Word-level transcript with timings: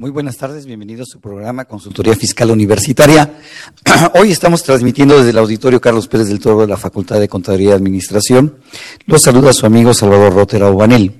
Muy 0.00 0.10
buenas 0.10 0.38
tardes, 0.38 0.64
bienvenidos 0.64 1.10
a 1.10 1.12
su 1.12 1.20
programa 1.20 1.66
Consultoría 1.66 2.16
Fiscal 2.16 2.50
Universitaria. 2.50 3.34
Hoy 4.18 4.30
estamos 4.30 4.62
transmitiendo 4.62 5.18
desde 5.18 5.28
el 5.28 5.36
auditorio 5.36 5.78
Carlos 5.78 6.08
Pérez 6.08 6.28
del 6.28 6.40
Toro 6.40 6.62
de 6.62 6.68
la 6.68 6.78
Facultad 6.78 7.20
de 7.20 7.28
Contaduría 7.28 7.68
y 7.68 7.72
Administración. 7.72 8.56
Los 9.04 9.20
saluda 9.20 9.52
su 9.52 9.66
amigo 9.66 9.92
Salvador 9.92 10.32
Rotera 10.32 10.70
Obanel. 10.70 11.12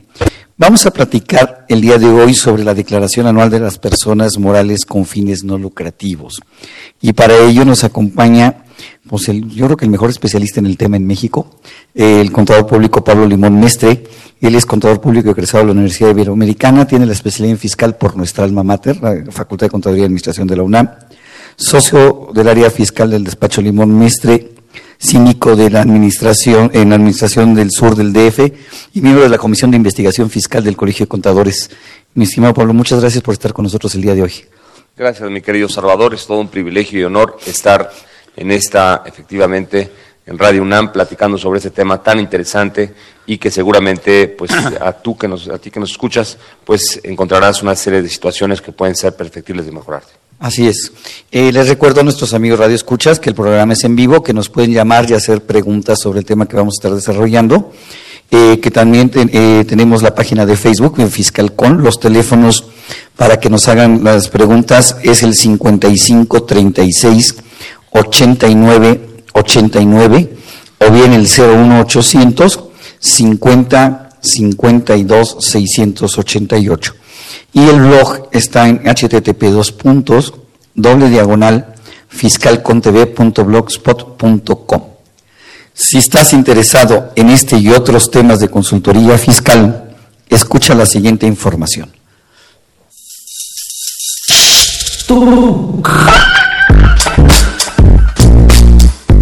Vamos 0.56 0.86
a 0.86 0.92
platicar 0.92 1.66
el 1.68 1.82
día 1.82 1.98
de 1.98 2.06
hoy 2.06 2.32
sobre 2.32 2.64
la 2.64 2.72
declaración 2.72 3.26
anual 3.26 3.50
de 3.50 3.60
las 3.60 3.76
personas 3.76 4.38
morales 4.38 4.86
con 4.86 5.04
fines 5.04 5.44
no 5.44 5.58
lucrativos. 5.58 6.40
Y 7.02 7.12
para 7.12 7.36
ello 7.36 7.66
nos 7.66 7.84
acompaña, 7.84 8.64
pues 9.08 9.28
el, 9.28 9.48
yo 9.48 9.66
creo 9.66 9.76
que 9.76 9.84
el 9.84 9.90
mejor 9.90 10.10
especialista 10.10 10.60
en 10.60 10.66
el 10.66 10.76
tema 10.76 10.96
en 10.96 11.06
México, 11.06 11.60
el 11.94 12.30
contador 12.32 12.66
público 12.66 13.02
Pablo 13.02 13.26
Limón 13.26 13.58
Mestre. 13.58 14.04
Él 14.40 14.54
es 14.54 14.64
contador 14.64 15.00
público 15.00 15.30
egresado 15.30 15.64
de 15.64 15.66
la 15.66 15.72
Universidad 15.72 16.10
Iberoamericana, 16.10 16.86
tiene 16.86 17.04
la 17.04 17.12
especialidad 17.12 17.52
en 17.52 17.58
fiscal 17.58 17.96
por 17.96 18.16
nuestra 18.16 18.44
alma 18.44 18.62
mater, 18.62 19.02
la 19.02 19.30
Facultad 19.30 19.66
de 19.66 19.70
Contaduría 19.70 20.02
y 20.02 20.06
Administración 20.06 20.46
de 20.46 20.56
la 20.56 20.62
UNAM, 20.62 20.88
socio 21.56 22.30
del 22.32 22.48
área 22.48 22.70
fiscal 22.70 23.10
del 23.10 23.24
despacho 23.24 23.60
Limón 23.60 23.98
Mestre, 23.98 24.52
cínico 24.98 25.56
de 25.56 25.70
la 25.70 25.80
administración, 25.80 26.70
en 26.74 26.90
la 26.90 26.96
administración 26.96 27.54
del 27.54 27.70
sur 27.70 27.96
del 27.96 28.12
DF 28.12 28.52
y 28.94 29.00
miembro 29.00 29.24
de 29.24 29.30
la 29.30 29.38
Comisión 29.38 29.70
de 29.70 29.76
Investigación 29.76 30.30
Fiscal 30.30 30.62
del 30.62 30.76
Colegio 30.76 31.04
de 31.04 31.08
Contadores. 31.08 31.70
Mi 32.14 32.24
estimado 32.24 32.54
Pablo, 32.54 32.74
muchas 32.74 33.00
gracias 33.00 33.22
por 33.22 33.32
estar 33.32 33.52
con 33.52 33.64
nosotros 33.64 33.94
el 33.94 34.02
día 34.02 34.14
de 34.14 34.22
hoy. 34.22 34.32
Gracias, 34.96 35.30
mi 35.30 35.40
querido 35.40 35.68
Salvador. 35.68 36.12
Es 36.12 36.26
todo 36.26 36.40
un 36.40 36.48
privilegio 36.48 37.00
y 37.00 37.04
honor 37.04 37.38
estar 37.46 37.90
en 38.40 38.50
esta, 38.50 39.02
efectivamente, 39.04 39.90
en 40.24 40.38
Radio 40.38 40.62
UNAM 40.62 40.92
platicando 40.92 41.36
sobre 41.36 41.58
este 41.58 41.70
tema 41.70 42.02
tan 42.02 42.18
interesante 42.18 42.94
y 43.26 43.36
que 43.36 43.50
seguramente, 43.50 44.28
pues, 44.28 44.50
a 44.80 44.92
tú 44.92 45.16
que 45.16 45.28
nos, 45.28 45.46
a 45.48 45.58
ti 45.58 45.70
que 45.70 45.78
nos 45.78 45.90
escuchas, 45.90 46.38
pues 46.64 47.00
encontrarás 47.02 47.62
una 47.62 47.76
serie 47.76 48.00
de 48.00 48.08
situaciones 48.08 48.62
que 48.62 48.72
pueden 48.72 48.96
ser 48.96 49.14
perfectibles 49.14 49.66
de 49.66 49.72
mejorarte. 49.72 50.12
Así 50.38 50.66
es. 50.66 50.90
Eh, 51.30 51.52
les 51.52 51.68
recuerdo 51.68 52.00
a 52.00 52.02
nuestros 52.02 52.32
amigos 52.32 52.58
Radio 52.58 52.74
Escuchas 52.74 53.20
que 53.20 53.28
el 53.28 53.34
programa 53.36 53.74
es 53.74 53.84
en 53.84 53.94
vivo, 53.94 54.22
que 54.22 54.32
nos 54.32 54.48
pueden 54.48 54.72
llamar 54.72 55.10
y 55.10 55.12
hacer 55.12 55.42
preguntas 55.42 56.00
sobre 56.00 56.20
el 56.20 56.24
tema 56.24 56.48
que 56.48 56.56
vamos 56.56 56.76
a 56.76 56.78
estar 56.78 56.94
desarrollando. 56.94 57.72
Eh, 58.30 58.58
que 58.60 58.70
también 58.70 59.10
eh, 59.14 59.64
tenemos 59.68 60.02
la 60.02 60.14
página 60.14 60.46
de 60.46 60.56
Facebook, 60.56 60.94
en 60.98 61.10
Fiscalcon. 61.10 61.82
Los 61.82 62.00
teléfonos 62.00 62.64
para 63.16 63.38
que 63.38 63.50
nos 63.50 63.68
hagan 63.68 64.02
las 64.02 64.28
preguntas 64.28 64.96
es 65.02 65.24
el 65.24 65.34
55 65.34 66.44
36 66.44 67.34
89 67.92 69.10
89 69.32 70.36
o 70.78 70.90
bien 70.90 71.12
el 71.12 71.22
01800 71.22 72.60
50 72.98 74.08
52 74.20 75.36
688. 75.40 76.94
Y 77.52 77.68
el 77.68 77.80
blog 77.80 78.28
está 78.32 78.68
en 78.68 78.82
http 78.84 79.44
dos 79.44 79.70
puntos, 79.72 80.34
doble 80.74 81.08
diagonal, 81.08 81.74
fiscalcontv.blogspot.com. 82.08 84.82
Si 85.72 85.98
estás 85.98 86.32
interesado 86.32 87.12
en 87.16 87.30
este 87.30 87.56
y 87.56 87.70
otros 87.70 88.10
temas 88.10 88.40
de 88.40 88.48
consultoría 88.48 89.16
fiscal, 89.16 89.94
escucha 90.28 90.74
la 90.74 90.86
siguiente 90.86 91.26
información. 91.26 91.92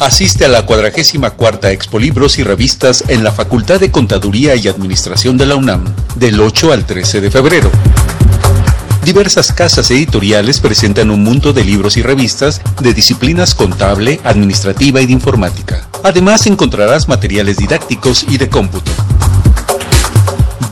Asiste 0.00 0.46
a 0.46 0.48
la 0.48 0.64
44 0.64 1.68
Expo 1.68 1.98
Libros 1.98 2.38
y 2.38 2.42
Revistas 2.42 3.04
en 3.08 3.22
la 3.22 3.32
Facultad 3.32 3.78
de 3.78 3.90
Contaduría 3.90 4.56
y 4.56 4.66
Administración 4.66 5.36
de 5.36 5.44
la 5.44 5.56
UNAM, 5.56 5.84
del 6.14 6.40
8 6.40 6.72
al 6.72 6.86
13 6.86 7.20
de 7.20 7.30
febrero. 7.30 7.70
Diversas 9.04 9.52
casas 9.52 9.90
editoriales 9.90 10.58
presentan 10.60 11.10
un 11.10 11.22
mundo 11.22 11.52
de 11.52 11.64
libros 11.64 11.98
y 11.98 12.02
revistas 12.02 12.62
de 12.80 12.94
disciplinas 12.94 13.54
contable, 13.54 14.20
administrativa 14.24 15.02
y 15.02 15.06
de 15.06 15.12
informática. 15.12 15.86
Además 16.02 16.46
encontrarás 16.46 17.06
materiales 17.06 17.58
didácticos 17.58 18.24
y 18.26 18.38
de 18.38 18.48
cómputo. 18.48 18.90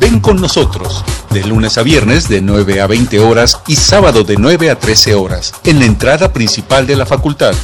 Ven 0.00 0.20
con 0.20 0.40
nosotros, 0.40 1.04
de 1.28 1.44
lunes 1.44 1.76
a 1.76 1.82
viernes 1.82 2.30
de 2.30 2.40
9 2.40 2.80
a 2.80 2.86
20 2.86 3.20
horas 3.20 3.60
y 3.66 3.76
sábado 3.76 4.24
de 4.24 4.36
9 4.38 4.70
a 4.70 4.78
13 4.78 5.16
horas, 5.16 5.52
en 5.64 5.80
la 5.80 5.84
entrada 5.84 6.32
principal 6.32 6.86
de 6.86 6.96
la 6.96 7.04
facultad. 7.04 7.54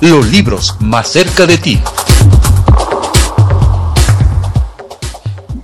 Los 0.00 0.32
libros 0.32 0.76
más 0.80 1.08
cerca 1.08 1.44
de 1.44 1.58
ti. 1.58 1.78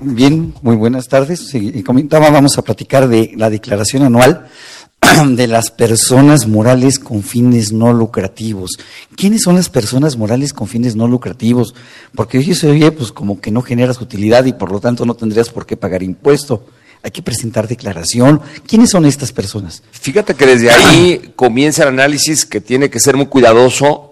Bien, 0.02 0.52
muy 0.60 0.76
buenas 0.76 1.08
tardes. 1.08 1.54
Y 1.54 1.82
comentaba, 1.82 2.28
vamos 2.28 2.58
a 2.58 2.62
platicar 2.62 3.08
de 3.08 3.32
la 3.34 3.48
declaración 3.48 4.02
anual 4.02 4.46
de 5.30 5.46
las 5.46 5.70
personas 5.70 6.46
morales 6.46 6.98
con 6.98 7.22
fines 7.22 7.72
no 7.72 7.94
lucrativos. 7.94 8.72
¿Quiénes 9.16 9.40
son 9.42 9.54
las 9.54 9.70
personas 9.70 10.18
morales 10.18 10.52
con 10.52 10.68
fines 10.68 10.96
no 10.96 11.08
lucrativos? 11.08 11.74
Porque 12.14 12.36
hoy 12.36 12.54
se 12.54 12.68
oye, 12.68 12.92
pues 12.92 13.12
como 13.12 13.40
que 13.40 13.50
no 13.50 13.62
generas 13.62 14.02
utilidad 14.02 14.44
y 14.44 14.52
por 14.52 14.70
lo 14.70 14.80
tanto 14.80 15.06
no 15.06 15.14
tendrías 15.14 15.48
por 15.48 15.64
qué 15.64 15.78
pagar 15.78 16.02
impuesto. 16.02 16.66
Hay 17.02 17.10
que 17.10 17.22
presentar 17.22 17.68
declaración. 17.68 18.42
¿Quiénes 18.66 18.90
son 18.90 19.06
estas 19.06 19.32
personas? 19.32 19.82
Fíjate 19.92 20.34
que 20.34 20.44
desde 20.44 20.70
ahí 20.70 21.32
comienza 21.36 21.84
el 21.84 21.88
análisis 21.88 22.44
que 22.44 22.60
tiene 22.60 22.90
que 22.90 23.00
ser 23.00 23.16
muy 23.16 23.28
cuidadoso 23.28 24.05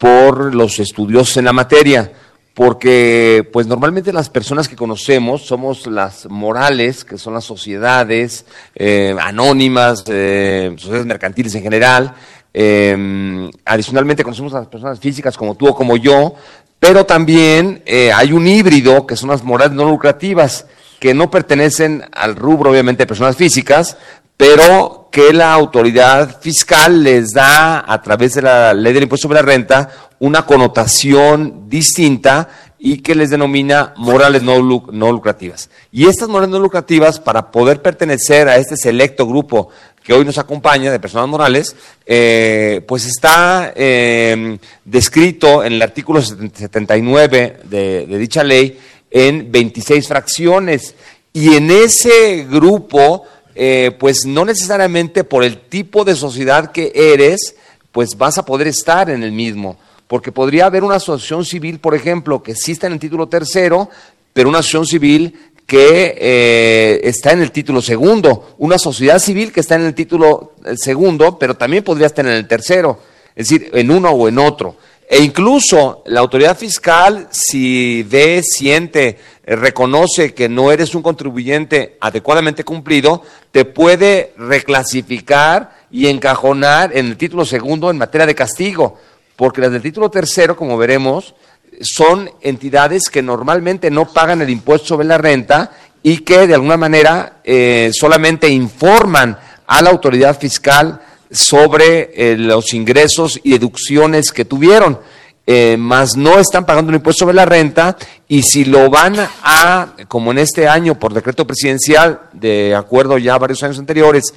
por 0.00 0.54
los 0.54 0.78
estudiosos 0.78 1.36
en 1.36 1.44
la 1.44 1.52
materia, 1.52 2.10
porque 2.54 3.46
pues 3.52 3.66
normalmente 3.66 4.14
las 4.14 4.30
personas 4.30 4.66
que 4.66 4.74
conocemos 4.74 5.42
somos 5.42 5.86
las 5.86 6.26
morales, 6.30 7.04
que 7.04 7.18
son 7.18 7.34
las 7.34 7.44
sociedades 7.44 8.46
eh, 8.74 9.14
anónimas, 9.20 10.02
eh, 10.08 10.72
sociedades 10.78 11.04
mercantiles 11.04 11.54
en 11.54 11.62
general. 11.62 12.14
Eh, 12.54 13.50
adicionalmente 13.66 14.24
conocemos 14.24 14.54
a 14.54 14.60
las 14.60 14.68
personas 14.68 14.98
físicas 14.98 15.36
como 15.36 15.54
tú 15.54 15.68
o 15.68 15.74
como 15.74 15.98
yo, 15.98 16.34
pero 16.78 17.04
también 17.04 17.82
eh, 17.84 18.10
hay 18.10 18.32
un 18.32 18.46
híbrido 18.46 19.06
que 19.06 19.16
son 19.16 19.28
las 19.28 19.44
morales 19.44 19.74
no 19.74 19.84
lucrativas, 19.84 20.64
que 20.98 21.12
no 21.12 21.30
pertenecen 21.30 22.04
al 22.10 22.36
rubro 22.36 22.70
obviamente 22.70 23.02
de 23.02 23.06
personas 23.06 23.36
físicas, 23.36 23.98
pero 24.38 24.99
que 25.10 25.32
la 25.32 25.52
autoridad 25.52 26.40
fiscal 26.40 27.02
les 27.02 27.30
da 27.30 27.84
a 27.86 28.00
través 28.02 28.34
de 28.34 28.42
la 28.42 28.72
ley 28.74 28.92
del 28.92 29.04
impuesto 29.04 29.26
sobre 29.28 29.40
la 29.40 29.46
renta 29.46 29.90
una 30.20 30.46
connotación 30.46 31.68
distinta 31.68 32.48
y 32.78 32.98
que 32.98 33.14
les 33.14 33.30
denomina 33.30 33.92
morales 33.96 34.42
no, 34.42 34.58
lu- 34.60 34.86
no 34.92 35.12
lucrativas. 35.12 35.68
Y 35.92 36.06
estas 36.06 36.28
morales 36.28 36.50
no 36.50 36.58
lucrativas, 36.58 37.20
para 37.20 37.50
poder 37.50 37.82
pertenecer 37.82 38.48
a 38.48 38.56
este 38.56 38.76
selecto 38.76 39.26
grupo 39.26 39.68
que 40.02 40.14
hoy 40.14 40.24
nos 40.24 40.38
acompaña 40.38 40.90
de 40.90 40.98
personas 41.00 41.28
morales, 41.28 41.76
eh, 42.06 42.82
pues 42.88 43.04
está 43.04 43.72
eh, 43.76 44.58
descrito 44.84 45.62
en 45.62 45.74
el 45.74 45.82
artículo 45.82 46.22
79 46.22 47.60
de, 47.64 48.06
de 48.06 48.18
dicha 48.18 48.42
ley 48.42 48.78
en 49.10 49.50
26 49.52 50.08
fracciones. 50.08 50.94
Y 51.32 51.54
en 51.56 51.70
ese 51.70 52.46
grupo, 52.50 53.24
eh, 53.62 53.94
pues 53.98 54.24
no 54.24 54.46
necesariamente 54.46 55.22
por 55.22 55.44
el 55.44 55.58
tipo 55.58 56.02
de 56.02 56.16
sociedad 56.16 56.72
que 56.72 56.92
eres, 56.94 57.56
pues 57.92 58.16
vas 58.16 58.38
a 58.38 58.46
poder 58.46 58.66
estar 58.68 59.10
en 59.10 59.22
el 59.22 59.32
mismo. 59.32 59.76
Porque 60.06 60.32
podría 60.32 60.64
haber 60.64 60.82
una 60.82 60.94
asociación 60.94 61.44
civil, 61.44 61.78
por 61.78 61.94
ejemplo, 61.94 62.42
que 62.42 62.52
exista 62.52 62.86
en 62.86 62.94
el 62.94 62.98
título 62.98 63.28
tercero, 63.28 63.90
pero 64.32 64.48
una 64.48 64.60
asociación 64.60 64.86
civil 64.86 65.38
que 65.66 66.16
eh, 66.18 67.00
está 67.04 67.32
en 67.32 67.42
el 67.42 67.52
título 67.52 67.82
segundo, 67.82 68.54
una 68.56 68.78
sociedad 68.78 69.18
civil 69.18 69.52
que 69.52 69.60
está 69.60 69.74
en 69.74 69.82
el 69.82 69.94
título 69.94 70.54
eh, 70.64 70.78
segundo, 70.78 71.38
pero 71.38 71.54
también 71.54 71.84
podría 71.84 72.06
estar 72.06 72.24
en 72.24 72.32
el 72.32 72.48
tercero, 72.48 72.98
es 73.36 73.46
decir, 73.46 73.70
en 73.74 73.90
uno 73.90 74.08
o 74.08 74.26
en 74.26 74.38
otro. 74.38 74.76
E 75.12 75.24
incluso 75.24 76.04
la 76.06 76.20
autoridad 76.20 76.56
fiscal, 76.56 77.26
si 77.32 78.04
ve, 78.04 78.44
siente, 78.44 79.18
eh, 79.44 79.56
reconoce 79.56 80.34
que 80.34 80.48
no 80.48 80.70
eres 80.70 80.94
un 80.94 81.02
contribuyente 81.02 81.96
adecuadamente 82.00 82.62
cumplido, 82.62 83.24
te 83.50 83.64
puede 83.64 84.32
reclasificar 84.38 85.80
y 85.90 86.06
encajonar 86.06 86.96
en 86.96 87.06
el 87.06 87.16
título 87.16 87.44
segundo 87.44 87.90
en 87.90 87.98
materia 87.98 88.24
de 88.24 88.36
castigo, 88.36 89.00
porque 89.34 89.60
las 89.60 89.72
del 89.72 89.82
título 89.82 90.12
tercero, 90.12 90.54
como 90.54 90.78
veremos, 90.78 91.34
son 91.80 92.30
entidades 92.40 93.08
que 93.10 93.20
normalmente 93.20 93.90
no 93.90 94.12
pagan 94.12 94.42
el 94.42 94.50
impuesto 94.50 94.86
sobre 94.86 95.08
la 95.08 95.18
renta 95.18 95.72
y 96.04 96.18
que 96.18 96.46
de 96.46 96.54
alguna 96.54 96.76
manera 96.76 97.40
eh, 97.42 97.90
solamente 97.92 98.48
informan 98.48 99.36
a 99.66 99.82
la 99.82 99.90
autoridad 99.90 100.38
fiscal 100.38 101.00
sobre 101.30 102.10
eh, 102.14 102.36
los 102.36 102.74
ingresos 102.74 103.38
y 103.42 103.52
deducciones 103.52 104.32
que 104.32 104.44
tuvieron, 104.44 104.98
eh, 105.46 105.76
más 105.76 106.16
no 106.16 106.38
están 106.38 106.64
pagando 106.64 106.90
el 106.90 106.96
impuesto 106.96 107.24
sobre 107.24 107.34
la 107.34 107.44
renta 107.44 107.96
y 108.28 108.42
si 108.42 108.64
lo 108.64 108.88
van 108.90 109.16
a, 109.42 109.94
como 110.06 110.30
en 110.30 110.38
este 110.38 110.68
año 110.68 110.98
por 110.98 111.12
decreto 111.12 111.46
presidencial, 111.46 112.20
de 112.32 112.74
acuerdo 112.74 113.18
ya 113.18 113.34
a 113.34 113.38
varios 113.38 113.62
años 113.62 113.78
anteriores, 113.78 114.32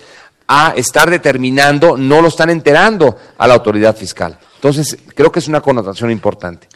a 0.48 0.74
estar 0.76 1.10
determinando, 1.10 1.98
no 1.98 2.22
lo 2.22 2.28
están 2.28 2.50
enterando 2.50 3.18
a 3.38 3.48
la 3.48 3.54
autoridad 3.54 3.96
fiscal. 3.96 4.38
Entonces, 4.56 4.98
creo 5.14 5.32
que 5.32 5.40
es 5.40 5.48
una 5.48 5.62
connotación 5.62 6.12
importante. 6.12 6.68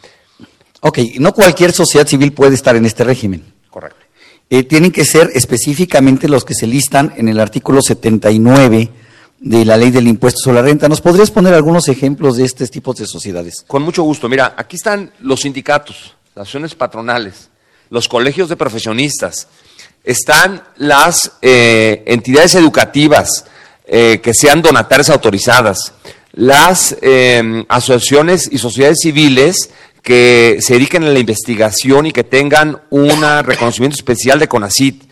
Ok, 0.80 0.98
no 1.18 1.32
cualquier 1.32 1.72
sociedad 1.72 2.06
civil 2.06 2.32
puede 2.32 2.54
estar 2.54 2.76
en 2.76 2.86
este 2.86 3.04
régimen. 3.04 3.44
Correcto. 3.70 3.98
Eh, 4.50 4.64
tienen 4.64 4.92
que 4.92 5.04
ser 5.04 5.30
específicamente 5.34 6.28
los 6.28 6.44
que 6.44 6.54
se 6.54 6.66
listan 6.66 7.12
en 7.16 7.28
el 7.28 7.40
artículo 7.40 7.82
79 7.82 8.90
de 9.40 9.64
la 9.64 9.76
ley 9.76 9.90
del 9.90 10.08
impuesto 10.08 10.40
sobre 10.42 10.56
la 10.56 10.62
renta. 10.62 10.88
¿Nos 10.88 11.00
podrías 11.00 11.30
poner 11.30 11.54
algunos 11.54 11.88
ejemplos 11.88 12.36
de 12.36 12.44
estos 12.44 12.70
tipos 12.70 12.96
de 12.96 13.06
sociedades? 13.06 13.64
Con 13.66 13.82
mucho 13.82 14.02
gusto. 14.02 14.28
Mira, 14.28 14.54
aquí 14.56 14.76
están 14.76 15.12
los 15.20 15.40
sindicatos, 15.40 16.14
las 16.34 16.46
acciones 16.46 16.74
patronales, 16.74 17.48
los 17.90 18.08
colegios 18.08 18.48
de 18.48 18.56
profesionistas, 18.56 19.48
están 20.04 20.62
las 20.76 21.32
eh, 21.42 22.02
entidades 22.06 22.54
educativas 22.54 23.44
eh, 23.86 24.20
que 24.22 24.34
sean 24.34 24.62
donatarias 24.62 25.10
autorizadas, 25.10 25.92
las 26.32 26.96
asociaciones 27.68 28.48
y 28.52 28.58
sociedades 28.58 28.98
civiles 29.02 29.70
que 30.02 30.58
se 30.60 30.74
dediquen 30.74 31.04
a 31.04 31.08
la 31.08 31.18
investigación 31.18 32.06
y 32.06 32.12
que 32.12 32.24
tengan 32.24 32.80
un 32.90 33.22
reconocimiento 33.42 33.96
especial 33.96 34.38
de 34.38 34.48
CONACIT. 34.48 35.07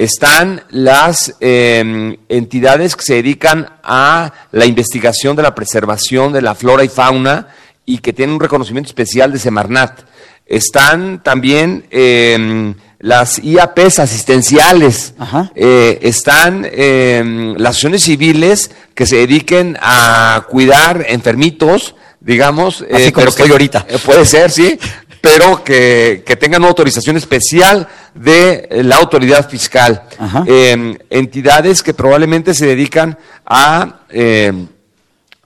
Están 0.00 0.62
las 0.70 1.34
em, 1.40 2.16
entidades 2.30 2.96
que 2.96 3.02
se 3.04 3.14
dedican 3.16 3.68
a 3.82 4.32
la 4.50 4.64
investigación 4.64 5.36
de 5.36 5.42
la 5.42 5.54
preservación 5.54 6.32
de 6.32 6.40
la 6.40 6.54
flora 6.54 6.82
y 6.84 6.88
fauna 6.88 7.48
y 7.84 7.98
que 7.98 8.14
tienen 8.14 8.34
un 8.36 8.40
reconocimiento 8.40 8.88
especial 8.88 9.30
de 9.30 9.38
Semarnat. 9.38 10.00
Están 10.46 11.22
también 11.22 11.84
em, 11.90 12.74
las 12.98 13.40
IAPs 13.44 13.98
asistenciales, 13.98 15.12
eh, 15.54 15.98
están 16.00 16.66
em, 16.72 17.54
las 17.58 17.74
acciones 17.76 18.02
civiles 18.02 18.70
que 18.94 19.04
se 19.04 19.16
dediquen 19.16 19.76
a 19.82 20.46
cuidar 20.48 21.04
enfermitos, 21.10 21.94
digamos. 22.20 22.82
Así 22.90 23.04
eh, 23.08 23.12
como 23.12 23.20
pero 23.24 23.28
estoy 23.28 23.46
que- 23.48 23.52
ahorita. 23.52 23.86
eh, 23.86 23.98
Puede 24.02 24.24
ser, 24.24 24.50
sí, 24.50 24.78
pero 25.20 25.62
que, 25.62 26.22
que 26.24 26.36
tengan 26.36 26.62
una 26.62 26.68
autorización 26.68 27.16
especial 27.16 27.88
de 28.14 28.68
la 28.84 28.96
autoridad 28.96 29.48
fiscal. 29.48 30.04
Eh, 30.46 30.98
entidades 31.10 31.82
que 31.82 31.94
probablemente 31.94 32.54
se 32.54 32.66
dedican 32.66 33.18
a, 33.44 34.00
eh, 34.08 34.52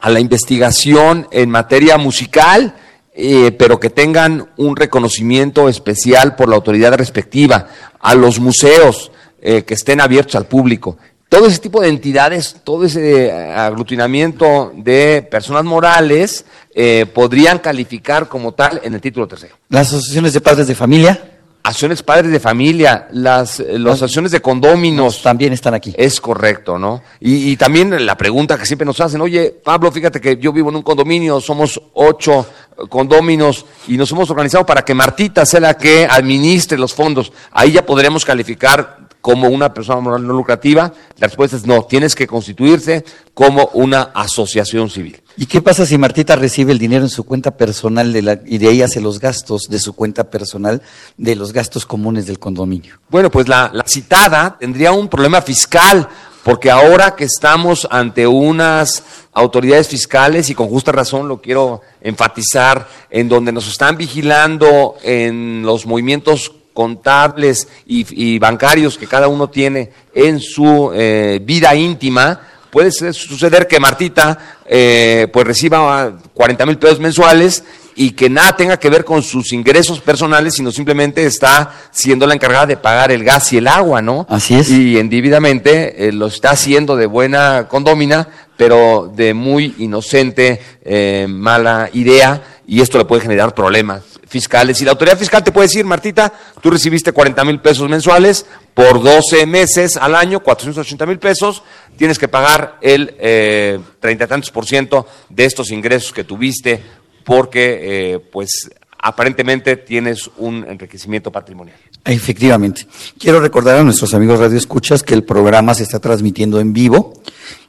a 0.00 0.10
la 0.10 0.20
investigación 0.20 1.26
en 1.30 1.50
materia 1.50 1.96
musical, 1.98 2.74
eh, 3.14 3.52
pero 3.52 3.78
que 3.78 3.90
tengan 3.90 4.50
un 4.56 4.76
reconocimiento 4.76 5.68
especial 5.68 6.36
por 6.36 6.48
la 6.48 6.56
autoridad 6.56 6.94
respectiva, 6.94 7.68
a 8.00 8.14
los 8.14 8.40
museos 8.40 9.12
eh, 9.40 9.62
que 9.62 9.74
estén 9.74 10.00
abiertos 10.00 10.34
al 10.34 10.46
público. 10.46 10.98
Todo 11.28 11.46
ese 11.46 11.58
tipo 11.58 11.80
de 11.80 11.88
entidades, 11.88 12.56
todo 12.62 12.84
ese 12.84 13.26
eh, 13.26 13.52
aglutinamiento 13.52 14.72
de 14.76 15.26
personas 15.28 15.64
morales 15.64 16.44
eh, 16.74 17.06
podrían 17.12 17.58
calificar 17.58 18.28
como 18.28 18.52
tal 18.52 18.80
en 18.84 18.94
el 18.94 19.00
título 19.00 19.26
tercero. 19.26 19.56
Las 19.68 19.88
asociaciones 19.88 20.32
de 20.32 20.40
padres 20.40 20.68
de 20.68 20.74
familia 20.74 21.34
Acciones 21.66 22.02
padres 22.02 22.30
de 22.30 22.40
familia, 22.40 23.08
las, 23.12 23.58
eh, 23.58 23.78
las 23.78 24.02
acciones 24.02 24.30
de 24.32 24.42
condóminos. 24.42 25.22
también 25.22 25.54
están 25.54 25.72
aquí. 25.72 25.94
Es 25.96 26.20
correcto, 26.20 26.78
¿no? 26.78 27.02
Y, 27.20 27.52
y 27.52 27.56
también 27.56 28.04
la 28.04 28.18
pregunta 28.18 28.58
que 28.58 28.66
siempre 28.66 28.84
nos 28.84 29.00
hacen, 29.00 29.22
oye, 29.22 29.50
Pablo, 29.64 29.90
fíjate 29.90 30.20
que 30.20 30.36
yo 30.36 30.52
vivo 30.52 30.68
en 30.68 30.76
un 30.76 30.82
condominio, 30.82 31.40
somos 31.40 31.80
ocho 31.94 32.46
eh, 32.76 32.82
condóminos 32.86 33.64
y 33.88 33.96
nos 33.96 34.12
hemos 34.12 34.28
organizado 34.28 34.66
para 34.66 34.84
que 34.84 34.92
Martita 34.92 35.46
sea 35.46 35.60
la 35.60 35.72
que 35.72 36.04
administre 36.04 36.76
los 36.76 36.92
fondos. 36.92 37.32
Ahí 37.52 37.72
ya 37.72 37.86
podremos 37.86 38.26
calificar 38.26 38.98
como 39.24 39.48
una 39.48 39.72
persona 39.72 40.00
moral 40.02 40.26
no 40.26 40.34
lucrativa. 40.34 40.92
La 41.16 41.28
respuesta 41.28 41.56
es 41.56 41.64
no, 41.64 41.84
tienes 41.84 42.14
que 42.14 42.26
constituirse 42.26 43.06
como 43.32 43.70
una 43.72 44.02
asociación 44.14 44.90
civil. 44.90 45.22
¿Y 45.38 45.46
qué 45.46 45.62
pasa 45.62 45.86
si 45.86 45.96
Martita 45.96 46.36
recibe 46.36 46.72
el 46.72 46.78
dinero 46.78 47.04
en 47.04 47.08
su 47.08 47.24
cuenta 47.24 47.56
personal 47.56 48.12
de 48.12 48.20
la- 48.20 48.40
y 48.44 48.58
de 48.58 48.68
ahí 48.68 48.82
hace 48.82 49.00
los 49.00 49.18
gastos 49.20 49.62
de 49.70 49.78
su 49.78 49.94
cuenta 49.94 50.24
personal 50.24 50.82
de 51.16 51.36
los 51.36 51.54
gastos 51.54 51.86
comunes 51.86 52.26
del 52.26 52.38
condominio? 52.38 53.00
Bueno, 53.08 53.30
pues 53.30 53.48
la, 53.48 53.70
la 53.72 53.84
citada 53.86 54.58
tendría 54.60 54.92
un 54.92 55.08
problema 55.08 55.40
fiscal, 55.40 56.06
porque 56.42 56.70
ahora 56.70 57.16
que 57.16 57.24
estamos 57.24 57.88
ante 57.90 58.26
unas 58.26 59.04
autoridades 59.32 59.88
fiscales, 59.88 60.50
y 60.50 60.54
con 60.54 60.68
justa 60.68 60.92
razón 60.92 61.28
lo 61.28 61.40
quiero 61.40 61.80
enfatizar, 62.02 62.86
en 63.08 63.30
donde 63.30 63.52
nos 63.52 63.66
están 63.68 63.96
vigilando 63.96 64.96
en 65.02 65.62
los 65.64 65.86
movimientos 65.86 66.52
contables 66.74 67.68
y, 67.86 68.34
y 68.34 68.38
bancarios 68.38 68.98
que 68.98 69.06
cada 69.06 69.28
uno 69.28 69.48
tiene 69.48 69.90
en 70.12 70.40
su 70.40 70.90
eh, 70.92 71.40
vida 71.42 71.74
íntima, 71.74 72.40
puede 72.74 72.90
suceder 72.90 73.68
que 73.68 73.78
Martita 73.78 74.56
eh, 74.66 75.28
pues 75.32 75.46
reciba 75.46 76.12
40 76.34 76.66
mil 76.66 76.76
pesos 76.76 76.98
mensuales 76.98 77.62
y 77.94 78.10
que 78.10 78.28
nada 78.28 78.56
tenga 78.56 78.76
que 78.76 78.90
ver 78.90 79.04
con 79.04 79.22
sus 79.22 79.52
ingresos 79.52 80.00
personales, 80.00 80.54
sino 80.54 80.72
simplemente 80.72 81.24
está 81.24 81.72
siendo 81.92 82.26
la 82.26 82.34
encargada 82.34 82.66
de 82.66 82.76
pagar 82.76 83.12
el 83.12 83.22
gas 83.22 83.52
y 83.52 83.58
el 83.58 83.68
agua, 83.68 84.02
¿no? 84.02 84.26
Así 84.28 84.56
es. 84.56 84.68
Y 84.70 84.98
indebidamente 84.98 86.08
eh, 86.08 86.12
lo 86.12 86.26
está 86.26 86.50
haciendo 86.50 86.96
de 86.96 87.06
buena 87.06 87.68
condómina, 87.68 88.28
pero 88.56 89.12
de 89.14 89.34
muy 89.34 89.76
inocente, 89.78 90.60
eh, 90.84 91.26
mala 91.28 91.90
idea, 91.92 92.42
y 92.66 92.80
esto 92.80 92.98
le 92.98 93.04
puede 93.04 93.22
generar 93.22 93.54
problemas 93.54 94.02
fiscales. 94.26 94.80
Y 94.80 94.84
la 94.84 94.92
autoridad 94.92 95.18
fiscal 95.18 95.44
te 95.44 95.52
puede 95.52 95.68
decir, 95.68 95.84
Martita, 95.84 96.32
tú 96.60 96.70
recibiste 96.70 97.12
40 97.12 97.44
mil 97.44 97.60
pesos 97.60 97.88
mensuales 97.88 98.46
por 98.72 99.02
12 99.02 99.46
meses 99.46 99.96
al 99.96 100.14
año, 100.14 100.40
480 100.40 101.06
mil 101.06 101.18
pesos, 101.18 101.62
tienes 101.96 102.18
que 102.18 102.28
pagar 102.28 102.78
el 102.80 103.14
eh, 103.18 103.78
treinta 104.00 104.24
y 104.24 104.28
tantos 104.28 104.50
por 104.50 104.66
ciento 104.66 105.06
de 105.28 105.44
estos 105.44 105.70
ingresos 105.70 106.12
que 106.12 106.24
tuviste 106.24 106.82
porque, 107.24 107.80
eh, 107.82 108.18
pues, 108.18 108.70
aparentemente 108.98 109.76
tienes 109.76 110.30
un 110.38 110.64
enriquecimiento 110.68 111.30
patrimonial. 111.30 111.76
Efectivamente. 112.04 112.86
Quiero 113.18 113.40
recordar 113.40 113.78
a 113.78 113.84
nuestros 113.84 114.14
amigos 114.14 114.38
radioescuchas 114.38 115.02
que 115.02 115.14
el 115.14 115.24
programa 115.24 115.74
se 115.74 115.82
está 115.82 116.00
transmitiendo 116.00 116.60
en 116.60 116.72
vivo 116.72 117.14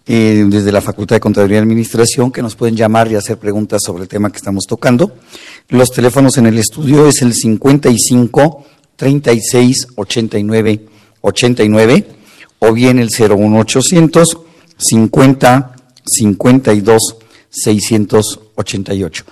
eh, 0.08 0.46
desde 0.48 0.72
la 0.72 0.82
Facultad 0.82 1.16
de 1.16 1.20
Contaduría 1.20 1.58
y 1.58 1.62
Administración, 1.62 2.32
que 2.32 2.42
nos 2.42 2.56
pueden 2.56 2.76
llamar 2.76 3.12
y 3.12 3.16
hacer 3.16 3.38
preguntas 3.38 3.82
sobre 3.84 4.04
el 4.04 4.10
tema 4.10 4.30
que 4.32 4.38
estamos 4.38 4.66
tocando. 4.68 5.16
Los 5.70 5.92
teléfonos 5.92 6.38
en 6.38 6.46
el 6.46 6.58
estudio 6.58 7.08
es 7.08 7.22
el 7.22 7.34
55 7.34 8.66
36 8.96 9.88
89 9.96 10.86
89 11.22 12.08
o 12.60 12.74
bien 12.74 13.00
el 13.00 13.10
01800 13.10 14.38
50 14.78 15.76
52 16.06 17.18
688. 17.50 19.26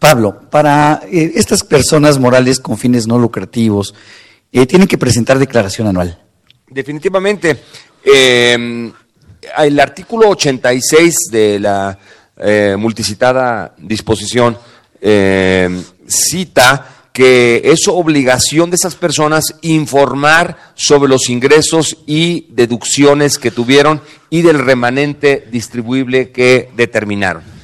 Pablo, 0.00 0.40
para 0.50 1.02
eh, 1.10 1.32
estas 1.36 1.62
personas 1.62 2.18
morales 2.18 2.58
con 2.58 2.76
fines 2.76 3.06
no 3.06 3.18
lucrativos, 3.18 3.94
eh, 4.50 4.66
tienen 4.66 4.88
que 4.88 4.98
presentar 4.98 5.38
declaración 5.38 5.86
anual. 5.86 6.20
Definitivamente. 6.68 7.62
Eh, 8.06 8.92
el 9.58 9.80
artículo 9.80 10.28
86 10.28 11.14
de 11.30 11.58
la 11.58 11.98
eh, 12.38 12.76
multicitada 12.78 13.74
disposición 13.78 14.56
eh, 15.00 15.68
cita 16.06 17.08
que 17.12 17.62
es 17.64 17.88
obligación 17.88 18.70
de 18.70 18.76
esas 18.76 18.94
personas 18.94 19.54
informar 19.62 20.56
sobre 20.74 21.08
los 21.08 21.30
ingresos 21.30 21.96
y 22.06 22.46
deducciones 22.50 23.38
que 23.38 23.50
tuvieron 23.50 24.02
y 24.28 24.42
del 24.42 24.58
remanente 24.58 25.48
distribuible 25.50 26.30
que 26.30 26.68
determinaron. 26.76 27.55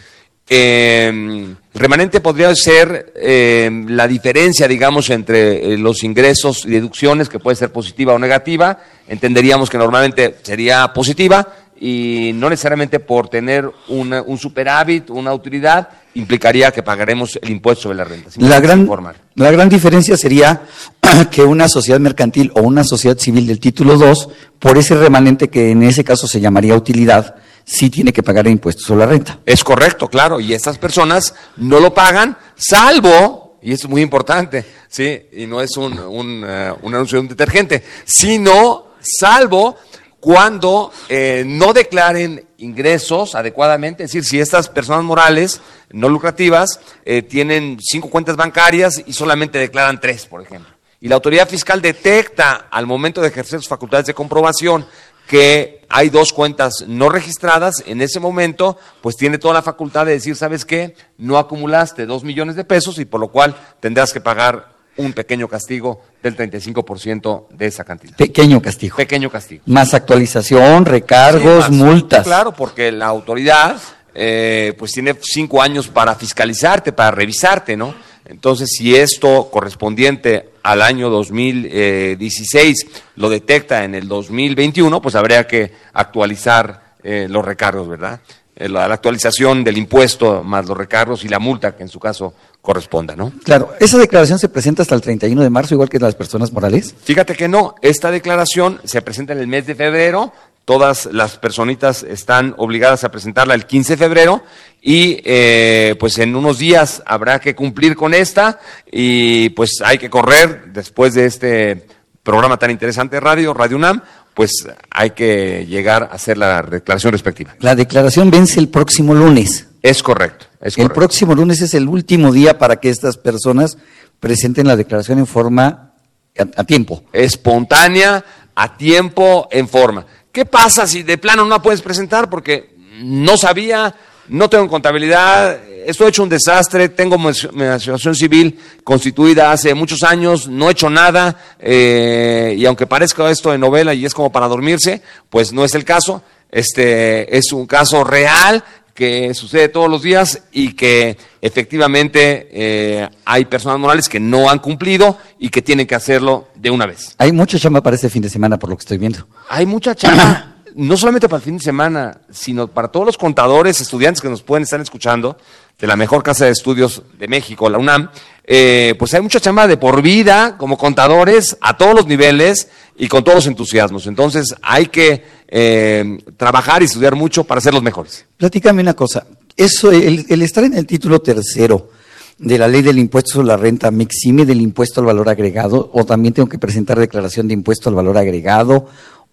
Eh, 0.48 1.54
remanente 1.74 2.20
podría 2.20 2.54
ser 2.54 3.12
eh, 3.16 3.70
la 3.88 4.06
diferencia, 4.06 4.68
digamos, 4.68 5.08
entre 5.10 5.72
eh, 5.74 5.78
los 5.78 6.02
ingresos 6.04 6.64
y 6.66 6.70
deducciones, 6.70 7.28
que 7.28 7.38
puede 7.38 7.56
ser 7.56 7.72
positiva 7.72 8.12
o 8.12 8.18
negativa. 8.18 8.78
Entenderíamos 9.08 9.70
que 9.70 9.78
normalmente 9.78 10.36
sería 10.42 10.92
positiva 10.92 11.48
y 11.80 12.30
no 12.34 12.48
necesariamente 12.50 13.00
por 13.00 13.28
tener 13.28 13.68
una- 13.88 14.22
un 14.22 14.38
superávit, 14.38 15.10
una 15.10 15.32
utilidad, 15.34 15.88
implicaría 16.14 16.70
que 16.70 16.82
pagaremos 16.82 17.38
el 17.42 17.50
impuesto 17.50 17.84
sobre 17.84 17.96
la 17.98 18.04
renta. 18.04 18.30
La 18.36 18.60
gran, 18.60 18.86
la 19.34 19.50
gran 19.50 19.68
diferencia 19.68 20.16
sería 20.16 20.62
que 21.30 21.42
una 21.42 21.68
sociedad 21.68 21.98
mercantil 21.98 22.52
o 22.54 22.60
una 22.60 22.84
sociedad 22.84 23.16
civil 23.18 23.46
del 23.46 23.58
título 23.58 23.96
2, 23.96 24.28
por 24.58 24.76
ese 24.78 24.94
remanente 24.96 25.48
que 25.48 25.70
en 25.70 25.82
ese 25.82 26.04
caso 26.04 26.26
se 26.28 26.40
llamaría 26.40 26.76
utilidad, 26.76 27.34
sí 27.64 27.90
tiene 27.90 28.12
que 28.12 28.22
pagar 28.22 28.46
impuestos 28.46 28.84
sobre 28.84 29.00
la 29.00 29.06
renta. 29.06 29.38
Es 29.46 29.62
correcto, 29.64 30.08
claro, 30.08 30.40
y 30.40 30.54
estas 30.54 30.78
personas 30.78 31.34
no 31.56 31.80
lo 31.80 31.92
pagan, 31.94 32.36
salvo, 32.56 33.58
y 33.62 33.72
es 33.72 33.88
muy 33.88 34.02
importante, 34.02 34.64
¿sí? 34.88 35.28
Y 35.32 35.46
no 35.46 35.60
es 35.60 35.76
un, 35.76 35.98
un, 35.98 36.44
eh, 36.46 36.72
un 36.82 36.94
anuncio 36.94 37.16
de 37.16 37.22
un 37.22 37.28
detergente, 37.28 37.82
sino 38.04 38.92
salvo 39.00 39.76
cuando 40.22 40.92
eh, 41.08 41.42
no 41.44 41.72
declaren 41.72 42.46
ingresos 42.58 43.34
adecuadamente, 43.34 44.04
es 44.04 44.10
decir, 44.10 44.24
si 44.24 44.38
estas 44.38 44.68
personas 44.68 45.02
morales 45.02 45.60
no 45.90 46.08
lucrativas 46.08 46.78
eh, 47.04 47.22
tienen 47.22 47.78
cinco 47.80 48.08
cuentas 48.08 48.36
bancarias 48.36 49.02
y 49.04 49.12
solamente 49.12 49.58
declaran 49.58 50.00
tres, 50.00 50.26
por 50.26 50.40
ejemplo. 50.40 50.72
Y 51.00 51.08
la 51.08 51.16
autoridad 51.16 51.48
fiscal 51.48 51.82
detecta 51.82 52.68
al 52.70 52.86
momento 52.86 53.20
de 53.20 53.28
ejercer 53.28 53.58
sus 53.58 53.68
facultades 53.68 54.06
de 54.06 54.14
comprobación 54.14 54.86
que 55.32 55.80
hay 55.88 56.10
dos 56.10 56.30
cuentas 56.34 56.84
no 56.86 57.08
registradas, 57.08 57.82
en 57.86 58.02
ese 58.02 58.20
momento, 58.20 58.76
pues 59.00 59.16
tiene 59.16 59.38
toda 59.38 59.54
la 59.54 59.62
facultad 59.62 60.04
de 60.04 60.12
decir, 60.12 60.36
¿sabes 60.36 60.66
qué? 60.66 60.94
No 61.16 61.38
acumulaste 61.38 62.04
dos 62.04 62.22
millones 62.22 62.54
de 62.54 62.64
pesos 62.64 62.98
y 62.98 63.06
por 63.06 63.18
lo 63.18 63.28
cual 63.28 63.56
tendrás 63.80 64.12
que 64.12 64.20
pagar 64.20 64.68
un 64.98 65.14
pequeño 65.14 65.48
castigo 65.48 66.02
del 66.22 66.36
35% 66.36 67.46
de 67.48 67.66
esa 67.66 67.82
cantidad. 67.82 68.14
Pequeño 68.14 68.60
castigo. 68.60 68.94
Pequeño 68.98 69.30
castigo. 69.30 69.62
Más 69.64 69.94
actualización, 69.94 70.84
recargos, 70.84 71.64
Sí, 71.64 71.70
más- 71.70 71.80
multas. 71.80 72.24
Claro, 72.24 72.52
porque 72.52 72.92
la 72.92 73.06
autoridad 73.06 73.78
eh, 74.14 74.74
pues 74.78 74.92
tiene 74.92 75.16
cinco 75.22 75.62
años 75.62 75.88
para 75.88 76.14
fiscalizarte, 76.14 76.92
para 76.92 77.10
revisarte, 77.12 77.74
¿no? 77.78 77.94
Entonces, 78.24 78.70
si 78.76 78.94
esto 78.94 79.48
correspondiente 79.50 80.50
al 80.62 80.82
año 80.82 81.10
2016 81.10 82.86
lo 83.16 83.28
detecta 83.28 83.84
en 83.84 83.94
el 83.94 84.08
2021, 84.08 85.02
pues 85.02 85.14
habría 85.14 85.46
que 85.46 85.72
actualizar 85.92 86.94
eh, 87.02 87.26
los 87.28 87.44
recargos, 87.44 87.88
¿verdad? 87.88 88.20
Eh, 88.54 88.68
la, 88.68 88.86
la 88.86 88.94
actualización 88.94 89.64
del 89.64 89.78
impuesto 89.78 90.44
más 90.44 90.66
los 90.66 90.76
recargos 90.76 91.24
y 91.24 91.28
la 91.28 91.38
multa 91.38 91.74
que 91.74 91.82
en 91.82 91.88
su 91.88 91.98
caso 91.98 92.34
corresponda, 92.60 93.16
¿no? 93.16 93.32
Claro, 93.44 93.72
esa 93.80 93.98
declaración 93.98 94.38
se 94.38 94.48
presenta 94.48 94.82
hasta 94.82 94.94
el 94.94 95.00
31 95.00 95.42
de 95.42 95.50
marzo, 95.50 95.74
igual 95.74 95.88
que 95.88 95.98
las 95.98 96.14
personas 96.14 96.52
morales. 96.52 96.94
Fíjate 97.02 97.34
que 97.34 97.48
no, 97.48 97.74
esta 97.82 98.10
declaración 98.10 98.80
se 98.84 99.02
presenta 99.02 99.32
en 99.32 99.40
el 99.40 99.48
mes 99.48 99.66
de 99.66 99.74
febrero, 99.74 100.32
todas 100.64 101.06
las 101.06 101.38
personitas 101.38 102.02
están 102.02 102.54
obligadas 102.56 103.04
a 103.04 103.10
presentarla 103.10 103.54
el 103.54 103.66
15 103.66 103.94
de 103.94 103.96
febrero 103.96 104.42
y 104.80 105.20
eh, 105.24 105.96
pues 105.98 106.18
en 106.18 106.34
unos 106.36 106.58
días 106.58 107.02
habrá 107.06 107.40
que 107.40 107.54
cumplir 107.54 107.96
con 107.96 108.14
esta 108.14 108.60
y 108.90 109.48
pues 109.50 109.80
hay 109.84 109.98
que 109.98 110.10
correr 110.10 110.72
después 110.72 111.14
de 111.14 111.26
este 111.26 111.86
programa 112.22 112.56
tan 112.58 112.70
interesante 112.70 113.16
de 113.16 113.20
radio, 113.20 113.52
Radio 113.54 113.76
UNAM, 113.76 114.02
pues 114.34 114.66
hay 114.90 115.10
que 115.10 115.66
llegar 115.66 116.04
a 116.04 116.14
hacer 116.14 116.38
la 116.38 116.62
declaración 116.62 117.12
respectiva. 117.12 117.54
La 117.58 117.74
declaración 117.74 118.30
vence 118.30 118.60
el 118.60 118.68
próximo 118.68 119.14
lunes. 119.14 119.66
Es 119.82 120.02
correcto, 120.02 120.46
es 120.60 120.78
El 120.78 120.84
correcto. 120.84 120.94
próximo 120.94 121.34
lunes 121.34 121.60
es 121.60 121.74
el 121.74 121.88
último 121.88 122.32
día 122.32 122.56
para 122.56 122.76
que 122.76 122.88
estas 122.88 123.16
personas 123.16 123.78
presenten 124.20 124.68
la 124.68 124.76
declaración 124.76 125.18
en 125.18 125.26
forma 125.26 125.92
a, 126.38 126.60
a 126.60 126.64
tiempo. 126.64 127.02
espontánea, 127.12 128.24
a 128.54 128.76
tiempo, 128.76 129.48
en 129.50 129.68
forma. 129.68 130.06
¿Qué 130.32 130.46
pasa 130.46 130.86
si 130.86 131.02
de 131.02 131.18
plano 131.18 131.44
no 131.44 131.50
la 131.50 131.60
puedes 131.60 131.82
presentar? 131.82 132.30
Porque 132.30 132.74
no 133.02 133.36
sabía, 133.36 133.94
no 134.28 134.48
tengo 134.48 134.66
contabilidad, 134.66 135.60
estoy 135.84 136.08
hecho 136.08 136.22
un 136.22 136.30
desastre, 136.30 136.88
tengo 136.88 137.18
mi 137.18 137.64
asociación 137.64 138.14
civil 138.14 138.58
constituida 138.82 139.52
hace 139.52 139.74
muchos 139.74 140.02
años, 140.02 140.48
no 140.48 140.68
he 140.68 140.72
hecho 140.72 140.88
nada, 140.88 141.38
eh, 141.58 142.54
y 142.56 142.64
aunque 142.64 142.86
parezca 142.86 143.30
esto 143.30 143.50
de 143.50 143.58
novela 143.58 143.92
y 143.92 144.06
es 144.06 144.14
como 144.14 144.32
para 144.32 144.48
dormirse, 144.48 145.02
pues 145.28 145.52
no 145.52 145.66
es 145.66 145.74
el 145.74 145.84
caso. 145.84 146.22
Este 146.50 147.36
es 147.36 147.52
un 147.52 147.66
caso 147.66 148.02
real 148.02 148.64
que 148.94 149.32
sucede 149.34 149.68
todos 149.68 149.88
los 149.88 150.02
días 150.02 150.42
y 150.52 150.74
que 150.74 151.16
efectivamente 151.40 152.48
eh, 152.52 153.08
hay 153.24 153.44
personas 153.46 153.78
morales 153.78 154.08
que 154.08 154.20
no 154.20 154.50
han 154.50 154.58
cumplido 154.58 155.16
y 155.38 155.48
que 155.48 155.62
tienen 155.62 155.86
que 155.86 155.94
hacerlo 155.94 156.48
de 156.54 156.70
una 156.70 156.86
vez. 156.86 157.14
Hay 157.18 157.32
mucha 157.32 157.58
chamba 157.58 157.82
para 157.82 157.96
este 157.96 158.10
fin 158.10 158.22
de 158.22 158.28
semana, 158.28 158.58
por 158.58 158.70
lo 158.70 158.76
que 158.76 158.80
estoy 158.82 158.98
viendo. 158.98 159.26
Hay 159.48 159.64
mucha 159.66 159.94
chamba, 159.94 160.56
no 160.74 160.96
solamente 160.96 161.28
para 161.28 161.38
el 161.38 161.44
fin 161.44 161.56
de 161.58 161.64
semana, 161.64 162.20
sino 162.30 162.68
para 162.68 162.88
todos 162.88 163.06
los 163.06 163.16
contadores, 163.18 163.80
estudiantes 163.80 164.20
que 164.20 164.28
nos 164.28 164.42
pueden 164.42 164.64
estar 164.64 164.80
escuchando 164.80 165.36
de 165.78 165.86
la 165.86 165.96
mejor 165.96 166.22
casa 166.22 166.44
de 166.44 166.50
estudios 166.52 167.02
de 167.18 167.28
México, 167.28 167.68
la 167.68 167.78
UNAM. 167.78 168.10
eh, 168.44 168.94
pues 168.98 169.14
hay 169.14 169.20
mucha 169.22 169.40
chamba 169.40 169.66
de 169.66 169.76
por 169.76 170.02
vida 170.02 170.56
como 170.58 170.76
contadores 170.76 171.56
a 171.60 171.76
todos 171.76 171.94
los 171.94 172.06
niveles 172.06 172.68
y 172.96 173.08
con 173.08 173.24
todos 173.24 173.36
los 173.36 173.46
entusiasmos. 173.46 174.06
Entonces 174.06 174.54
hay 174.62 174.86
que 174.86 175.24
eh, 175.54 176.18
trabajar 176.36 176.80
y 176.80 176.86
estudiar 176.86 177.14
mucho 177.14 177.44
para 177.44 177.60
ser 177.60 177.74
los 177.74 177.82
mejores. 177.82 178.24
Platícame 178.38 178.80
una 178.80 178.94
cosa. 178.94 179.26
Eso, 179.56 179.92
el, 179.92 180.24
el 180.28 180.42
estar 180.42 180.64
en 180.64 180.74
el 180.74 180.86
título 180.86 181.20
tercero 181.20 181.90
de 182.38 182.56
la 182.56 182.66
ley 182.66 182.80
del 182.80 182.98
impuesto 182.98 183.34
sobre 183.34 183.48
la 183.48 183.58
renta, 183.58 183.90
¿me 183.90 184.02
exime 184.02 184.46
del 184.46 184.62
impuesto 184.62 185.00
al 185.00 185.06
valor 185.06 185.28
agregado? 185.28 185.90
¿O 185.92 186.04
también 186.04 186.32
tengo 186.32 186.48
que 186.48 186.58
presentar 186.58 186.98
declaración 186.98 187.46
de 187.46 187.54
impuesto 187.54 187.90
al 187.90 187.94
valor 187.94 188.16
agregado? 188.16 188.88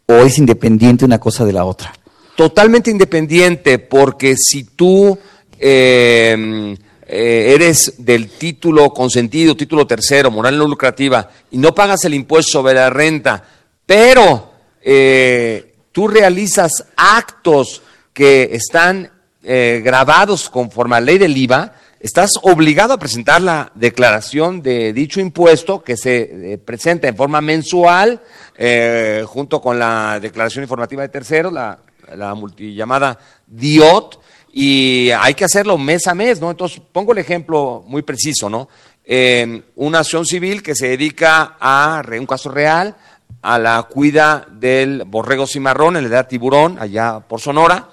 ¿O 0.06 0.14
es 0.14 0.38
independiente 0.38 1.06
una 1.06 1.20
cosa 1.20 1.46
de 1.46 1.54
la 1.54 1.64
otra? 1.64 1.94
totalmente 2.40 2.90
independiente, 2.90 3.80
porque 3.80 4.38
si 4.38 4.64
tú 4.64 5.20
eh, 5.60 6.74
eh, 7.06 7.54
eres 7.54 7.96
del 7.98 8.30
título 8.30 8.92
consentido, 8.92 9.58
título 9.58 9.86
tercero, 9.86 10.32
moral 10.32 10.58
no 10.58 10.66
lucrativa, 10.66 11.30
y 11.52 11.58
no 11.58 11.76
pagas 11.76 12.06
el 12.06 12.14
impuesto 12.14 12.54
sobre 12.54 12.76
la 12.76 12.90
renta, 12.90 13.44
pero 13.86 14.54
eh, 14.82 15.69
tú 15.92 16.08
realizas 16.08 16.86
actos 16.96 17.82
que 18.14 18.50
están 18.52 19.12
eh, 19.44 19.82
grabados 19.84 20.50
conforme 20.50 20.96
a 20.96 21.00
la 21.00 21.06
ley 21.06 21.18
del 21.18 21.38
IVA, 21.38 21.74
estás 22.00 22.32
obligado 22.42 22.94
a 22.94 23.00
presentar 23.00 23.42
la 23.42 23.72
declaración 23.76 24.62
de 24.62 24.94
dicho 24.94 25.20
impuesto 25.20 25.84
que 25.84 25.98
se 25.98 26.54
eh, 26.54 26.58
presenta 26.58 27.08
en 27.08 27.16
forma 27.16 27.42
mensual 27.42 28.22
eh, 28.58 29.24
junto 29.28 29.62
con 29.62 29.80
la 29.80 30.20
declaración 30.20 30.64
informativa 30.64 31.02
de 31.02 31.10
terceros, 31.10 31.52
la, 31.52 31.80
la 32.16 32.34
multillamada 32.36 33.18
DIOT, 33.48 34.20
y 34.52 35.12
hay 35.12 35.36
que 35.36 35.46
hacerlo 35.46 35.78
mes 35.78 36.08
a 36.08 36.16
mes, 36.16 36.42
¿no? 36.42 36.50
Entonces, 36.50 36.82
pongo 36.92 37.12
el 37.12 37.20
ejemplo 37.20 37.84
muy 37.86 38.02
preciso, 38.02 38.50
¿no? 38.50 38.68
Eh, 39.06 39.64
una 39.76 40.00
acción 40.00 40.26
civil 40.26 40.62
que 40.62 40.76
se 40.76 40.90
dedica 40.90 41.58
a 41.60 42.02
un 42.20 42.26
caso 42.26 42.50
real, 42.50 42.96
a 43.42 43.58
la 43.58 43.84
cuida 43.84 44.46
del 44.52 45.04
borrego 45.06 45.48
cimarrón 45.48 45.98
en 45.98 46.04
la 46.04 46.10
edad 46.10 46.28
tiburón, 46.28 46.78
allá 46.80 47.20
por 47.20 47.40
Sonora, 47.40 47.90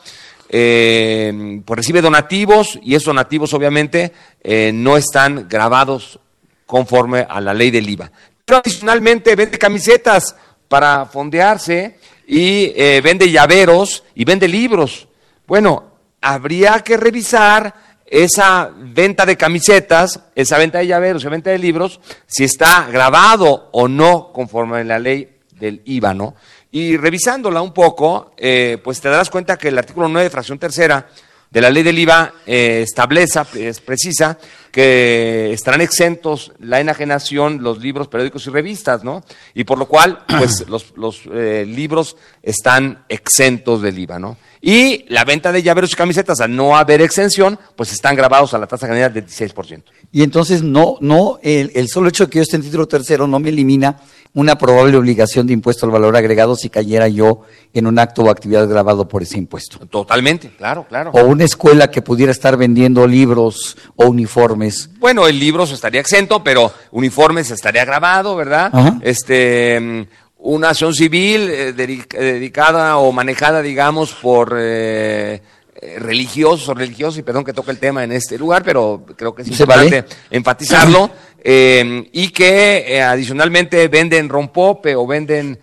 eh, 0.49 1.61
pues 1.65 1.77
recibe 1.77 2.01
donativos 2.01 2.79
y 2.83 2.95
esos 2.95 3.07
donativos 3.07 3.53
obviamente 3.53 4.13
eh, 4.43 4.71
no 4.73 4.97
están 4.97 5.49
grabados 5.49 6.21
conforme 6.67 7.27
a 7.29 7.41
la 7.41 7.55
ley 7.55 7.71
del 7.71 7.89
IVA. 7.89 8.11
Pero 8.45 8.59
adicionalmente 8.59 9.35
vende 9.35 9.59
camisetas 9.59 10.37
para 10.69 11.07
fondearse 11.07 11.99
y 12.27 12.73
eh, 12.77 13.01
vende 13.03 13.31
llaveros 13.31 14.05
y 14.15 14.25
vende 14.25 14.49
libros. 14.49 15.09
Bueno, 15.47 15.85
habría 16.21 16.81
que 16.81 16.97
revisar 16.97 17.75
esa 18.07 18.71
venta 18.73 19.27
de 19.27 19.37
camisetas, 19.37 20.21
esa 20.35 20.59
venta 20.59 20.79
de 20.79 20.87
llaveros, 20.87 21.23
esa 21.23 21.31
venta 21.31 21.51
de 21.51 21.59
libros, 21.59 22.01
si 22.27 22.45
está 22.45 22.87
grabado 22.91 23.69
o 23.73 23.89
no 23.89 24.33
conforme 24.33 24.79
a 24.79 24.85
la 24.85 24.99
ley 24.99 25.36
del 25.59 25.83
IVA, 25.85 26.15
¿no? 26.15 26.35
Y 26.71 26.97
revisándola 26.97 27.63
un 27.63 27.73
poco, 27.73 28.33
eh, 28.37 28.79
pues 28.83 29.01
te 29.01 29.09
darás 29.09 29.31
cuenta 29.31 29.57
que 29.57 29.69
el 29.69 29.79
artículo 29.79 30.09
9, 30.09 30.31
fracción 30.31 30.59
tercera 30.59 31.09
de 31.51 31.61
la 31.61 31.71
ley 31.71 31.83
del 31.83 31.99
IVA 31.99 32.35
eh, 32.47 32.83
establece, 32.83 33.41
es 33.55 33.81
precisa, 33.81 34.39
que 34.77 35.55
estarán 35.55 35.81
exentos 35.81 36.53
la 36.59 36.81
enajenación, 36.81 37.63
los 37.63 37.79
libros, 37.79 38.09
periódicos 38.09 38.47
y 38.47 38.51
revistas, 38.51 39.03
¿no? 39.03 39.25
Y 39.55 39.65
por 39.65 39.79
lo 39.79 39.89
cual, 39.89 40.23
pues 40.39 40.65
los, 40.69 40.93
los 40.99 41.23
eh, 41.33 41.65
libros 41.67 42.19
están 42.43 43.07
exentos 43.09 43.81
del 43.81 43.99
IVA, 43.99 44.19
¿no? 44.19 44.37
Y 44.61 45.07
la 45.09 45.25
venta 45.25 45.51
de 45.51 45.63
llaveros 45.63 45.93
y 45.93 45.97
camisetas, 45.97 46.43
al 46.43 46.55
no 46.55 46.77
haber 46.77 47.01
exención, 47.01 47.59
pues 47.75 47.91
están 47.91 48.17
grabados 48.17 48.53
a 48.53 48.59
la 48.59 48.67
tasa 48.67 48.87
general 48.87 49.15
del 49.15 49.25
16%. 49.25 49.83
Y 50.13 50.23
entonces 50.23 50.63
no, 50.63 50.99
no, 51.01 51.39
el, 51.43 51.73
el 51.75 51.89
solo 51.89 52.11
hecho 52.11 52.25
de 52.27 52.31
que 52.31 52.39
yo 52.41 52.43
esté 52.43 52.57
en 52.57 52.63
título 52.63 52.87
tercero 52.87 53.27
no 53.27 53.39
me 53.39 53.49
elimina 53.49 53.97
una 54.37 54.59
probable 54.59 54.99
obligación 54.99 55.47
de 55.47 55.55
impuesto 55.55 55.87
al 55.87 55.93
valor 55.93 56.15
agregado 56.15 56.57
si 56.57 56.69
cayera 56.69 57.09
yo 57.09 57.41
en 57.73 57.87
un 57.87 57.99
acto 57.99 58.23
o 58.23 58.31
actividad 58.31 58.69
grabado 58.69 59.09
por 59.09 59.23
ese 59.23 59.39
impuesto. 59.39 59.79
Totalmente, 59.87 60.51
claro, 60.51 60.87
claro. 60.87 61.11
O 61.15 61.25
una 61.25 61.45
escuela 61.45 61.91
que 61.91 62.03
pudiera 62.03 62.33
estar 62.33 62.59
vendiendo 62.59 63.07
libros 63.07 63.79
o 63.97 64.05
uniformes. 64.05 64.66
Bueno, 64.99 65.27
el 65.27 65.39
libro 65.39 65.65
estaría 65.65 66.01
exento, 66.01 66.43
pero 66.43 66.73
uniformes 66.91 67.51
estaría 67.51 67.85
grabado, 67.85 68.37
¿verdad? 68.37 68.71
Ajá. 68.73 68.99
Este, 69.03 69.79
mm, 69.81 70.03
una 70.39 70.71
acción 70.71 70.95
civil 70.95 71.49
eh, 71.51 71.75
eh, 71.77 72.23
dedicada 72.23 72.99
o 72.99 73.13
manejada, 73.13 73.63
digamos, 73.63 74.13
por 74.13 74.57
eh, 74.59 75.41
eh, 75.81 75.99
religiosos 75.99 76.69
o 76.69 76.75
religiosos, 76.75 77.19
y 77.19 77.23
perdón 77.23 77.45
que 77.45 77.53
toque 77.53 77.73
el 77.73 77.79
tema 77.79 78.05
en 78.05 78.13
este 78.13 78.39
lugar, 78.39 78.63
pero 78.63 79.05
creo 79.17 79.35
que 79.35 79.43
es 79.43 79.49
¿Se 79.49 79.55
importante 79.55 80.03
vale? 80.03 80.15
enfatizarlo, 80.31 81.11
eh, 81.43 82.09
y 82.13 82.29
que 82.29 83.03
adicionalmente 83.03 83.89
venden 83.89 84.29
rompope 84.29 84.95
o 84.95 85.07
venden 85.07 85.59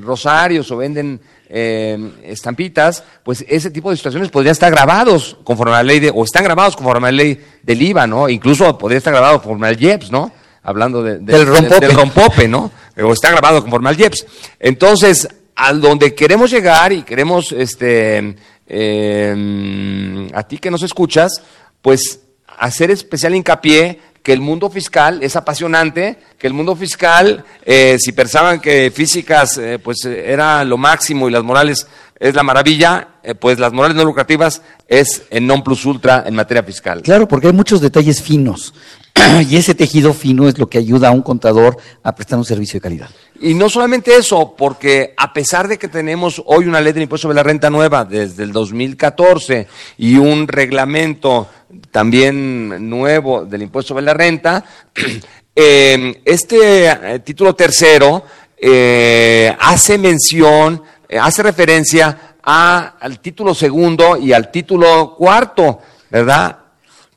rosarios 0.00 0.70
o 0.70 0.78
venden 0.78 1.20
eh, 1.48 1.96
estampitas, 2.24 3.04
pues 3.22 3.44
ese 3.48 3.70
tipo 3.70 3.90
de 3.90 3.96
situaciones 3.96 4.30
podrían 4.30 4.52
estar 4.52 4.70
grabados 4.70 5.36
conforme 5.44 5.74
a 5.74 5.76
la 5.78 5.82
ley 5.84 6.00
de, 6.00 6.10
o 6.14 6.24
están 6.24 6.44
grabados 6.44 6.76
conforme 6.76 7.08
a 7.08 7.12
la 7.12 7.16
ley 7.16 7.40
del 7.62 7.82
IVA, 7.82 8.06
¿no? 8.06 8.28
Incluso 8.28 8.76
podría 8.76 8.98
estar 8.98 9.12
grabado 9.12 9.40
conforme 9.40 9.68
al 9.68 9.80
IEPS, 9.80 10.10
¿no? 10.10 10.32
Hablando 10.62 11.02
de- 11.02 11.18
de- 11.18 11.32
Del 11.32 11.46
rompope. 11.46 11.86
del 11.86 11.94
rompope, 11.96 12.48
¿no? 12.48 12.70
O 13.02 13.12
está 13.12 13.30
grabado 13.30 13.62
conforme 13.62 13.88
al 13.90 14.00
IEPS. 14.00 14.26
Entonces, 14.58 15.28
a 15.54 15.72
donde 15.72 16.14
queremos 16.14 16.50
llegar 16.50 16.92
y 16.92 17.02
queremos, 17.02 17.52
este, 17.52 18.34
eh, 18.66 20.28
a 20.34 20.42
ti 20.42 20.58
que 20.58 20.70
nos 20.70 20.82
escuchas, 20.82 21.42
pues 21.82 22.20
hacer 22.58 22.90
especial 22.90 23.34
hincapié 23.34 24.00
que 24.26 24.32
el 24.32 24.40
mundo 24.40 24.68
fiscal 24.68 25.22
es 25.22 25.36
apasionante, 25.36 26.18
que 26.36 26.48
el 26.48 26.52
mundo 26.52 26.74
fiscal, 26.74 27.44
eh, 27.64 27.96
si 28.00 28.10
pensaban 28.10 28.58
que 28.58 28.90
físicas 28.92 29.56
eh, 29.56 29.78
pues 29.78 30.04
eh, 30.04 30.32
era 30.32 30.64
lo 30.64 30.76
máximo 30.76 31.28
y 31.28 31.30
las 31.30 31.44
morales 31.44 31.86
es 32.18 32.34
la 32.34 32.42
maravilla, 32.42 33.06
pues 33.38 33.60
las 33.60 33.72
morales 33.72 33.96
no 33.96 34.04
lucrativas 34.04 34.62
es 34.88 35.22
el 35.30 35.46
non 35.46 35.62
plus 35.62 35.86
ultra 35.86 36.24
en 36.26 36.34
materia 36.34 36.64
fiscal. 36.64 37.02
Claro, 37.02 37.28
porque 37.28 37.46
hay 37.46 37.52
muchos 37.52 37.80
detalles 37.80 38.20
finos. 38.20 38.74
y 39.48 39.54
ese 39.54 39.76
tejido 39.76 40.12
fino 40.12 40.48
es 40.48 40.58
lo 40.58 40.68
que 40.68 40.78
ayuda 40.78 41.08
a 41.08 41.12
un 41.12 41.22
contador 41.22 41.76
a 42.02 42.12
prestar 42.12 42.36
un 42.36 42.44
servicio 42.44 42.78
de 42.78 42.82
calidad. 42.82 43.10
Y 43.40 43.54
no 43.54 43.68
solamente 43.68 44.16
eso, 44.16 44.54
porque 44.56 45.14
a 45.16 45.32
pesar 45.32 45.68
de 45.68 45.78
que 45.78 45.88
tenemos 45.88 46.42
hoy 46.46 46.66
una 46.66 46.80
ley 46.80 46.92
del 46.92 47.02
impuesto 47.02 47.28
sobre 47.28 47.36
la 47.36 47.42
renta 47.42 47.70
nueva 47.70 48.04
desde 48.04 48.42
el 48.42 48.52
2014 48.52 49.66
y 49.98 50.16
un 50.16 50.48
reglamento 50.48 51.48
también 51.90 52.88
nuevo 52.88 53.44
del 53.44 53.62
impuesto 53.62 53.88
sobre 53.88 54.04
la 54.04 54.14
renta, 54.14 54.64
eh, 55.54 56.22
este 56.24 56.86
eh, 56.86 57.18
título 57.20 57.54
tercero 57.54 58.24
eh, 58.58 59.54
hace 59.60 59.98
mención, 59.98 60.82
eh, 61.08 61.18
hace 61.18 61.42
referencia 61.42 62.36
al 62.42 63.18
título 63.20 63.54
segundo 63.54 64.16
y 64.16 64.32
al 64.32 64.50
título 64.50 65.14
cuarto, 65.16 65.80
¿verdad? 66.10 66.65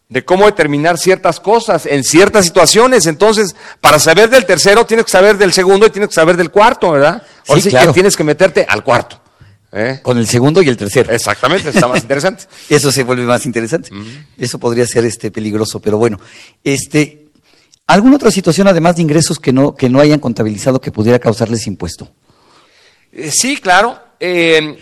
De 0.09 0.25
cómo 0.25 0.47
determinar 0.47 0.97
ciertas 0.97 1.39
cosas 1.39 1.85
en 1.85 2.03
ciertas 2.03 2.45
situaciones. 2.45 3.05
Entonces, 3.05 3.55
para 3.79 3.99
saber 3.99 4.29
del 4.29 4.45
tercero, 4.45 4.85
tienes 4.85 5.05
que 5.05 5.11
saber 5.11 5.37
del 5.37 5.53
segundo 5.53 5.85
y 5.85 5.91
tienes 5.91 6.09
que 6.09 6.15
saber 6.15 6.35
del 6.35 6.49
cuarto, 6.49 6.91
¿verdad? 6.91 7.21
Ahora 7.47 7.61
Sí, 7.61 7.61
sí 7.61 7.69
claro. 7.69 7.87
que 7.91 7.93
tienes 7.93 8.15
que 8.17 8.23
meterte 8.23 8.65
al 8.67 8.83
cuarto. 8.83 9.21
¿eh? 9.71 9.99
Con 10.01 10.17
el 10.17 10.27
segundo 10.27 10.63
y 10.63 10.67
el 10.67 10.77
tercero. 10.77 11.13
Exactamente, 11.13 11.69
está 11.69 11.87
más 11.87 12.01
interesante. 12.01 12.45
Eso 12.67 12.91
se 12.91 13.03
vuelve 13.03 13.23
más 13.23 13.45
interesante. 13.45 13.91
Eso 14.35 14.57
podría 14.57 14.87
ser 14.87 15.05
este 15.05 15.29
peligroso, 15.29 15.79
pero 15.79 15.99
bueno. 15.99 16.19
Este, 16.63 17.27
¿alguna 17.85 18.15
otra 18.15 18.31
situación 18.31 18.67
además 18.67 18.95
de 18.95 19.03
ingresos 19.03 19.37
que 19.37 19.53
no, 19.53 19.75
que 19.75 19.89
no 19.89 19.99
hayan 19.99 20.19
contabilizado 20.19 20.81
que 20.81 20.91
pudiera 20.91 21.19
causarles 21.19 21.67
impuesto? 21.67 22.11
Eh, 23.11 23.29
Sí, 23.31 23.57
claro. 23.57 23.99
Eh, 24.19 24.75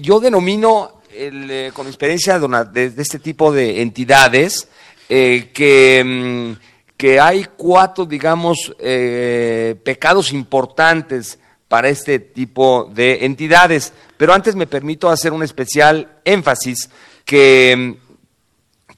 yo 0.00 0.18
denomino, 0.18 0.95
eh, 1.18 1.70
con 1.72 1.86
experiencia 1.86 2.38
de, 2.38 2.92
este 2.96 3.18
tipo 3.18 3.52
de 3.52 3.82
entidades, 3.82 4.68
eh, 5.08 5.50
que, 5.52 6.02
mm, 6.04 6.52
que 6.96 7.20
hay 7.20 7.46
cuatro, 7.56 8.04
digamos, 8.04 8.74
eh, 8.78 9.76
pecados 9.84 10.32
importantes 10.32 11.38
para 11.68 11.88
este 11.88 12.18
tipo 12.18 12.90
de 12.94 13.24
entidades. 13.24 13.92
Pero 14.16 14.32
antes 14.32 14.54
me 14.54 14.66
permito 14.66 15.08
hacer 15.08 15.32
un 15.32 15.42
especial 15.42 16.20
énfasis 16.24 16.90
que... 17.24 17.98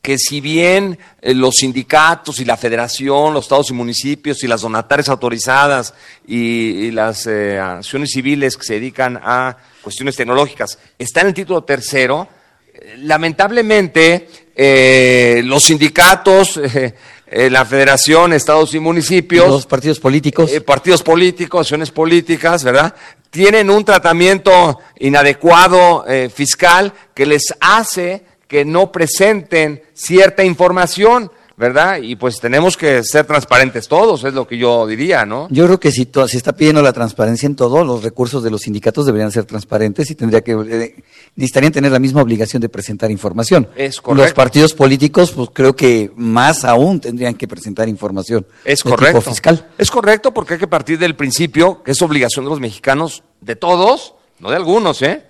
que 0.08 0.16
si 0.16 0.40
bien 0.40 0.98
eh, 1.20 1.34
los 1.34 1.56
sindicatos 1.56 2.40
y 2.40 2.46
la 2.46 2.56
federación, 2.56 3.34
los 3.34 3.44
estados 3.44 3.68
y 3.68 3.74
municipios 3.74 4.42
y 4.42 4.46
las 4.46 4.62
donatarias 4.62 5.10
autorizadas 5.10 5.92
y, 6.26 6.86
y 6.86 6.90
las 6.92 7.26
eh, 7.26 7.58
acciones 7.58 8.12
civiles 8.12 8.56
que 8.56 8.64
se 8.64 8.72
dedican 8.72 9.20
a 9.22 9.54
cuestiones 9.82 10.16
tecnológicas 10.16 10.78
están 10.98 11.24
en 11.24 11.28
el 11.28 11.34
título 11.34 11.62
tercero, 11.62 12.26
eh, 12.72 12.94
lamentablemente 13.00 14.30
eh, 14.56 15.42
los 15.44 15.64
sindicatos, 15.64 16.58
la 17.30 17.66
federación, 17.66 18.32
estados 18.32 18.72
y 18.72 18.80
municipios, 18.80 19.46
Los 19.46 19.66
partidos 19.66 20.00
políticos. 20.00 20.50
partidos 20.64 21.02
políticos, 21.02 21.66
acciones 21.66 21.90
políticas, 21.90 22.64
¿verdad? 22.64 22.94
Tienen 23.28 23.68
un 23.68 23.84
tratamiento 23.84 24.78
inadecuado 25.00 26.06
fiscal 26.34 26.94
que 27.12 27.26
les 27.26 27.54
hace 27.60 28.24
que 28.48 28.64
no 28.64 28.90
presenten 28.90 29.82
cierta 29.94 30.42
información, 30.42 31.30
¿verdad? 31.56 31.98
Y 32.00 32.16
pues 32.16 32.40
tenemos 32.40 32.76
que 32.76 33.02
ser 33.04 33.26
transparentes 33.26 33.88
todos, 33.88 34.24
es 34.24 34.32
lo 34.32 34.46
que 34.46 34.56
yo 34.56 34.86
diría, 34.86 35.26
¿no? 35.26 35.48
Yo 35.50 35.66
creo 35.66 35.80
que 35.80 35.90
si 35.90 36.08
se 36.28 36.36
está 36.36 36.52
pidiendo 36.54 36.80
la 36.80 36.92
transparencia 36.92 37.46
en 37.46 37.56
todo, 37.56 37.84
los 37.84 38.02
recursos 38.02 38.42
de 38.44 38.50
los 38.50 38.62
sindicatos 38.62 39.06
deberían 39.06 39.32
ser 39.32 39.44
transparentes 39.44 40.08
y 40.10 40.14
tendría 40.14 40.40
que 40.42 40.52
eh, 40.52 40.94
necesitarían 41.34 41.72
tener 41.72 41.90
la 41.92 41.98
misma 41.98 42.22
obligación 42.22 42.62
de 42.62 42.68
presentar 42.68 43.10
información. 43.10 43.68
Es 43.76 44.00
correcto. 44.00 44.24
Los 44.24 44.32
partidos 44.34 44.72
políticos, 44.72 45.32
pues 45.32 45.50
creo 45.52 45.74
que 45.76 46.10
más 46.16 46.64
aún 46.64 47.00
tendrían 47.00 47.34
que 47.34 47.48
presentar 47.48 47.88
información 47.88 48.46
Es 48.64 48.82
de 48.82 48.90
correcto. 48.90 49.18
tipo 49.18 49.30
fiscal. 49.30 49.68
Es 49.76 49.90
correcto 49.90 50.32
porque 50.32 50.54
hay 50.54 50.60
que 50.60 50.68
partir 50.68 50.98
del 50.98 51.16
principio 51.16 51.82
que 51.82 51.90
es 51.90 52.00
obligación 52.00 52.44
de 52.44 52.50
los 52.50 52.60
mexicanos, 52.60 53.24
de 53.40 53.56
todos, 53.56 54.14
no 54.38 54.48
de 54.50 54.56
algunos, 54.56 55.02
¿eh? 55.02 55.24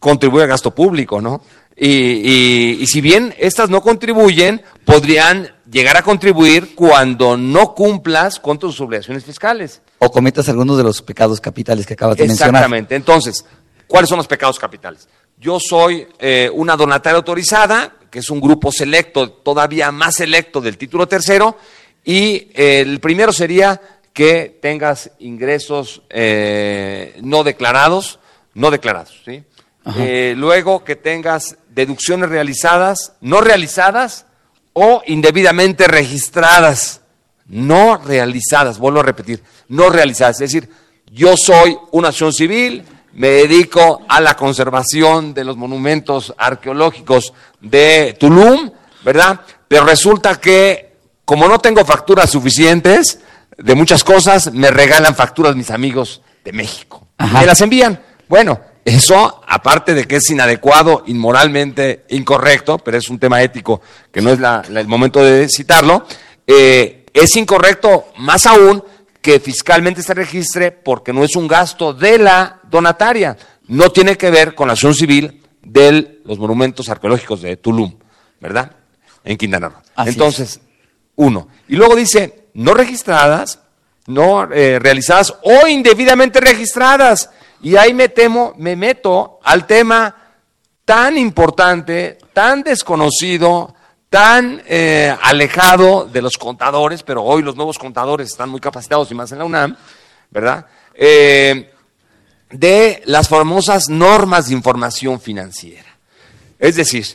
Contribuir 0.00 0.42
al 0.42 0.48
gasto 0.48 0.74
público, 0.74 1.20
¿no? 1.20 1.40
Y, 1.84 1.88
y- 1.88 2.78
y 2.80 2.86
si 2.86 3.00
bien 3.00 3.34
estas 3.38 3.68
no 3.68 3.82
contribuyen, 3.82 4.62
podrían 4.84 5.50
llegar 5.68 5.96
a 5.96 6.02
contribuir 6.02 6.74
cuando 6.76 7.36
no 7.36 7.74
cumplas 7.74 8.38
con 8.38 8.56
tus 8.58 8.80
obligaciones 8.80 9.24
fiscales. 9.24 9.80
O 9.98 10.10
cometas 10.12 10.48
algunos 10.48 10.76
de 10.76 10.84
los 10.84 11.02
pecados 11.02 11.40
capitales 11.40 11.84
que 11.84 11.94
acabas 11.94 12.16
de 12.18 12.26
mencionar. 12.28 12.50
Exactamente. 12.54 12.94
Entonces, 12.94 13.44
¿cuáles 13.88 14.08
son 14.08 14.18
los 14.18 14.28
pecados 14.28 14.58
capitales? 14.60 15.08
Yo 15.38 15.58
soy 15.58 16.06
eh, 16.20 16.48
una 16.54 16.76
donataria 16.76 17.16
autorizada, 17.16 17.92
que 18.10 18.20
es 18.20 18.30
un 18.30 18.40
grupo 18.40 18.70
selecto, 18.70 19.30
todavía 19.32 19.90
más 19.90 20.14
selecto 20.14 20.60
del 20.60 20.78
título 20.78 21.08
tercero, 21.08 21.56
y 22.04 22.48
eh, 22.54 22.80
el 22.86 23.00
primero 23.00 23.32
sería 23.32 23.80
que 24.12 24.58
tengas 24.62 25.10
ingresos 25.18 26.02
eh, 26.10 27.18
no 27.22 27.42
declarados, 27.42 28.20
no 28.54 28.70
declarados, 28.70 29.20
¿sí? 29.24 29.42
Eh, 29.96 30.34
luego 30.36 30.84
que 30.84 30.96
tengas 30.96 31.56
deducciones 31.70 32.28
realizadas, 32.28 33.14
no 33.20 33.40
realizadas 33.40 34.26
o 34.72 35.02
indebidamente 35.06 35.88
registradas 35.88 37.02
no 37.52 37.98
realizadas, 37.98 38.78
vuelvo 38.78 39.00
a 39.00 39.04
repetir, 39.04 39.42
no 39.68 39.90
realizadas. 39.90 40.40
Es 40.40 40.52
decir, 40.52 40.68
yo 41.10 41.36
soy 41.36 41.76
una 41.92 42.08
acción 42.08 42.32
civil, 42.32 42.82
me 43.12 43.28
dedico 43.28 44.02
a 44.08 44.20
la 44.20 44.34
conservación 44.34 45.34
de 45.34 45.44
los 45.44 45.56
monumentos 45.56 46.34
arqueológicos 46.38 47.34
de 47.60 48.16
Tulum, 48.18 48.70
¿verdad? 49.04 49.40
Pero 49.68 49.84
resulta 49.84 50.40
que, 50.40 50.96
como 51.24 51.46
no 51.46 51.58
tengo 51.58 51.84
facturas 51.84 52.30
suficientes 52.30 53.20
de 53.58 53.74
muchas 53.74 54.02
cosas, 54.02 54.52
me 54.52 54.70
regalan 54.70 55.14
facturas 55.14 55.54
mis 55.54 55.70
amigos 55.70 56.22
de 56.44 56.52
México. 56.52 57.06
Ajá. 57.18 57.40
Me 57.40 57.46
las 57.46 57.60
envían. 57.60 58.00
Bueno, 58.28 58.60
eso, 58.84 59.42
aparte 59.46 59.94
de 59.94 60.04
que 60.06 60.16
es 60.16 60.30
inadecuado, 60.30 61.04
inmoralmente 61.06 62.04
incorrecto, 62.10 62.78
pero 62.78 62.96
es 62.98 63.08
un 63.08 63.18
tema 63.18 63.42
ético 63.42 63.80
que 64.10 64.20
no 64.20 64.30
es 64.30 64.40
la- 64.40 64.62
la- 64.68 64.80
el 64.80 64.88
momento 64.88 65.22
de 65.22 65.48
citarlo, 65.48 66.04
eh, 66.46 67.04
es 67.12 67.36
incorrecto 67.36 68.06
más 68.18 68.46
aún 68.46 68.82
que 69.20 69.38
fiscalmente 69.38 70.02
se 70.02 70.14
registre 70.14 70.72
porque 70.72 71.12
no 71.12 71.22
es 71.22 71.36
un 71.36 71.46
gasto 71.46 71.92
de 71.94 72.18
la 72.18 72.60
donataria. 72.68 73.36
No 73.68 73.90
tiene 73.90 74.16
que 74.16 74.30
ver 74.30 74.54
con 74.54 74.66
la 74.66 74.72
acción 74.72 74.94
civil 74.94 75.40
de 75.62 76.20
los 76.24 76.38
monumentos 76.38 76.88
arqueológicos 76.88 77.40
de 77.42 77.56
Tulum, 77.56 77.94
¿verdad? 78.40 78.72
en 79.24 79.36
Quintana 79.36 79.68
Roo. 79.68 79.78
Entonces, 80.10 80.60
uno. 81.14 81.46
Y 81.68 81.76
luego 81.76 81.94
dice, 81.94 82.48
no 82.54 82.74
registradas, 82.74 83.60
no 84.08 84.52
eh, 84.52 84.80
realizadas 84.80 85.32
o 85.44 85.68
indebidamente 85.68 86.40
registradas. 86.40 87.30
Y 87.62 87.76
ahí 87.76 87.94
me 87.94 88.08
temo, 88.08 88.54
me 88.56 88.76
meto 88.76 89.38
al 89.44 89.66
tema 89.66 90.14
tan 90.84 91.16
importante, 91.16 92.18
tan 92.32 92.62
desconocido, 92.62 93.74
tan 94.10 94.62
eh, 94.66 95.16
alejado 95.22 96.04
de 96.04 96.20
los 96.20 96.36
contadores, 96.36 97.02
pero 97.02 97.22
hoy 97.22 97.42
los 97.42 97.56
nuevos 97.56 97.78
contadores 97.78 98.28
están 98.28 98.50
muy 98.50 98.60
capacitados 98.60 99.10
y 99.10 99.14
más 99.14 99.32
en 99.32 99.38
la 99.38 99.44
UNAM, 99.44 99.76
¿verdad? 100.30 100.66
Eh, 100.94 101.72
de 102.50 103.02
las 103.06 103.28
famosas 103.28 103.88
normas 103.88 104.48
de 104.48 104.54
información 104.54 105.20
financiera. 105.20 105.96
Es 106.58 106.76
decir, 106.76 107.06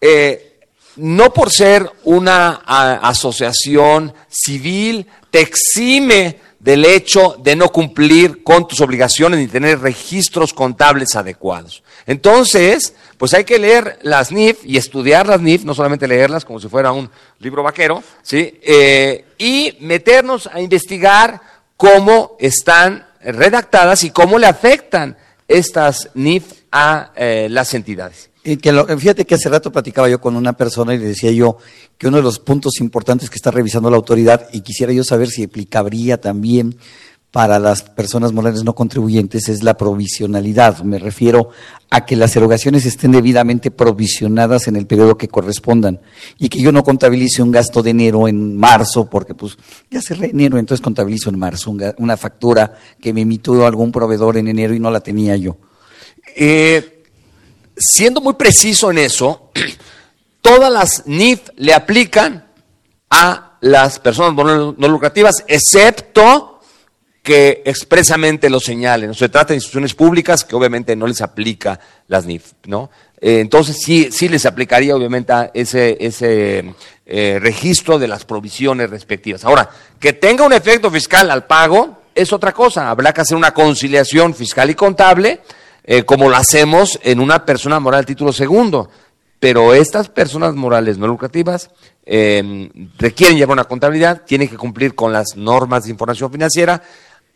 eh, 0.00 0.60
no 0.96 1.32
por 1.32 1.50
ser 1.50 1.90
una 2.04 2.62
asociación 2.66 4.12
civil 4.28 5.08
te 5.30 5.40
exime 5.40 6.40
del 6.64 6.86
hecho 6.86 7.36
de 7.40 7.56
no 7.56 7.68
cumplir 7.68 8.42
con 8.42 8.66
tus 8.66 8.80
obligaciones 8.80 9.38
ni 9.38 9.48
tener 9.48 9.80
registros 9.80 10.54
contables 10.54 11.14
adecuados. 11.14 11.82
Entonces, 12.06 12.94
pues 13.18 13.34
hay 13.34 13.44
que 13.44 13.58
leer 13.58 13.98
las 14.00 14.32
NIF 14.32 14.64
y 14.64 14.78
estudiar 14.78 15.26
las 15.26 15.42
NIF, 15.42 15.64
no 15.64 15.74
solamente 15.74 16.08
leerlas 16.08 16.46
como 16.46 16.58
si 16.58 16.68
fuera 16.70 16.90
un 16.90 17.10
libro 17.38 17.62
vaquero, 17.62 18.02
¿sí? 18.22 18.58
Eh, 18.62 19.26
y 19.36 19.76
meternos 19.80 20.46
a 20.46 20.58
investigar 20.58 21.38
cómo 21.76 22.34
están 22.40 23.08
redactadas 23.20 24.02
y 24.02 24.10
cómo 24.10 24.38
le 24.38 24.46
afectan 24.46 25.18
estas 25.46 26.08
NIF 26.14 26.62
a 26.72 27.12
eh, 27.14 27.48
las 27.50 27.74
entidades. 27.74 28.30
Fíjate 28.44 29.24
que 29.24 29.34
hace 29.34 29.48
rato 29.48 29.72
platicaba 29.72 30.08
yo 30.10 30.20
con 30.20 30.36
una 30.36 30.52
persona 30.52 30.94
y 30.94 30.98
le 30.98 31.06
decía 31.06 31.30
yo 31.30 31.56
que 31.96 32.08
uno 32.08 32.18
de 32.18 32.22
los 32.22 32.38
puntos 32.38 32.78
importantes 32.80 33.30
que 33.30 33.36
está 33.36 33.50
revisando 33.50 33.88
la 33.88 33.96
autoridad 33.96 34.48
y 34.52 34.60
quisiera 34.60 34.92
yo 34.92 35.02
saber 35.02 35.28
si 35.28 35.44
aplicaría 35.44 36.20
también 36.20 36.76
para 37.34 37.58
las 37.58 37.82
personas 37.82 38.32
morales 38.32 38.62
no 38.62 38.76
contribuyentes 38.76 39.48
es 39.48 39.64
la 39.64 39.76
provisionalidad. 39.76 40.84
Me 40.84 41.00
refiero 41.00 41.48
a 41.90 42.04
que 42.04 42.14
las 42.14 42.36
erogaciones 42.36 42.86
estén 42.86 43.10
debidamente 43.10 43.72
provisionadas 43.72 44.68
en 44.68 44.76
el 44.76 44.86
periodo 44.86 45.18
que 45.18 45.26
correspondan 45.26 46.00
y 46.38 46.48
que 46.48 46.60
yo 46.60 46.70
no 46.70 46.84
contabilice 46.84 47.42
un 47.42 47.50
gasto 47.50 47.82
de 47.82 47.90
enero 47.90 48.28
en 48.28 48.56
marzo 48.56 49.10
porque 49.10 49.34
pues 49.34 49.56
ya 49.90 50.00
cerré 50.00 50.30
enero, 50.30 50.58
entonces 50.58 50.84
contabilizo 50.84 51.30
en 51.30 51.38
marzo 51.38 51.74
una 51.98 52.16
factura 52.16 52.74
que 53.00 53.12
me 53.12 53.22
emitió 53.22 53.66
algún 53.66 53.90
proveedor 53.90 54.36
en 54.36 54.46
enero 54.46 54.74
y 54.74 54.78
no 54.78 54.90
la 54.92 55.00
tenía 55.00 55.34
yo. 55.34 55.56
Eh, 56.36 56.93
siendo 57.76 58.20
muy 58.20 58.34
preciso 58.34 58.90
en 58.90 58.98
eso, 58.98 59.50
todas 60.40 60.72
las 60.72 61.06
NIF 61.06 61.40
le 61.56 61.74
aplican 61.74 62.46
a 63.10 63.56
las 63.60 63.98
personas 63.98 64.34
no 64.34 64.88
lucrativas, 64.88 65.44
excepto 65.48 66.60
que 67.22 67.62
expresamente 67.64 68.50
lo 68.50 68.60
señalen. 68.60 69.14
Se 69.14 69.30
trata 69.30 69.48
de 69.48 69.54
instituciones 69.54 69.94
públicas 69.94 70.44
que 70.44 70.54
obviamente 70.54 70.94
no 70.94 71.06
les 71.06 71.22
aplica 71.22 71.80
las 72.08 72.26
NIF, 72.26 72.52
¿no? 72.66 72.90
Eh, 73.18 73.40
entonces 73.40 73.78
sí, 73.82 74.10
sí 74.12 74.28
les 74.28 74.44
aplicaría 74.44 74.94
obviamente 74.94 75.32
ese, 75.54 75.96
ese 75.98 76.74
eh, 77.06 77.38
registro 77.40 77.98
de 77.98 78.08
las 78.08 78.26
provisiones 78.26 78.90
respectivas. 78.90 79.46
Ahora, 79.46 79.70
que 79.98 80.12
tenga 80.12 80.44
un 80.44 80.52
efecto 80.52 80.90
fiscal 80.90 81.30
al 81.30 81.46
pago 81.46 82.02
es 82.14 82.30
otra 82.34 82.52
cosa. 82.52 82.90
Habrá 82.90 83.14
que 83.14 83.22
hacer 83.22 83.38
una 83.38 83.54
conciliación 83.54 84.34
fiscal 84.34 84.68
y 84.68 84.74
contable 84.74 85.40
eh, 85.84 86.04
como 86.04 86.28
lo 86.28 86.36
hacemos 86.36 86.98
en 87.02 87.20
una 87.20 87.44
persona 87.44 87.78
moral 87.78 88.06
título 88.06 88.32
segundo. 88.32 88.88
Pero 89.38 89.74
estas 89.74 90.08
personas 90.08 90.54
morales 90.54 90.96
no 90.96 91.06
lucrativas 91.06 91.70
em, 92.06 92.70
requieren 92.98 93.36
llevar 93.36 93.54
una 93.54 93.64
contabilidad, 93.64 94.22
tienen 94.24 94.48
que 94.48 94.56
cumplir 94.56 94.94
con 94.94 95.12
las 95.12 95.36
normas 95.36 95.84
de 95.84 95.90
información 95.90 96.32
financiera, 96.32 96.82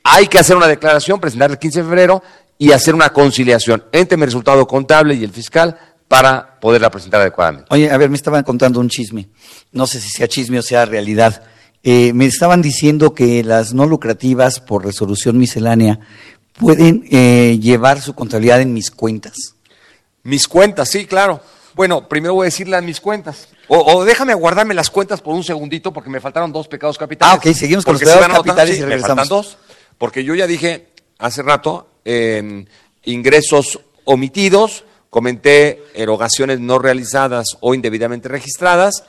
hay 0.02 0.26
que 0.26 0.38
hacer 0.38 0.56
una 0.56 0.66
declaración, 0.66 1.20
presentar 1.20 1.50
el 1.50 1.58
15 1.58 1.80
de 1.80 1.84
febrero 1.84 2.22
y 2.56 2.72
hacer 2.72 2.94
una 2.94 3.10
conciliación 3.10 3.84
entre 3.92 4.16
mi 4.16 4.24
resultado 4.24 4.66
contable 4.66 5.14
y 5.14 5.24
el 5.24 5.32
fiscal 5.32 5.78
para 6.08 6.58
poderla 6.58 6.90
presentar 6.90 7.20
adecuadamente. 7.20 7.66
Oye, 7.70 7.90
a 7.90 7.96
ver, 7.98 8.08
me 8.08 8.16
estaban 8.16 8.42
contando 8.42 8.80
un 8.80 8.88
chisme, 8.88 9.28
no 9.72 9.86
sé 9.86 10.00
si 10.00 10.08
sea 10.08 10.26
chisme 10.28 10.58
o 10.58 10.62
sea 10.62 10.86
realidad. 10.86 11.42
Eh, 11.82 12.12
me 12.12 12.24
estaban 12.24 12.62
diciendo 12.62 13.14
que 13.14 13.44
las 13.44 13.74
no 13.74 13.86
lucrativas 13.86 14.60
por 14.60 14.84
resolución 14.84 15.38
miscelánea 15.38 16.00
pueden 16.58 17.04
eh, 17.10 17.58
llevar 17.60 18.00
su 18.00 18.14
contabilidad 18.14 18.60
en 18.60 18.72
mis 18.72 18.90
cuentas. 18.90 19.54
Mis 20.22 20.48
cuentas, 20.48 20.88
sí, 20.90 21.06
claro. 21.06 21.40
Bueno, 21.74 22.08
primero 22.08 22.34
voy 22.34 22.44
a 22.44 22.46
decirle 22.46 22.80
mis 22.82 23.00
cuentas. 23.00 23.48
O, 23.68 24.04
déjame 24.04 24.34
guardarme 24.34 24.74
las 24.74 24.90
cuentas 24.90 25.20
por 25.20 25.34
un 25.34 25.44
segundito 25.44 25.92
porque 25.92 26.10
me 26.10 26.20
faltaron 26.20 26.52
dos 26.52 26.68
pecados 26.68 26.98
capitales. 26.98 27.34
Ah, 27.34 27.36
ok, 27.36 27.54
seguimos 27.54 27.84
con 27.84 27.94
los 27.94 28.02
pecados 28.02 28.26
capitales 28.26 28.78
y 28.78 28.82
regresamos. 28.82 29.16
Me 29.16 29.16
faltan 29.16 29.28
dos, 29.28 29.58
porque 29.98 30.24
yo 30.24 30.34
ya 30.34 30.46
dije 30.46 30.88
hace 31.18 31.42
rato 31.42 31.88
ingresos 33.04 33.80
omitidos, 34.04 34.84
comenté 35.10 35.82
erogaciones 35.94 36.60
no 36.60 36.78
realizadas 36.78 37.46
o 37.60 37.74
indebidamente 37.74 38.28
registradas. 38.28 39.04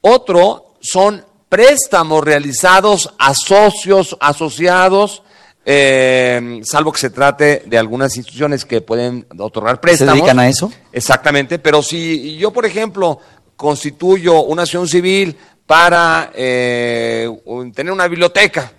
Otro 0.00 0.74
son 0.80 1.24
préstamos 1.48 2.24
realizados 2.24 3.12
a 3.18 3.34
socios, 3.34 4.16
asociados, 4.20 5.22
eh, 5.64 6.60
salvo 6.64 6.92
que 6.92 7.00
se 7.00 7.10
trate 7.10 7.62
de 7.66 7.78
algunas 7.78 8.16
instituciones 8.16 8.64
que 8.64 8.80
pueden 8.80 9.26
otorgar 9.38 9.80
préstamos. 9.80 10.14
¿Se 10.14 10.16
dedican 10.16 10.38
a 10.38 10.48
eso? 10.48 10.72
Exactamente, 10.92 11.58
pero 11.58 11.82
si 11.82 12.36
yo, 12.36 12.52
por 12.52 12.66
ejemplo, 12.66 13.18
constituyo 13.56 14.42
una 14.42 14.62
acción 14.62 14.88
civil 14.88 15.36
para 15.66 16.32
eh, 16.34 17.28
tener 17.74 17.92
una 17.92 18.08
biblioteca 18.08 18.72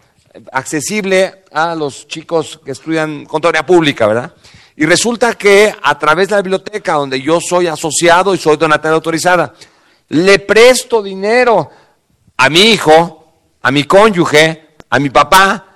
accesible 0.51 1.43
a 1.51 1.75
los 1.75 2.07
chicos 2.07 2.59
que 2.63 2.71
estudian 2.71 3.25
contaduría 3.25 3.65
pública, 3.65 4.07
¿verdad? 4.07 4.33
Y 4.75 4.85
resulta 4.85 5.35
que 5.35 5.73
a 5.81 5.97
través 5.99 6.29
de 6.29 6.35
la 6.35 6.41
biblioteca, 6.41 6.93
donde 6.93 7.21
yo 7.21 7.39
soy 7.39 7.67
asociado 7.67 8.33
y 8.33 8.37
soy 8.39 8.57
donataria 8.57 8.95
autorizada, 8.95 9.53
le 10.09 10.39
presto 10.39 11.01
dinero 11.01 11.69
a 12.35 12.49
mi 12.49 12.71
hijo, 12.71 13.33
a 13.61 13.71
mi 13.71 13.83
cónyuge, 13.83 14.75
a 14.89 14.99
mi 14.99 15.09
papá, 15.09 15.72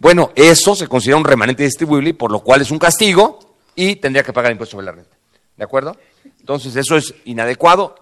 bueno, 0.00 0.32
eso 0.34 0.74
se 0.74 0.88
considera 0.88 1.18
un 1.18 1.24
remanente 1.24 1.62
distribuible, 1.62 2.14
por 2.14 2.32
lo 2.32 2.40
cual 2.40 2.62
es 2.62 2.70
un 2.70 2.78
castigo 2.78 3.38
y 3.74 3.96
tendría 3.96 4.22
que 4.24 4.32
pagar 4.32 4.50
impuesto 4.50 4.72
sobre 4.72 4.86
la 4.86 4.92
renta. 4.92 5.14
¿De 5.58 5.62
acuerdo? 5.62 5.94
Entonces, 6.40 6.74
eso 6.74 6.96
es 6.96 7.14
inadecuado, 7.26 7.94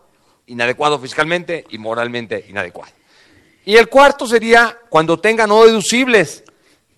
inadecuado 0.46 1.00
fiscalmente 1.00 1.64
y 1.70 1.78
moralmente 1.78 2.46
inadecuado. 2.48 2.92
Y 3.64 3.76
el 3.76 3.88
cuarto 3.88 4.28
sería 4.28 4.78
cuando 4.88 5.18
tenga 5.18 5.48
no 5.48 5.64
deducibles. 5.64 6.44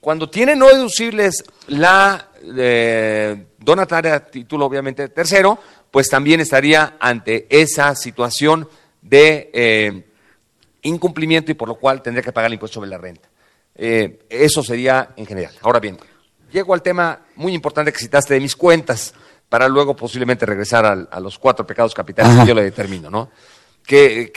Cuando 0.00 0.28
tiene 0.28 0.54
no 0.54 0.68
deducibles 0.68 1.44
la 1.68 2.28
eh, 2.42 3.46
donataria 3.58 4.20
título, 4.26 4.66
obviamente, 4.66 5.08
tercero, 5.08 5.58
pues 5.90 6.08
también 6.08 6.40
estaría 6.40 6.98
ante 7.00 7.46
esa 7.48 7.94
situación 7.96 8.68
de 9.00 9.50
eh, 9.54 10.04
incumplimiento 10.82 11.50
y 11.50 11.54
por 11.54 11.68
lo 11.68 11.76
cual 11.76 12.02
tendría 12.02 12.22
que 12.22 12.32
pagar 12.32 12.48
el 12.50 12.54
impuesto 12.54 12.74
sobre 12.74 12.90
la 12.90 12.98
renta. 12.98 13.30
Eh, 13.74 14.26
eso 14.28 14.62
sería 14.62 15.10
en 15.16 15.26
general. 15.26 15.54
Ahora 15.62 15.80
bien, 15.80 15.98
llego 16.52 16.74
al 16.74 16.82
tema 16.82 17.20
muy 17.36 17.54
importante 17.54 17.92
que 17.92 17.98
citaste 17.98 18.34
de 18.34 18.40
mis 18.40 18.56
cuentas, 18.56 19.14
para 19.48 19.68
luego 19.68 19.96
posiblemente 19.96 20.46
regresar 20.46 20.86
a, 21.10 21.20
los 21.20 21.38
cuatro 21.38 21.66
pecados 21.66 21.92
capitales 21.92 22.38
que 22.38 22.46
yo 22.46 22.54
le 22.54 22.62
determino, 22.62 23.10
¿no? 23.10 23.30
Que, 23.84 24.30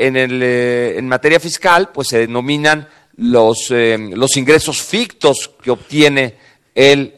en, 0.00 0.16
el, 0.16 0.42
eh, 0.42 0.98
en 0.98 1.06
materia 1.06 1.38
fiscal, 1.38 1.90
pues 1.92 2.08
se 2.08 2.18
denominan 2.18 2.88
los, 3.16 3.70
eh, 3.70 3.96
los 4.14 4.36
ingresos 4.36 4.82
fictos 4.82 5.52
que 5.62 5.70
obtiene 5.70 6.36
el, 6.74 7.14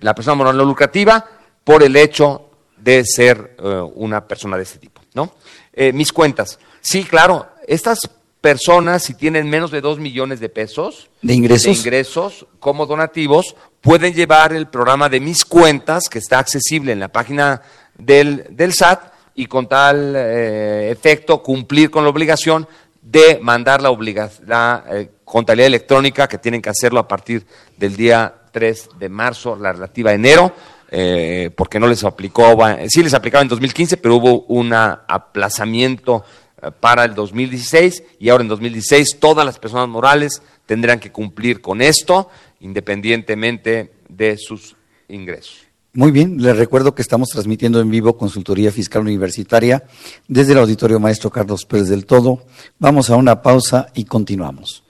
la 0.00 0.14
persona 0.14 0.34
moral 0.34 0.56
no 0.56 0.64
lucrativa 0.64 1.26
por 1.62 1.82
el 1.82 1.94
hecho 1.96 2.48
de 2.78 3.04
ser 3.04 3.56
una 3.94 4.26
persona 4.26 4.56
de 4.56 4.62
este 4.62 4.78
tipo, 4.78 5.02
¿no? 5.12 5.34
mis 5.92 6.10
cuentas. 6.10 6.58
Sí, 6.80 7.04
claro, 7.04 7.48
estas 7.66 8.08
personas, 8.42 9.04
si 9.04 9.14
tienen 9.14 9.48
menos 9.48 9.70
de 9.70 9.80
2 9.80 9.98
millones 9.98 10.40
de 10.40 10.50
pesos 10.50 11.08
de 11.22 11.32
ingresos? 11.32 11.78
ingresos 11.78 12.46
como 12.58 12.84
donativos, 12.84 13.56
pueden 13.80 14.12
llevar 14.12 14.52
el 14.52 14.66
programa 14.66 15.08
de 15.08 15.20
Mis 15.20 15.46
Cuentas, 15.46 16.10
que 16.10 16.18
está 16.18 16.40
accesible 16.40 16.92
en 16.92 17.00
la 17.00 17.08
página 17.08 17.62
del, 17.96 18.44
del 18.50 18.74
SAT, 18.74 19.12
y 19.34 19.46
con 19.46 19.66
tal 19.66 20.14
eh, 20.16 20.90
efecto 20.90 21.42
cumplir 21.42 21.90
con 21.90 22.04
la 22.04 22.10
obligación 22.10 22.68
de 23.00 23.38
mandar 23.40 23.80
la, 23.80 23.90
la 24.46 24.84
eh, 24.90 25.10
contabilidad 25.24 25.68
electrónica, 25.68 26.28
que 26.28 26.38
tienen 26.38 26.60
que 26.60 26.68
hacerlo 26.68 27.00
a 27.00 27.08
partir 27.08 27.46
del 27.76 27.96
día 27.96 28.34
3 28.52 28.90
de 28.98 29.08
marzo, 29.08 29.56
la 29.56 29.72
relativa 29.72 30.10
a 30.10 30.14
enero, 30.14 30.52
eh, 30.90 31.50
porque 31.56 31.80
no 31.80 31.86
les 31.86 32.04
aplicó, 32.04 32.58
sí 32.88 33.02
les 33.02 33.14
aplicaba 33.14 33.40
en 33.40 33.48
2015, 33.48 33.96
pero 33.96 34.16
hubo 34.16 34.40
un 34.48 34.74
aplazamiento 34.74 36.24
para 36.70 37.04
el 37.04 37.14
2016 37.14 38.04
y 38.18 38.28
ahora 38.28 38.42
en 38.42 38.48
2016 38.48 39.18
todas 39.18 39.44
las 39.44 39.58
personas 39.58 39.88
morales 39.88 40.42
tendrán 40.66 41.00
que 41.00 41.10
cumplir 41.10 41.60
con 41.60 41.82
esto 41.82 42.28
independientemente 42.60 43.92
de 44.08 44.36
sus 44.38 44.76
ingresos. 45.08 45.66
Muy 45.94 46.10
bien, 46.10 46.40
les 46.40 46.56
recuerdo 46.56 46.94
que 46.94 47.02
estamos 47.02 47.28
transmitiendo 47.28 47.78
en 47.78 47.90
vivo 47.90 48.16
Consultoría 48.16 48.72
Fiscal 48.72 49.02
Universitaria 49.02 49.84
desde 50.26 50.52
el 50.52 50.58
Auditorio 50.60 50.98
Maestro 50.98 51.30
Carlos 51.30 51.66
Pérez 51.66 51.88
del 51.88 52.06
Todo. 52.06 52.44
Vamos 52.78 53.10
a 53.10 53.16
una 53.16 53.42
pausa 53.42 53.88
y 53.94 54.04
continuamos. 54.04 54.84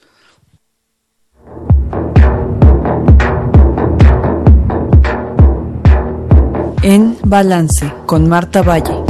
En 6.84 7.16
Balance 7.24 7.92
con 8.06 8.28
Marta 8.28 8.62
Valle. 8.62 9.01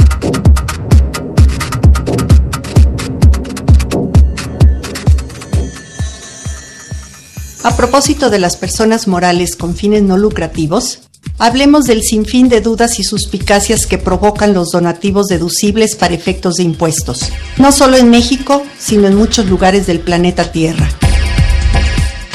A 7.63 7.77
propósito 7.77 8.29
de 8.29 8.39
las 8.39 8.57
personas 8.57 9.07
morales 9.07 9.55
con 9.55 9.73
fines 9.73 10.03
no 10.03 10.17
lucrativos, 10.17 10.99
hablemos 11.39 11.85
del 11.85 12.03
sinfín 12.03 12.49
de 12.49 12.59
dudas 12.59 12.99
y 12.99 13.05
suspicacias 13.05 13.85
que 13.85 13.97
provocan 13.97 14.53
los 14.53 14.71
donativos 14.71 15.27
deducibles 15.27 15.95
para 15.95 16.13
efectos 16.13 16.55
de 16.55 16.63
impuestos, 16.63 17.31
no 17.57 17.71
solo 17.71 17.95
en 17.95 18.09
México, 18.09 18.63
sino 18.77 19.07
en 19.07 19.15
muchos 19.15 19.45
lugares 19.45 19.87
del 19.87 20.01
planeta 20.01 20.51
Tierra. 20.51 20.89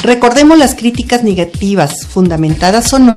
Recordemos 0.01 0.57
las 0.57 0.73
críticas 0.73 1.23
negativas, 1.23 2.07
fundamentadas 2.07 2.91
o 2.93 2.97
no, 2.97 3.13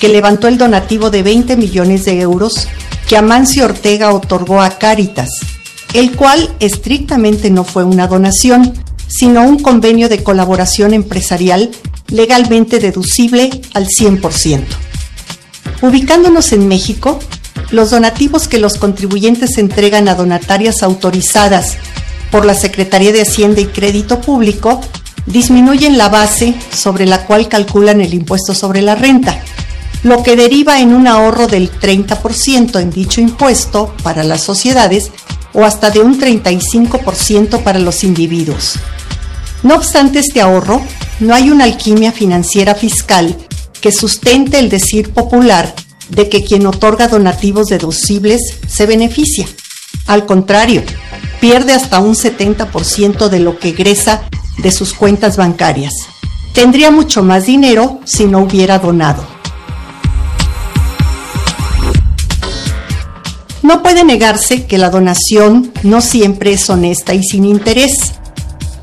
que 0.00 0.08
levantó 0.08 0.48
el 0.48 0.58
donativo 0.58 1.10
de 1.10 1.22
20 1.22 1.56
millones 1.56 2.04
de 2.04 2.20
euros 2.20 2.66
que 3.08 3.16
Amancio 3.16 3.66
Ortega 3.66 4.12
otorgó 4.12 4.60
a 4.60 4.70
Cáritas, 4.70 5.30
el 5.92 6.16
cual 6.16 6.52
estrictamente 6.58 7.48
no 7.50 7.62
fue 7.62 7.84
una 7.84 8.08
donación, 8.08 8.74
sino 9.16 9.42
un 9.42 9.60
convenio 9.60 10.08
de 10.08 10.24
colaboración 10.24 10.92
empresarial 10.92 11.70
legalmente 12.08 12.80
deducible 12.80 13.50
al 13.72 13.86
100%. 13.86 14.64
Ubicándonos 15.82 16.52
en 16.52 16.66
México, 16.66 17.20
los 17.70 17.90
donativos 17.90 18.48
que 18.48 18.58
los 18.58 18.74
contribuyentes 18.74 19.58
entregan 19.58 20.08
a 20.08 20.16
donatarias 20.16 20.82
autorizadas 20.82 21.76
por 22.32 22.44
la 22.44 22.54
Secretaría 22.54 23.12
de 23.12 23.22
Hacienda 23.22 23.60
y 23.60 23.66
Crédito 23.66 24.20
Público 24.20 24.80
disminuyen 25.26 25.96
la 25.96 26.08
base 26.08 26.54
sobre 26.72 27.06
la 27.06 27.24
cual 27.24 27.48
calculan 27.48 28.00
el 28.00 28.14
impuesto 28.14 28.52
sobre 28.52 28.82
la 28.82 28.96
renta, 28.96 29.40
lo 30.02 30.24
que 30.24 30.34
deriva 30.34 30.80
en 30.80 30.92
un 30.92 31.06
ahorro 31.06 31.46
del 31.46 31.70
30% 31.70 32.80
en 32.80 32.90
dicho 32.90 33.20
impuesto 33.20 33.94
para 34.02 34.24
las 34.24 34.42
sociedades 34.42 35.12
o 35.52 35.64
hasta 35.64 35.90
de 35.90 36.00
un 36.00 36.20
35% 36.20 37.62
para 37.62 37.78
los 37.78 38.02
individuos. 38.02 38.80
No 39.64 39.76
obstante 39.76 40.18
este 40.18 40.42
ahorro, 40.42 40.82
no 41.20 41.34
hay 41.34 41.50
una 41.50 41.64
alquimia 41.64 42.12
financiera 42.12 42.74
fiscal 42.74 43.34
que 43.80 43.92
sustente 43.92 44.58
el 44.58 44.68
decir 44.68 45.14
popular 45.14 45.74
de 46.10 46.28
que 46.28 46.44
quien 46.44 46.66
otorga 46.66 47.08
donativos 47.08 47.68
deducibles 47.68 48.58
se 48.68 48.84
beneficia. 48.84 49.48
Al 50.06 50.26
contrario, 50.26 50.82
pierde 51.40 51.72
hasta 51.72 51.98
un 51.98 52.14
70% 52.14 53.28
de 53.28 53.40
lo 53.40 53.58
que 53.58 53.70
egresa 53.70 54.28
de 54.58 54.70
sus 54.70 54.92
cuentas 54.92 55.38
bancarias. 55.38 55.94
Tendría 56.52 56.90
mucho 56.90 57.22
más 57.22 57.46
dinero 57.46 58.00
si 58.04 58.26
no 58.26 58.40
hubiera 58.40 58.78
donado. 58.78 59.26
No 63.62 63.82
puede 63.82 64.04
negarse 64.04 64.66
que 64.66 64.76
la 64.76 64.90
donación 64.90 65.72
no 65.82 66.02
siempre 66.02 66.52
es 66.52 66.68
honesta 66.68 67.14
y 67.14 67.22
sin 67.22 67.46
interés 67.46 68.12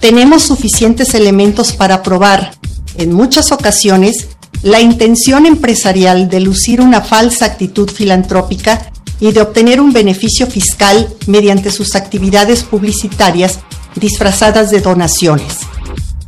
tenemos 0.01 0.41
suficientes 0.41 1.13
elementos 1.13 1.73
para 1.73 2.01
probar, 2.01 2.55
en 2.97 3.13
muchas 3.13 3.51
ocasiones, 3.51 4.29
la 4.63 4.81
intención 4.81 5.45
empresarial 5.45 6.27
de 6.27 6.41
lucir 6.41 6.81
una 6.81 7.01
falsa 7.01 7.45
actitud 7.45 7.89
filantrópica 7.89 8.91
y 9.19 9.31
de 9.31 9.41
obtener 9.41 9.79
un 9.79 9.93
beneficio 9.93 10.47
fiscal 10.47 11.07
mediante 11.27 11.71
sus 11.71 11.95
actividades 11.95 12.63
publicitarias 12.63 13.59
disfrazadas 13.95 14.71
de 14.71 14.81
donaciones. 14.81 15.57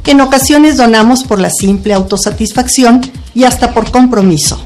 En 0.05 0.21
ocasiones 0.21 0.77
donamos 0.77 1.23
por 1.23 1.39
la 1.39 1.49
simple 1.49 1.95
autosatisfacción 1.95 3.01
y 3.33 3.45
hasta 3.45 3.73
por 3.73 3.89
compromiso. 3.89 4.63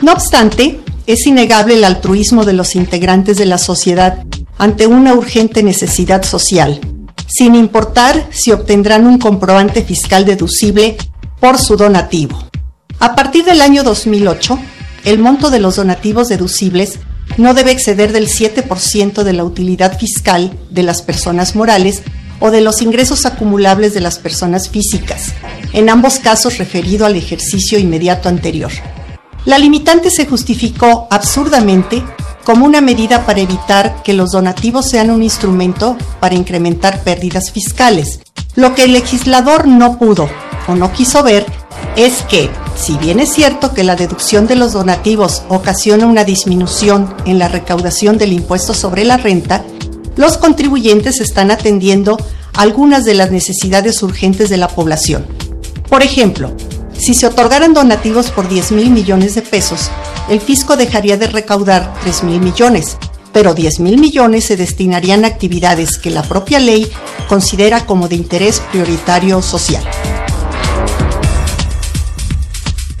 No 0.00 0.12
obstante, 0.12 0.80
es 1.06 1.26
innegable 1.26 1.74
el 1.74 1.84
altruismo 1.84 2.46
de 2.46 2.54
los 2.54 2.76
integrantes 2.76 3.36
de 3.36 3.46
la 3.46 3.58
sociedad 3.58 4.24
ante 4.56 4.86
una 4.86 5.12
urgente 5.14 5.62
necesidad 5.62 6.22
social 6.22 6.80
sin 7.28 7.54
importar 7.54 8.28
si 8.32 8.50
obtendrán 8.50 9.06
un 9.06 9.18
comprobante 9.18 9.82
fiscal 9.82 10.24
deducible 10.24 10.96
por 11.40 11.58
su 11.58 11.76
donativo. 11.76 12.48
A 12.98 13.14
partir 13.14 13.44
del 13.44 13.60
año 13.60 13.84
2008, 13.84 14.58
el 15.04 15.18
monto 15.18 15.50
de 15.50 15.60
los 15.60 15.76
donativos 15.76 16.28
deducibles 16.28 16.98
no 17.36 17.54
debe 17.54 17.70
exceder 17.70 18.12
del 18.12 18.28
7% 18.28 19.22
de 19.22 19.32
la 19.32 19.44
utilidad 19.44 19.98
fiscal 19.98 20.58
de 20.70 20.82
las 20.82 21.02
personas 21.02 21.54
morales 21.54 22.02
o 22.40 22.50
de 22.50 22.60
los 22.60 22.82
ingresos 22.82 23.26
acumulables 23.26 23.94
de 23.94 24.00
las 24.00 24.18
personas 24.18 24.68
físicas, 24.68 25.34
en 25.72 25.90
ambos 25.90 26.18
casos 26.18 26.58
referido 26.58 27.06
al 27.06 27.16
ejercicio 27.16 27.78
inmediato 27.78 28.28
anterior. 28.28 28.72
La 29.44 29.58
limitante 29.58 30.10
se 30.10 30.26
justificó 30.26 31.06
absurdamente 31.10 32.02
como 32.44 32.64
una 32.64 32.80
medida 32.80 33.26
para 33.26 33.40
evitar 33.40 34.02
que 34.02 34.14
los 34.14 34.32
donativos 34.32 34.88
sean 34.88 35.10
un 35.10 35.22
instrumento 35.22 35.96
para 36.20 36.34
incrementar 36.34 37.02
pérdidas 37.02 37.50
fiscales. 37.50 38.20
Lo 38.56 38.74
que 38.74 38.84
el 38.84 38.92
legislador 38.92 39.68
no 39.68 39.98
pudo 39.98 40.28
o 40.66 40.74
no 40.74 40.92
quiso 40.92 41.22
ver 41.22 41.46
es 41.96 42.22
que, 42.22 42.48
si 42.76 42.96
bien 42.96 43.20
es 43.20 43.32
cierto 43.32 43.74
que 43.74 43.84
la 43.84 43.96
deducción 43.96 44.46
de 44.46 44.56
los 44.56 44.72
donativos 44.72 45.42
ocasiona 45.48 46.06
una 46.06 46.24
disminución 46.24 47.14
en 47.24 47.38
la 47.38 47.48
recaudación 47.48 48.18
del 48.18 48.32
impuesto 48.32 48.72
sobre 48.72 49.04
la 49.04 49.16
renta, 49.16 49.64
los 50.16 50.36
contribuyentes 50.36 51.20
están 51.20 51.50
atendiendo 51.50 52.16
algunas 52.54 53.04
de 53.04 53.14
las 53.14 53.30
necesidades 53.30 54.02
urgentes 54.02 54.48
de 54.48 54.56
la 54.56 54.68
población. 54.68 55.26
Por 55.88 56.02
ejemplo, 56.02 56.52
si 56.98 57.14
se 57.14 57.26
otorgaran 57.26 57.74
donativos 57.74 58.30
por 58.30 58.48
10 58.48 58.72
mil 58.72 58.90
millones 58.90 59.34
de 59.34 59.42
pesos, 59.42 59.90
el 60.28 60.40
fisco 60.40 60.76
dejaría 60.76 61.16
de 61.16 61.28
recaudar 61.28 61.94
3 62.02 62.24
mil 62.24 62.40
millones, 62.40 62.98
pero 63.32 63.54
10 63.54 63.80
mil 63.80 63.98
millones 63.98 64.44
se 64.44 64.56
destinarían 64.56 65.24
a 65.24 65.28
actividades 65.28 65.96
que 65.96 66.10
la 66.10 66.22
propia 66.22 66.58
ley 66.58 66.90
considera 67.28 67.86
como 67.86 68.08
de 68.08 68.16
interés 68.16 68.60
prioritario 68.72 69.40
social. 69.42 69.82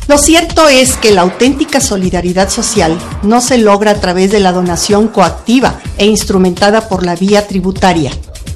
Lo 0.06 0.16
cierto 0.16 0.68
es 0.68 0.96
que 0.96 1.10
la 1.10 1.20
auténtica 1.20 1.80
solidaridad 1.80 2.48
social 2.48 2.98
no 3.22 3.42
se 3.42 3.58
logra 3.58 3.90
a 3.90 4.00
través 4.00 4.32
de 4.32 4.40
la 4.40 4.52
donación 4.52 5.08
coactiva 5.08 5.80
e 5.98 6.06
instrumentada 6.06 6.88
por 6.88 7.04
la 7.04 7.14
vía 7.14 7.46
tributaria, 7.46 8.10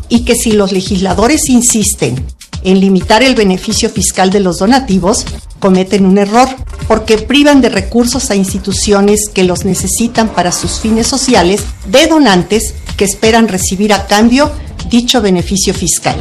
y 0.08 0.24
que 0.24 0.34
si 0.34 0.52
los 0.52 0.72
legisladores 0.72 1.50
insisten 1.50 2.24
en 2.64 2.80
limitar 2.80 3.22
el 3.22 3.34
beneficio 3.34 3.90
fiscal 3.90 4.30
de 4.30 4.40
los 4.40 4.58
donativos, 4.58 5.24
cometen 5.58 6.06
un 6.06 6.18
error, 6.18 6.48
porque 6.88 7.18
privan 7.18 7.60
de 7.60 7.68
recursos 7.68 8.30
a 8.30 8.34
instituciones 8.34 9.28
que 9.32 9.44
los 9.44 9.64
necesitan 9.64 10.28
para 10.28 10.52
sus 10.52 10.80
fines 10.80 11.06
sociales 11.06 11.62
de 11.86 12.06
donantes 12.06 12.74
que 12.96 13.04
esperan 13.04 13.48
recibir 13.48 13.92
a 13.92 14.06
cambio 14.06 14.50
dicho 14.88 15.22
beneficio 15.22 15.72
fiscal. 15.72 16.16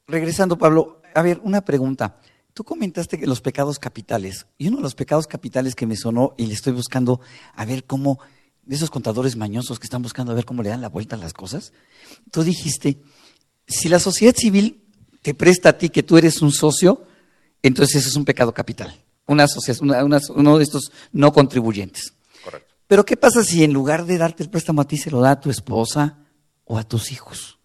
regresando, 0.08 0.60
Pablo, 0.60 1.02
a 1.16 1.22
ver, 1.24 1.40
una 1.44 1.62
pregunta. 1.62 2.20
Tú 2.54 2.64
comentaste 2.64 3.18
que 3.18 3.26
los 3.26 3.42
pecados 3.42 3.80
capitales, 3.80 4.46
y 4.60 4.68
uno 4.68 4.78
de 4.78 4.84
los 4.84 4.94
pecados 4.94 5.26
capitales 5.26 5.74
que 5.74 5.88
me 5.88 5.98
sonó 5.98 6.36
y 6.38 6.46
le 6.46 6.54
estoy 6.54 6.74
buscando 6.74 7.22
a 7.56 7.66
ver 7.66 7.86
cómo, 7.86 8.20
de 8.66 8.76
esos 8.76 8.90
contadores 8.90 9.36
mañosos 9.36 9.80
que 9.80 9.86
están 9.86 10.02
buscando 10.02 10.32
a 10.32 10.36
ver 10.36 10.46
cómo 10.46 10.64
le 10.64 10.70
dan 10.70 10.82
la 10.82 10.90
vuelta 10.90 11.16
a 11.16 11.20
las 11.20 11.34
cosas, 11.34 11.72
tú 12.32 12.44
dijiste, 12.44 12.98
si 13.68 13.90
la 13.90 14.00
sociedad 14.00 14.36
civil 14.36 14.84
te 15.22 15.34
presta 15.34 15.70
a 15.70 15.78
ti 15.78 15.90
que 15.90 16.04
tú 16.04 16.18
eres 16.18 16.42
un 16.42 16.52
socio, 16.52 17.04
entonces 17.64 17.98
eso 17.98 18.10
es 18.10 18.16
un 18.16 18.26
pecado 18.26 18.54
capital, 18.54 18.96
una 19.28 19.44
asociación, 19.44 19.90
una- 19.90 20.04
una- 20.04 20.20
uno 20.36 20.58
de 20.58 20.64
estos 20.64 20.92
no 21.12 21.32
contribuyentes. 21.34 22.14
Correcto. 22.44 22.74
Pero 22.88 23.06
¿qué 23.06 23.18
pasa 23.18 23.44
si 23.44 23.64
en 23.64 23.74
lugar 23.74 24.06
de 24.06 24.18
darte 24.18 24.44
el 24.44 24.50
préstamo 24.50 24.82
a 24.82 24.88
ti 24.88 24.98
se 24.98 25.10
lo 25.12 25.20
da 25.22 25.32
a 25.32 25.40
tu 25.40 25.50
esposa 25.50 26.18
o 26.66 26.78
a 26.78 26.84
tus 26.84 27.12
hijos? 27.12 27.58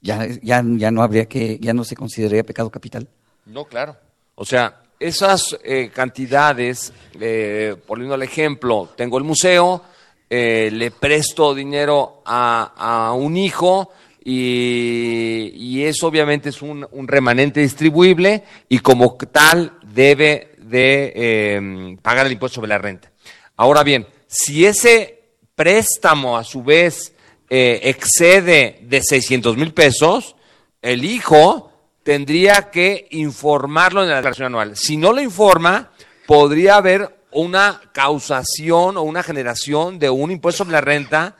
Ya, 0.00 0.26
ya, 0.42 0.62
ya 0.64 0.90
no 0.90 1.02
habría 1.02 1.26
que, 1.26 1.58
ya 1.60 1.72
no 1.74 1.82
se 1.84 1.96
consideraría 1.96 2.44
pecado 2.44 2.70
capital. 2.70 3.08
No, 3.46 3.64
claro. 3.64 3.96
O 4.36 4.44
sea, 4.44 4.82
esas 5.00 5.56
eh, 5.64 5.90
cantidades, 5.92 6.92
eh, 7.20 7.74
poniendo 7.86 8.14
el 8.14 8.22
ejemplo, 8.22 8.88
tengo 8.96 9.18
el 9.18 9.24
museo, 9.24 9.82
eh, 10.28 10.70
le 10.72 10.90
presto 10.90 11.54
dinero 11.54 12.22
a, 12.24 13.08
a 13.08 13.12
un 13.12 13.36
hijo 13.36 13.90
y, 14.24 15.52
y 15.54 15.84
eso 15.84 16.08
obviamente 16.08 16.48
es 16.48 16.62
un, 16.62 16.86
un 16.90 17.06
remanente 17.06 17.60
distribuible 17.60 18.42
y 18.68 18.80
como 18.80 19.16
tal 19.16 19.78
debe 19.82 20.56
de 20.58 21.12
eh, 21.14 21.96
pagar 22.02 22.26
el 22.26 22.32
impuesto 22.32 22.56
sobre 22.56 22.68
la 22.68 22.78
renta. 22.78 23.12
Ahora 23.56 23.84
bien, 23.84 24.06
si 24.26 24.66
ese 24.66 25.20
préstamo 25.54 26.36
a 26.36 26.44
su 26.44 26.62
vez 26.62 27.14
eh, 27.48 27.80
excede 27.84 28.80
de 28.82 29.00
600 29.00 29.56
mil 29.56 29.72
pesos, 29.72 30.34
el 30.82 31.04
hijo 31.04 31.70
tendría 32.02 32.70
que 32.70 33.06
informarlo 33.12 34.02
en 34.02 34.08
la 34.08 34.16
declaración 34.16 34.46
anual. 34.46 34.76
Si 34.76 34.96
no 34.96 35.12
lo 35.12 35.20
informa, 35.20 35.92
podría 36.26 36.76
haber 36.76 37.15
una 37.36 37.80
causación 37.92 38.96
o 38.96 39.02
una 39.02 39.22
generación 39.22 39.98
de 39.98 40.08
un 40.08 40.30
impuesto 40.30 40.64
sobre 40.64 40.72
la 40.72 40.80
renta 40.80 41.36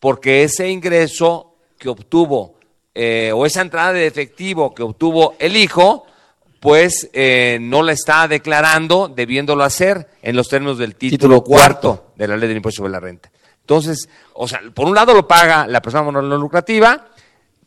porque 0.00 0.42
ese 0.42 0.68
ingreso 0.68 1.54
que 1.78 1.88
obtuvo 1.88 2.58
eh, 2.94 3.30
o 3.32 3.46
esa 3.46 3.60
entrada 3.60 3.92
de 3.92 4.06
efectivo 4.06 4.74
que 4.74 4.82
obtuvo 4.82 5.36
el 5.38 5.56
hijo, 5.56 6.06
pues 6.60 7.08
eh, 7.12 7.58
no 7.60 7.82
la 7.82 7.92
está 7.92 8.26
declarando 8.26 9.08
debiéndolo 9.08 9.62
hacer 9.62 10.08
en 10.20 10.34
los 10.34 10.48
términos 10.48 10.78
del 10.78 10.96
título, 10.96 11.18
Título 11.18 11.44
cuarto, 11.44 11.96
cuarto. 11.96 12.12
de 12.16 12.28
la 12.28 12.36
ley 12.36 12.48
del 12.48 12.56
impuesto 12.56 12.78
sobre 12.78 12.92
la 12.92 13.00
renta. 13.00 13.30
Entonces, 13.60 14.08
o 14.34 14.48
sea, 14.48 14.60
por 14.74 14.86
un 14.86 14.94
lado 14.94 15.14
lo 15.14 15.28
paga 15.28 15.66
la 15.66 15.80
persona 15.80 16.10
no 16.10 16.22
lucrativa, 16.38 17.06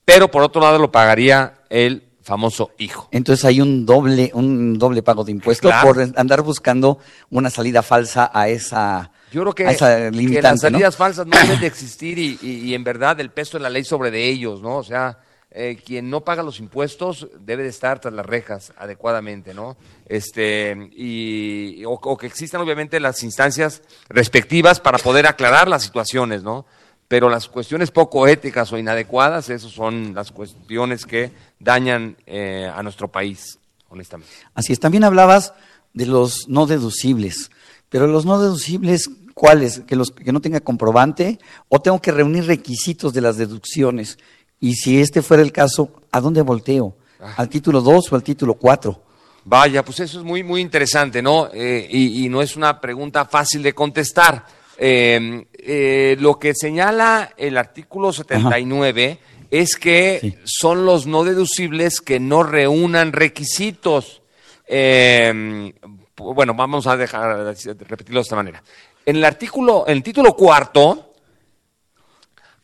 pero 0.03 0.29
por 0.29 0.43
otro 0.43 0.61
lado 0.61 0.79
lo 0.79 0.91
pagaría 0.91 1.61
el 1.69 2.08
famoso 2.29 2.71
hijo. 2.77 3.09
Entonces 3.11 3.43
hay 3.43 3.59
un 3.59 3.85
doble, 3.85 4.31
un 4.33 4.77
doble 4.77 5.01
pago 5.03 5.23
de 5.23 5.31
impuestos 5.31 5.69
Claro. 5.71 5.87
por 5.87 5.99
andar 6.15 6.41
buscando 6.43 6.99
una 7.31 7.49
salida 7.49 7.81
falsa 7.83 8.29
a 8.33 8.47
esa, 8.47 9.11
Yo 9.33 9.41
creo 9.41 9.55
que, 9.55 9.67
a 9.67 9.71
esa 9.71 10.11
que 10.11 10.41
las 10.41 10.61
salidas 10.61 10.95
falsas 10.95 11.25
no 11.27 11.35
deben 11.37 11.59
de 11.59 11.67
existir 11.67 12.17
y, 12.19 12.37
y- 12.41 12.69
y 12.69 12.73
en 12.75 12.83
verdad 12.83 13.19
el 13.19 13.31
peso 13.31 13.57
de 13.57 13.63
la 13.63 13.69
ley 13.69 13.83
sobre 13.83 14.11
de 14.11 14.29
ellos, 14.29 14.61
¿no? 14.61 14.77
O 14.77 14.83
sea, 14.83 15.17
eh, 15.51 15.77
quien 15.83 16.11
no 16.11 16.23
paga 16.23 16.43
los 16.43 16.59
impuestos 16.59 17.27
debe 17.39 17.63
de 17.63 17.69
estar 17.69 17.99
tras 17.99 18.13
las 18.13 18.25
rejas 18.25 18.71
adecuadamente, 18.77 19.55
¿no? 19.55 19.77
Este, 20.07 20.77
y, 20.95 21.83
o, 21.85 21.91
o 21.93 22.17
que 22.17 22.27
existan 22.27 22.61
obviamente 22.61 22.99
las 22.99 23.23
instancias 23.23 23.81
respectivas 24.09 24.79
para 24.79 24.99
poder 24.99 25.25
aclarar 25.25 25.67
las 25.67 25.81
situaciones, 25.83 26.43
¿no? 26.43 26.65
Pero 27.09 27.27
las 27.27 27.47
cuestiones 27.47 27.89
poco 27.89 28.27
éticas 28.27 28.71
o 28.71 28.77
inadecuadas, 28.77 29.49
esas 29.49 29.71
son 29.71 30.13
las 30.13 30.31
cuestiones 30.31 31.07
que 31.07 31.31
dañan 31.59 32.15
eh, 32.27 32.71
a 32.73 32.83
nuestro 32.83 33.07
país, 33.07 33.57
honestamente. 33.89 34.31
Así 34.53 34.73
es, 34.73 34.79
también 34.79 35.03
hablabas 35.03 35.53
de 35.93 36.05
los 36.05 36.47
no 36.47 36.67
deducibles, 36.67 37.49
pero 37.89 38.05
los 38.05 38.27
no 38.27 38.39
deducibles, 38.39 39.09
¿cuáles? 39.33 39.79
Que 39.87 39.95
los 39.95 40.11
que 40.11 40.31
no 40.31 40.39
tenga 40.39 40.59
comprobante 40.59 41.39
o 41.67 41.81
tengo 41.81 41.99
que 41.99 42.11
reunir 42.11 42.45
requisitos 42.45 43.11
de 43.11 43.21
las 43.21 43.37
deducciones. 43.37 44.19
Y 44.59 44.75
si 44.75 45.01
este 45.01 45.23
fuera 45.23 45.41
el 45.41 45.51
caso, 45.51 46.03
¿a 46.11 46.21
dónde 46.21 46.43
volteo? 46.43 46.95
¿Al 47.37 47.49
título 47.49 47.81
2 47.81 48.13
o 48.13 48.15
al 48.15 48.23
título 48.23 48.53
4? 48.53 49.03
Vaya, 49.45 49.83
pues 49.83 49.99
eso 50.01 50.19
es 50.19 50.23
muy, 50.23 50.43
muy 50.43 50.61
interesante, 50.61 51.23
¿no? 51.23 51.49
Eh, 51.51 51.87
y, 51.89 52.23
y 52.23 52.29
no 52.29 52.43
es 52.43 52.55
una 52.55 52.79
pregunta 52.79 53.25
fácil 53.25 53.63
de 53.63 53.73
contestar. 53.73 54.58
Eh, 54.81 55.45
eh, 55.53 56.15
lo 56.19 56.39
que 56.39 56.53
señala 56.55 57.33
el 57.37 57.57
artículo 57.57 58.13
79 58.13 59.19
es 59.51 59.75
que 59.75 60.39
son 60.45 60.85
los 60.85 61.05
no 61.05 61.23
deducibles 61.25 61.99
que 62.01 62.19
no 62.19 62.43
reúnan 62.43 63.11
requisitos. 63.11 64.21
Eh, 64.67 65.73
pu- 66.15 66.33
bueno, 66.33 66.53
vamos 66.53 66.87
a 66.87 66.95
dejar 66.95 67.43
de 67.55 67.73
repetirlo 67.85 68.19
de 68.19 68.23
esta 68.23 68.35
manera. 68.35 68.63
En 69.05 69.17
el 69.17 69.25
artículo, 69.25 69.83
en 69.87 69.97
el 69.97 70.03
título 70.03 70.33
cuarto, 70.33 71.13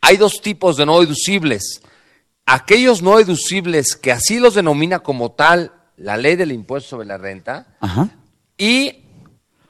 hay 0.01 0.17
dos 0.17 0.41
tipos 0.41 0.77
de 0.77 0.85
no 0.85 0.99
deducibles. 1.01 1.81
Aquellos 2.45 3.01
no 3.01 3.17
deducibles 3.17 3.95
que 3.95 4.11
así 4.11 4.39
los 4.39 4.53
denomina 4.53 4.99
como 4.99 5.31
tal 5.31 5.73
la 5.97 6.15
ley 6.17 6.35
del 6.35 6.51
impuesto 6.51 6.89
sobre 6.91 7.07
la 7.07 7.17
renta 7.17 7.75
Ajá. 7.79 8.09
y, 8.57 9.03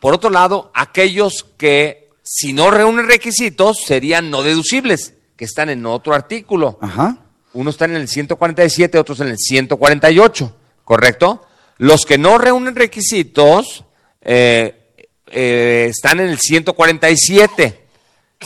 por 0.01 0.13
otro 0.13 0.29
lado, 0.29 0.71
aquellos 0.73 1.45
que 1.58 2.04
si 2.27 2.53
no 2.53 2.71
reúnen 2.71 3.07
requisitos 3.07 3.77
serían 3.85 4.31
no 4.31 4.41
deducibles, 4.41 5.13
que 5.38 5.45
están 5.45 5.69
en 5.69 5.85
otro 5.85 6.13
artículo. 6.15 6.79
Ajá. 6.81 7.17
Uno 7.53 7.69
está 7.69 7.85
en 7.85 7.95
el 7.95 8.07
147, 8.09 8.97
otros 8.97 9.19
en 9.19 9.27
el 9.27 9.38
148, 9.38 10.55
¿correcto? 10.83 11.45
Los 11.77 12.05
que 12.05 12.17
no 12.17 12.38
reúnen 12.38 12.75
requisitos 12.75 13.83
eh, 14.21 14.91
eh, 15.27 15.88
están 15.89 16.19
en 16.19 16.29
el 16.29 16.39
147, 16.39 17.85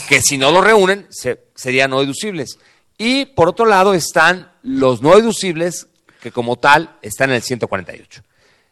que 0.08 0.20
si 0.20 0.36
no 0.38 0.50
lo 0.52 0.60
reúnen 0.60 1.06
se- 1.10 1.40
serían 1.54 1.90
no 1.90 2.00
deducibles. 2.00 2.58
Y 2.98 3.24
por 3.26 3.48
otro 3.48 3.66
lado 3.66 3.94
están 3.94 4.52
los 4.62 5.00
no 5.02 5.16
deducibles, 5.16 5.86
que 6.20 6.30
como 6.32 6.56
tal 6.56 6.96
están 7.02 7.30
en 7.30 7.36
el 7.36 7.42
148. 7.42 8.22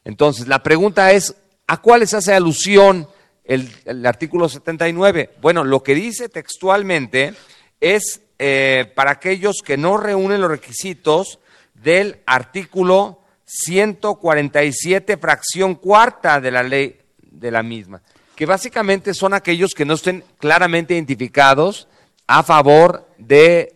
Entonces, 0.05 0.49
la 0.49 0.63
pregunta 0.63 1.13
es, 1.13 1.35
¿a 1.67 1.79
cuáles 1.81 2.15
hace 2.15 2.35
alusión 2.35 3.09
el, 3.49 3.69
el 3.85 4.07
artículo 4.07 4.49
79? 4.49 5.31
Bueno, 5.41 5.65
lo 5.65 5.83
que 5.83 5.97
dice 5.97 6.29
textualmente 6.29 7.35
es 7.81 8.21
eh, 8.39 8.93
para 8.95 9.11
aquellos 9.11 9.63
que 9.65 9.77
no 9.77 9.97
reúnen 9.97 10.41
los 10.41 10.51
requisitos 10.51 11.41
del 11.75 12.21
artículo 12.25 13.23
147, 13.45 15.17
fracción 15.17 15.75
cuarta 15.75 16.41
de 16.41 16.51
la 16.53 16.63
ley 16.63 17.01
de 17.21 17.51
la 17.51 17.65
misma, 17.65 18.01
que 18.37 18.47
básicamente 18.47 19.13
son 19.13 19.35
aquellos 19.35 19.73
que 19.75 19.85
no 19.85 19.95
estén 19.95 20.23
claramente 20.39 20.95
identificados 20.95 21.89
a 22.29 22.43
favor 22.45 23.09
de 23.17 23.75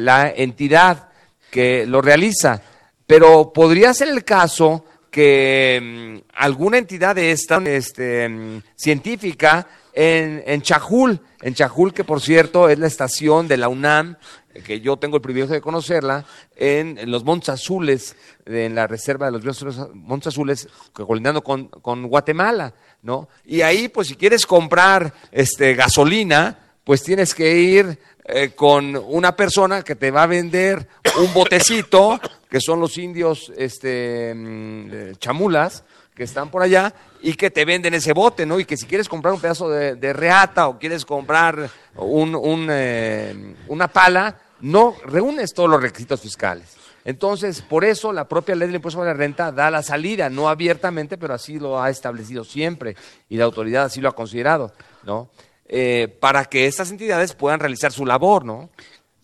la 0.00 0.32
entidad 0.34 1.10
que 1.50 1.86
lo 1.86 2.00
realiza. 2.00 2.62
Pero 3.06 3.52
podría 3.52 3.92
ser 3.92 4.08
el 4.08 4.24
caso 4.24 4.86
que 5.14 5.80
mm, 5.80 6.32
alguna 6.34 6.76
entidad 6.76 7.14
de 7.14 7.30
esta 7.30 7.58
este, 7.58 8.28
mm, 8.28 8.62
científica 8.74 9.68
en, 9.92 10.42
en 10.44 10.60
Chajul, 10.60 11.20
en 11.40 11.54
Chajul, 11.54 11.94
que 11.94 12.02
por 12.02 12.20
cierto 12.20 12.68
es 12.68 12.80
la 12.80 12.88
estación 12.88 13.46
de 13.46 13.56
la 13.56 13.68
UNAM, 13.68 14.16
que 14.64 14.80
yo 14.80 14.96
tengo 14.96 15.14
el 15.18 15.22
privilegio 15.22 15.54
de 15.54 15.60
conocerla, 15.60 16.24
en, 16.56 16.98
los 17.08 17.22
Montes 17.22 17.50
Azules, 17.50 18.16
en 18.44 18.74
la 18.74 18.88
reserva 18.88 19.30
de 19.30 19.38
los 19.38 19.94
Montes 19.94 20.34
Azules, 20.34 20.68
colindando 20.92 21.44
con, 21.44 21.68
con 21.68 22.08
Guatemala, 22.08 22.74
¿no? 23.02 23.28
Y 23.44 23.60
ahí, 23.60 23.86
pues 23.86 24.08
si 24.08 24.16
quieres 24.16 24.44
comprar 24.46 25.14
este, 25.30 25.76
gasolina, 25.76 26.58
pues 26.82 27.04
tienes 27.04 27.36
que 27.36 27.56
ir 27.56 28.00
eh, 28.24 28.50
con 28.56 28.96
una 28.96 29.36
persona 29.36 29.82
que 29.82 29.94
te 29.94 30.10
va 30.10 30.24
a 30.24 30.26
vender 30.26 30.88
un 31.18 31.32
botecito, 31.32 32.20
que 32.48 32.60
son 32.60 32.80
los 32.80 32.98
indios 32.98 33.52
este, 33.56 34.34
mm, 34.34 35.16
chamulas, 35.18 35.84
que 36.14 36.24
están 36.24 36.50
por 36.50 36.62
allá, 36.62 36.94
y 37.20 37.34
que 37.34 37.50
te 37.50 37.64
venden 37.64 37.94
ese 37.94 38.12
bote, 38.12 38.46
¿no? 38.46 38.60
Y 38.60 38.64
que 38.64 38.76
si 38.76 38.86
quieres 38.86 39.08
comprar 39.08 39.34
un 39.34 39.40
pedazo 39.40 39.68
de, 39.68 40.12
reata 40.12 40.68
o 40.68 40.78
quieres 40.78 41.04
comprar 41.04 41.70
un, 41.96 42.34
un, 42.34 42.68
eh, 42.70 43.54
una 43.68 43.88
pala, 43.88 44.38
no 44.60 44.94
reúnes 45.04 45.52
todos 45.52 45.68
los 45.68 45.82
requisitos 45.82 46.20
fiscales. 46.20 46.76
Entonces, 47.04 47.60
por 47.60 47.84
eso 47.84 48.12
la 48.12 48.26
propia 48.26 48.54
ley 48.54 48.66
del 48.66 48.76
impuesto 48.76 48.98
sobre 48.98 49.10
la 49.10 49.18
renta 49.18 49.52
da 49.52 49.70
la 49.70 49.82
salida, 49.82 50.30
no 50.30 50.48
abiertamente, 50.48 51.18
pero 51.18 51.34
así 51.34 51.58
lo 51.58 51.82
ha 51.82 51.90
establecido 51.90 52.44
siempre 52.44 52.96
y 53.28 53.36
la 53.36 53.44
autoridad 53.44 53.84
así 53.84 54.00
lo 54.00 54.08
ha 54.08 54.14
considerado, 54.14 54.72
¿no? 55.02 55.28
Eh, 55.66 56.14
para 56.20 56.44
que 56.44 56.66
estas 56.66 56.90
entidades 56.90 57.34
puedan 57.34 57.60
realizar 57.60 57.92
su 57.92 58.06
labor, 58.06 58.44
¿no? 58.44 58.70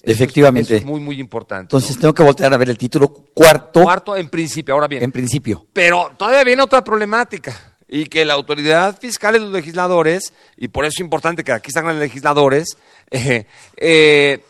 Efectivamente. 0.02 0.74
eso 0.74 0.80
es 0.80 0.84
muy, 0.84 1.00
muy 1.00 1.20
importante. 1.20 1.62
Entonces 1.62 1.98
tengo 1.98 2.14
que 2.14 2.22
voltear 2.22 2.52
a 2.52 2.56
ver 2.56 2.70
el 2.70 2.78
título 2.78 3.08
cuarto 3.34 3.82
Cuarto, 3.82 4.16
en 4.16 4.28
principio, 4.28 4.74
ahora 4.74 4.88
bien. 4.88 5.02
en 5.02 5.12
principio. 5.12 5.66
Pero 5.72 6.12
todavía 6.16 6.44
viene 6.44 6.62
otra 6.62 6.82
problemática. 6.82 7.76
Y 7.92 8.06
que 8.06 8.24
la 8.24 8.34
autoridad 8.34 8.98
fiscal 8.98 9.34
y 9.36 9.40
los 9.40 9.50
legisladores, 9.50 10.32
y 10.56 10.68
por 10.68 10.84
eso 10.84 10.94
es 10.96 11.00
importante 11.00 11.42
que 11.42 11.52
aquí 11.52 11.68
están 11.68 11.86
los 11.86 11.96
legisladores, 11.96 12.76
eh, 13.10 13.46
eh, 13.76 14.44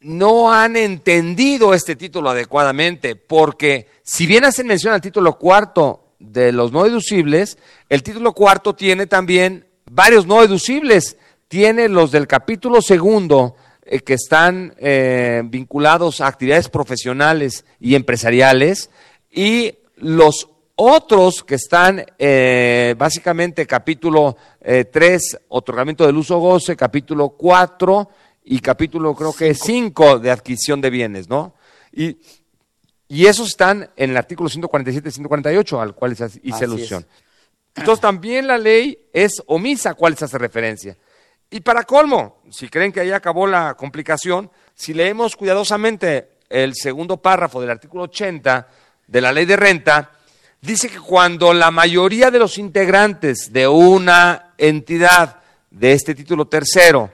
no 0.00 0.52
han 0.52 0.76
entendido 0.76 1.72
este 1.72 1.96
título 1.96 2.30
adecuadamente, 2.30 3.16
porque 3.16 3.88
si 4.02 4.26
bien 4.26 4.44
hacen 4.44 4.66
mención 4.66 4.92
al 4.92 5.00
título 5.00 5.38
cuarto 5.38 6.14
de 6.18 6.52
los 6.52 6.72
no 6.72 6.84
deducibles, 6.84 7.58
el 7.88 8.02
título 8.02 8.32
cuarto 8.32 8.74
tiene 8.74 9.06
también 9.06 9.66
varios 9.90 10.26
no 10.26 10.40
deducibles. 10.40 11.16
Tiene 11.48 11.88
los 11.88 12.10
del 12.10 12.26
capítulo 12.26 12.82
segundo, 12.82 13.56
eh, 13.90 14.00
que 14.00 14.12
están 14.12 14.74
eh, 14.76 15.40
vinculados 15.46 16.20
a 16.20 16.26
actividades 16.26 16.68
profesionales 16.68 17.64
y 17.80 17.94
empresariales, 17.94 18.90
y 19.30 19.78
los 19.96 20.50
otros 20.74 21.42
que 21.42 21.54
están 21.54 22.04
eh, 22.18 22.94
básicamente 22.98 23.66
capítulo 23.66 24.36
3, 24.60 25.38
otorgamiento 25.48 26.04
del 26.04 26.18
uso 26.18 26.38
goce, 26.38 26.76
capítulo 26.76 27.30
4 27.30 28.10
y 28.44 28.58
capítulo 28.58 29.14
creo 29.14 29.32
que 29.32 29.54
5 29.54 30.18
de 30.18 30.32
adquisición 30.32 30.82
de 30.82 30.90
bienes, 30.90 31.30
¿no? 31.30 31.54
Y, 31.90 32.18
y 33.08 33.24
esos 33.24 33.48
están 33.48 33.88
en 33.96 34.10
el 34.10 34.16
artículo 34.18 34.50
147 34.50 35.08
y 35.08 35.12
148 35.12 35.80
al 35.80 35.94
cual 35.94 36.12
hice 36.12 36.24
Así 36.24 36.40
es. 36.44 36.62
alusión. 36.62 37.06
Entonces 37.74 38.02
también 38.02 38.46
la 38.46 38.58
ley 38.58 38.98
es 39.14 39.42
omisa 39.46 39.90
a 39.90 39.94
cuál 39.94 40.14
se 40.14 40.26
hace 40.26 40.36
referencia. 40.36 40.94
Y 41.50 41.60
para 41.60 41.84
colmo, 41.84 42.42
si 42.50 42.68
creen 42.68 42.92
que 42.92 43.00
ahí 43.00 43.10
acabó 43.10 43.46
la 43.46 43.74
complicación, 43.74 44.50
si 44.74 44.92
leemos 44.92 45.34
cuidadosamente 45.34 46.32
el 46.48 46.74
segundo 46.74 47.16
párrafo 47.16 47.60
del 47.60 47.70
artículo 47.70 48.04
80 48.04 48.68
de 49.06 49.20
la 49.20 49.32
ley 49.32 49.46
de 49.46 49.56
renta, 49.56 50.10
dice 50.60 50.88
que 50.88 51.00
cuando 51.00 51.54
la 51.54 51.70
mayoría 51.70 52.30
de 52.30 52.38
los 52.38 52.58
integrantes 52.58 53.50
de 53.52 53.66
una 53.66 54.52
entidad 54.58 55.40
de 55.70 55.92
este 55.92 56.14
título 56.14 56.46
tercero 56.46 57.10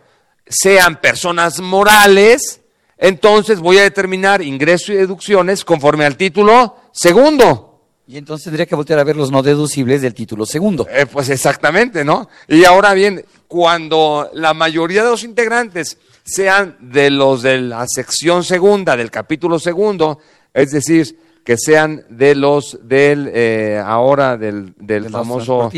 sean 0.47 1.01
personas 1.01 1.61
morales, 1.61 2.61
entonces 2.99 3.61
voy 3.61 3.79
a 3.79 3.83
determinar 3.83 4.43
ingresos 4.43 4.91
y 4.91 4.95
deducciones 4.95 5.65
conforme 5.65 6.07
al 6.07 6.17
título 6.17 6.77
segundo. 6.93 7.74
Y 8.07 8.19
entonces 8.19 8.45
tendría 8.45 8.67
que 8.67 8.75
voltear 8.75 8.99
a 8.99 9.05
ver 9.05 9.17
los 9.17 9.31
no 9.31 9.43
deducibles 9.43 10.03
del 10.03 10.13
título 10.13 10.45
segundo. 10.45 10.87
Eh, 10.91 11.07
pues 11.11 11.31
exactamente, 11.31 12.05
¿no? 12.05 12.29
Y 12.49 12.65
ahora 12.65 12.93
bien, 12.93 13.25
cuando 13.49 14.31
la 14.35 14.53
mayoría 14.53 15.03
de 15.03 15.11
los 15.11 15.25
integrantes 15.25 15.97
sean 16.23 16.77
de 16.81 17.11
los 17.11 17.43
de 17.43 17.61
la 17.63 17.87
sección 17.89 18.45
segunda, 18.45 18.97
del 18.97 19.11
capítulo 19.11 19.59
segundo, 19.59 20.19
es 20.53 20.71
decir, 20.71 21.19
que 21.45 21.57
sean 21.57 22.05
de 22.09 22.35
los 22.35 22.79
del, 22.83 23.31
eh, 23.33 23.81
ahora 23.85 24.37
del, 24.37 24.75
del 24.79 25.05
De 25.05 25.11
famoso... 25.11 25.71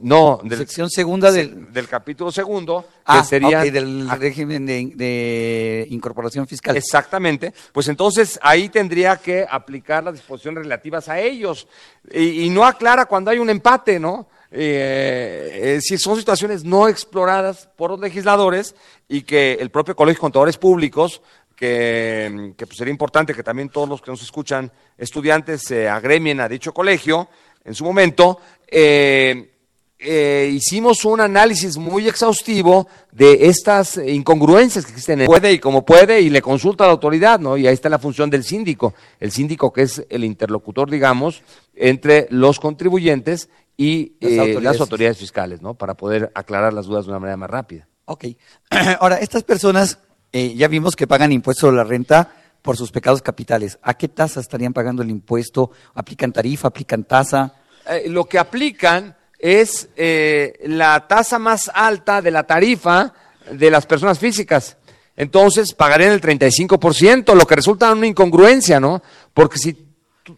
No, 0.00 0.40
del, 0.44 0.58
Sección 0.58 0.88
segunda 0.88 1.32
del... 1.32 1.72
del 1.72 1.88
capítulo 1.88 2.30
segundo, 2.30 2.82
que 2.82 2.88
Ah, 3.04 3.24
sería... 3.24 3.62
del 3.62 4.08
régimen 4.08 4.64
de, 4.64 4.92
de 4.94 5.86
incorporación 5.90 6.46
fiscal. 6.46 6.76
Exactamente. 6.76 7.52
Pues 7.72 7.88
entonces 7.88 8.38
ahí 8.42 8.68
tendría 8.68 9.16
que 9.16 9.44
aplicar 9.48 10.04
las 10.04 10.14
disposiciones 10.14 10.62
relativas 10.62 11.08
a 11.08 11.18
ellos. 11.18 11.66
Y, 12.12 12.44
y 12.44 12.50
no 12.50 12.64
aclara 12.64 13.06
cuando 13.06 13.30
hay 13.30 13.38
un 13.38 13.50
empate, 13.50 13.98
¿no? 13.98 14.28
Eh, 14.50 15.76
eh, 15.76 15.80
si 15.82 15.98
son 15.98 16.16
situaciones 16.16 16.64
no 16.64 16.88
exploradas 16.88 17.68
por 17.76 17.90
los 17.90 18.00
legisladores 18.00 18.74
y 19.08 19.22
que 19.22 19.54
el 19.54 19.70
propio 19.70 19.94
Colegio 19.94 20.18
de 20.18 20.20
Contadores 20.20 20.56
Públicos, 20.56 21.20
que, 21.54 22.54
que, 22.56 22.66
pues, 22.66 22.78
sería 22.78 22.92
importante 22.92 23.34
que 23.34 23.42
también 23.42 23.68
todos 23.68 23.88
los 23.88 24.00
que 24.00 24.10
nos 24.10 24.22
escuchan, 24.22 24.70
estudiantes, 24.96 25.62
se 25.66 25.88
agremien 25.88 26.40
a 26.40 26.48
dicho 26.48 26.72
colegio 26.72 27.28
en 27.64 27.74
su 27.74 27.84
momento, 27.84 28.40
eh, 28.66 29.57
eh, 29.98 30.50
hicimos 30.52 31.04
un 31.04 31.20
análisis 31.20 31.76
muy 31.76 32.06
exhaustivo 32.06 32.86
de 33.10 33.48
estas 33.48 33.96
incongruencias 33.96 34.84
que 34.84 34.92
existen 34.92 35.22
en 35.22 35.26
puede 35.26 35.52
y 35.52 35.58
como 35.58 35.84
puede 35.84 36.20
y 36.20 36.30
le 36.30 36.40
consulta 36.40 36.84
a 36.84 36.86
la 36.86 36.92
autoridad, 36.92 37.40
¿no? 37.40 37.56
Y 37.56 37.66
ahí 37.66 37.74
está 37.74 37.88
la 37.88 37.98
función 37.98 38.30
del 38.30 38.44
síndico, 38.44 38.94
el 39.18 39.32
síndico 39.32 39.72
que 39.72 39.82
es 39.82 40.04
el 40.08 40.24
interlocutor, 40.24 40.88
digamos, 40.88 41.42
entre 41.74 42.28
los 42.30 42.60
contribuyentes 42.60 43.48
y 43.76 44.16
Las 44.20 44.32
eh, 44.32 44.38
autoridades 44.38 44.62
las 44.62 44.80
autoridades 44.80 45.18
fiscales, 45.18 45.62
¿no? 45.62 45.74
Para 45.74 45.94
poder 45.94 46.30
aclarar 46.34 46.72
las 46.72 46.86
dudas 46.86 47.06
de 47.06 47.10
una 47.10 47.20
manera 47.20 47.36
más 47.36 47.50
rápida. 47.50 47.88
Ok. 48.04 48.26
Ahora, 49.00 49.16
estas 49.16 49.42
personas 49.42 49.98
eh, 50.32 50.54
ya 50.54 50.68
vimos 50.68 50.94
que 50.94 51.06
pagan 51.06 51.32
impuesto 51.32 51.68
a 51.68 51.72
la 51.72 51.84
renta 51.84 52.32
por 52.62 52.76
sus 52.76 52.92
pecados 52.92 53.20
capitales. 53.20 53.78
¿A 53.82 53.94
qué 53.94 54.08
tasa 54.08 54.40
estarían 54.40 54.72
pagando 54.72 55.02
el 55.02 55.10
impuesto? 55.10 55.70
¿Aplican 55.94 56.32
tarifa? 56.32 56.68
¿Aplican 56.68 57.04
tasa? 57.04 57.54
Eh, 57.88 58.08
lo 58.08 58.26
que 58.26 58.38
aplican 58.38 59.16
es 59.38 59.88
eh, 59.96 60.58
la 60.64 61.06
tasa 61.06 61.38
más 61.38 61.70
alta 61.72 62.20
de 62.20 62.30
la 62.30 62.44
tarifa 62.44 63.12
de 63.50 63.70
las 63.70 63.86
personas 63.86 64.18
físicas. 64.18 64.76
Entonces 65.16 65.72
pagarían 65.74 66.12
el 66.12 66.20
35%, 66.20 67.34
lo 67.34 67.46
que 67.46 67.56
resulta 67.56 67.92
una 67.92 68.06
incongruencia, 68.06 68.78
¿no? 68.78 69.02
Porque 69.32 69.58
si 69.58 69.76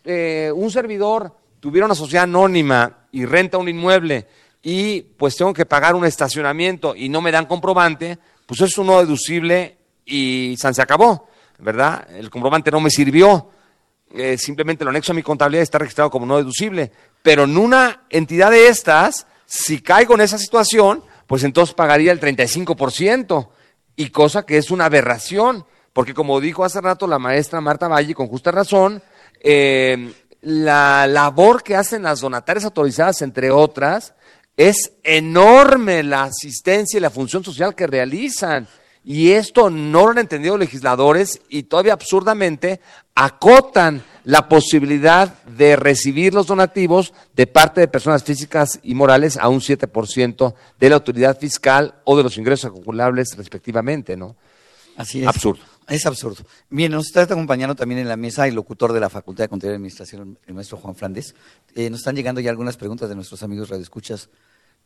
eh, 0.05 0.53
un 0.55 0.71
servidor 0.71 1.35
tuviera 1.59 1.87
una 1.87 1.95
sociedad 1.95 2.25
anónima 2.25 3.07
y 3.13 3.25
renta 3.25 3.59
un 3.59 3.69
inmueble 3.69 4.27
y 4.63 5.03
pues 5.03 5.37
tengo 5.37 5.53
que 5.53 5.67
pagar 5.67 5.95
un 5.95 6.05
estacionamiento 6.05 6.95
y 6.95 7.09
no 7.09 7.21
me 7.21 7.33
dan 7.33 7.47
comprobante, 7.47 8.19
pues 8.47 8.61
eso 8.61 8.67
es 8.67 8.79
uno 8.79 9.01
deducible 9.01 9.77
y 10.05 10.55
se 10.57 10.83
acabó, 10.83 11.29
¿verdad? 11.59 12.07
El 12.11 12.31
comprobante 12.31 12.71
no 12.71 12.81
me 12.81 12.91
sirvió 12.91 13.51
eh, 14.13 14.37
simplemente 14.37 14.85
lo 14.85 14.91
anexo 14.91 15.13
a 15.13 15.15
mi 15.15 15.23
contabilidad 15.23 15.63
está 15.63 15.79
registrado 15.79 16.11
como 16.11 16.27
no 16.27 16.37
deducible. 16.37 16.91
Pero 17.23 17.45
en 17.45 17.57
una 17.57 18.05
entidad 18.11 18.51
de 18.51 18.69
estas, 18.69 19.27
si 19.47 19.81
caigo 19.81 20.15
en 20.15 20.23
esa 20.23 20.39
situación, 20.39 21.05
pues 21.27 21.45
entonces 21.45 21.75
pagaría 21.75 22.13
el 22.13 22.21
35%, 22.21 23.49
y 23.97 24.11
cosa 24.11 24.47
que 24.47 24.57
es 24.57 24.71
una 24.71 24.87
aberración, 24.87 25.67
porque 25.93 26.15
como 26.15 26.41
dijo 26.41 26.65
hace 26.65 26.81
rato 26.81 27.07
la 27.07 27.19
maestra 27.19 27.61
Marta 27.61 27.89
Valle, 27.89 28.15
con 28.15 28.29
justa 28.29 28.51
razón, 28.51 29.03
eh, 29.41 30.13
la 30.41 31.07
labor 31.07 31.63
que 31.63 31.77
hacen 31.77 32.05
las 32.05 32.21
donatarias 32.21 32.65
autorizadas, 32.65 33.21
entre 33.21 33.51
otras, 33.51 34.15
es 34.57 34.93
enorme 35.03 36.03
la 36.03 36.25
asistencia 36.25 36.97
y 36.97 37.01
la 37.01 37.11
función 37.11 37.45
social 37.45 37.75
que 37.75 37.87
realizan. 37.87 38.67
Y 39.05 39.31
esto 39.31 39.71
no 39.71 40.05
lo 40.05 40.11
han 40.11 40.19
entendido 40.19 40.57
los 40.57 40.67
legisladores 40.67 41.41
y 41.49 41.65
todavía 41.65 41.95
absurdamente 41.95 42.81
acotan 43.15 44.03
la 44.25 44.49
posibilidad 44.49 45.43
de 45.45 45.77
recibir 45.77 46.35
los 46.35 46.47
donativos 46.47 47.15
de 47.35 47.47
parte 47.47 47.81
de 47.81 47.89
personas 47.89 48.23
físicas 48.23 48.79
y 48.83 48.95
morales 48.95 49.39
a 49.39 49.49
un 49.49 49.61
7% 49.61 50.55
de 50.79 50.89
la 50.89 50.97
autoridad 50.97 51.39
fiscal 51.39 51.95
o 52.05 52.17
de 52.17 52.23
los 52.23 52.37
ingresos 52.37 52.71
acumulables 52.71 53.37
respectivamente, 53.37 54.17
¿no? 54.17 54.37
Así 54.97 55.23
es. 55.23 55.29
Absurdo. 55.29 55.63
Es 55.89 56.07
absurdo. 56.07 56.45
Bien, 56.69 56.93
nos 56.93 57.07
está 57.07 57.23
acompañando 57.23 57.75
también 57.75 58.01
en 58.01 58.09
la 58.09 58.17
mesa 58.17 58.47
el 58.47 58.55
locutor 58.55 58.93
de 58.93 59.01
la 59.01 59.09
Facultad 59.09 59.45
de 59.45 59.49
Contaduría 59.49 59.75
y 59.75 59.77
Administración, 59.77 60.39
el 60.47 60.55
maestro 60.55 60.77
Juan 60.77 60.95
Flandes. 60.95 61.35
Eh, 61.75 61.91
nos 61.91 62.01
están 62.01 62.15
llegando 62.15 62.41
ya 62.41 62.51
algunas 62.51 62.77
preguntas 62.77 63.09
de 63.09 63.17
nuestros 63.17 63.43
amigos 63.43 63.71
radioescuchas. 63.71 64.29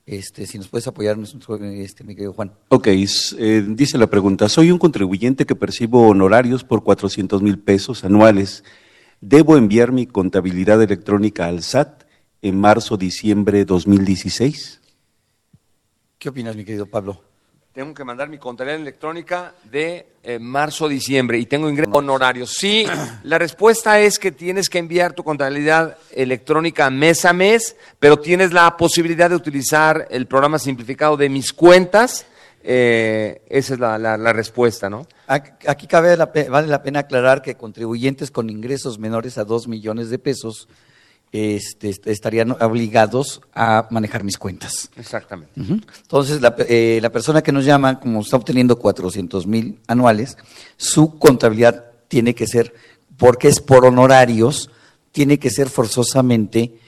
Este, 0.06 0.46
si 0.46 0.58
nos 0.58 0.68
puedes 0.68 0.86
apoyar, 0.86 1.16
este, 1.18 2.04
mi 2.04 2.14
querido 2.14 2.34
Juan. 2.34 2.52
Ok, 2.68 2.88
eh, 2.88 3.64
dice 3.66 3.96
la 3.96 4.08
pregunta, 4.08 4.48
soy 4.50 4.70
un 4.70 4.78
contribuyente 4.78 5.46
que 5.46 5.56
percibo 5.56 6.08
honorarios 6.08 6.62
por 6.62 6.84
400 6.84 7.40
mil 7.40 7.58
pesos 7.58 8.04
anuales. 8.04 8.64
¿Debo 9.22 9.56
enviar 9.56 9.92
mi 9.92 10.06
contabilidad 10.06 10.82
electrónica 10.82 11.46
al 11.46 11.62
SAT 11.62 12.04
en 12.42 12.60
marzo-diciembre 12.60 13.64
2016? 13.64 14.82
¿Qué 16.18 16.28
opinas, 16.28 16.54
mi 16.54 16.64
querido 16.64 16.84
Pablo? 16.84 17.22
Tengo 17.74 17.92
que 17.92 18.04
mandar 18.04 18.28
mi 18.28 18.38
contabilidad 18.38 18.80
electrónica 18.80 19.52
de 19.64 20.06
eh, 20.22 20.38
marzo-diciembre 20.38 21.40
y 21.40 21.46
tengo 21.46 21.68
ingresos 21.68 21.92
honorarios. 21.92 22.52
Sí, 22.52 22.86
la 23.24 23.36
respuesta 23.36 23.98
es 23.98 24.20
que 24.20 24.30
tienes 24.30 24.68
que 24.68 24.78
enviar 24.78 25.12
tu 25.12 25.24
contabilidad 25.24 25.98
electrónica 26.12 26.88
mes 26.88 27.24
a 27.24 27.32
mes, 27.32 27.74
pero 27.98 28.16
tienes 28.20 28.52
la 28.52 28.76
posibilidad 28.76 29.28
de 29.28 29.34
utilizar 29.34 30.06
el 30.10 30.28
programa 30.28 30.60
simplificado 30.60 31.16
de 31.16 31.28
mis 31.28 31.52
cuentas. 31.52 32.26
Eh, 32.62 33.42
esa 33.48 33.74
es 33.74 33.80
la, 33.80 34.32
respuesta, 34.32 34.88
¿no? 34.88 35.08
Aquí 35.26 35.88
cabe 35.88 36.16
la 36.16 36.30
vale 36.48 36.68
la 36.68 36.80
pena 36.80 37.00
aclarar 37.00 37.42
que 37.42 37.56
contribuyentes 37.56 38.30
con 38.30 38.50
ingresos 38.50 39.00
menores 39.00 39.36
a 39.36 39.44
2 39.44 39.66
millones 39.66 40.10
de 40.10 40.20
pesos 40.20 40.68
este, 41.34 41.88
est- 41.90 42.06
estarían 42.06 42.52
obligados 42.52 43.40
a 43.54 43.88
manejar 43.90 44.22
mis 44.22 44.38
cuentas. 44.38 44.88
Exactamente. 44.96 45.52
Entonces, 46.02 46.40
la, 46.40 46.54
eh, 46.68 47.00
la 47.02 47.10
persona 47.10 47.42
que 47.42 47.50
nos 47.50 47.64
llama, 47.64 47.98
como 47.98 48.20
está 48.20 48.36
obteniendo 48.36 48.78
400 48.78 49.44
mil 49.48 49.80
anuales, 49.88 50.36
su 50.76 51.18
contabilidad 51.18 51.86
tiene 52.06 52.36
que 52.36 52.46
ser, 52.46 52.72
porque 53.16 53.48
es 53.48 53.58
por 53.60 53.84
honorarios, 53.84 54.70
tiene 55.10 55.38
que 55.40 55.50
ser 55.50 55.68
forzosamente 55.68 56.78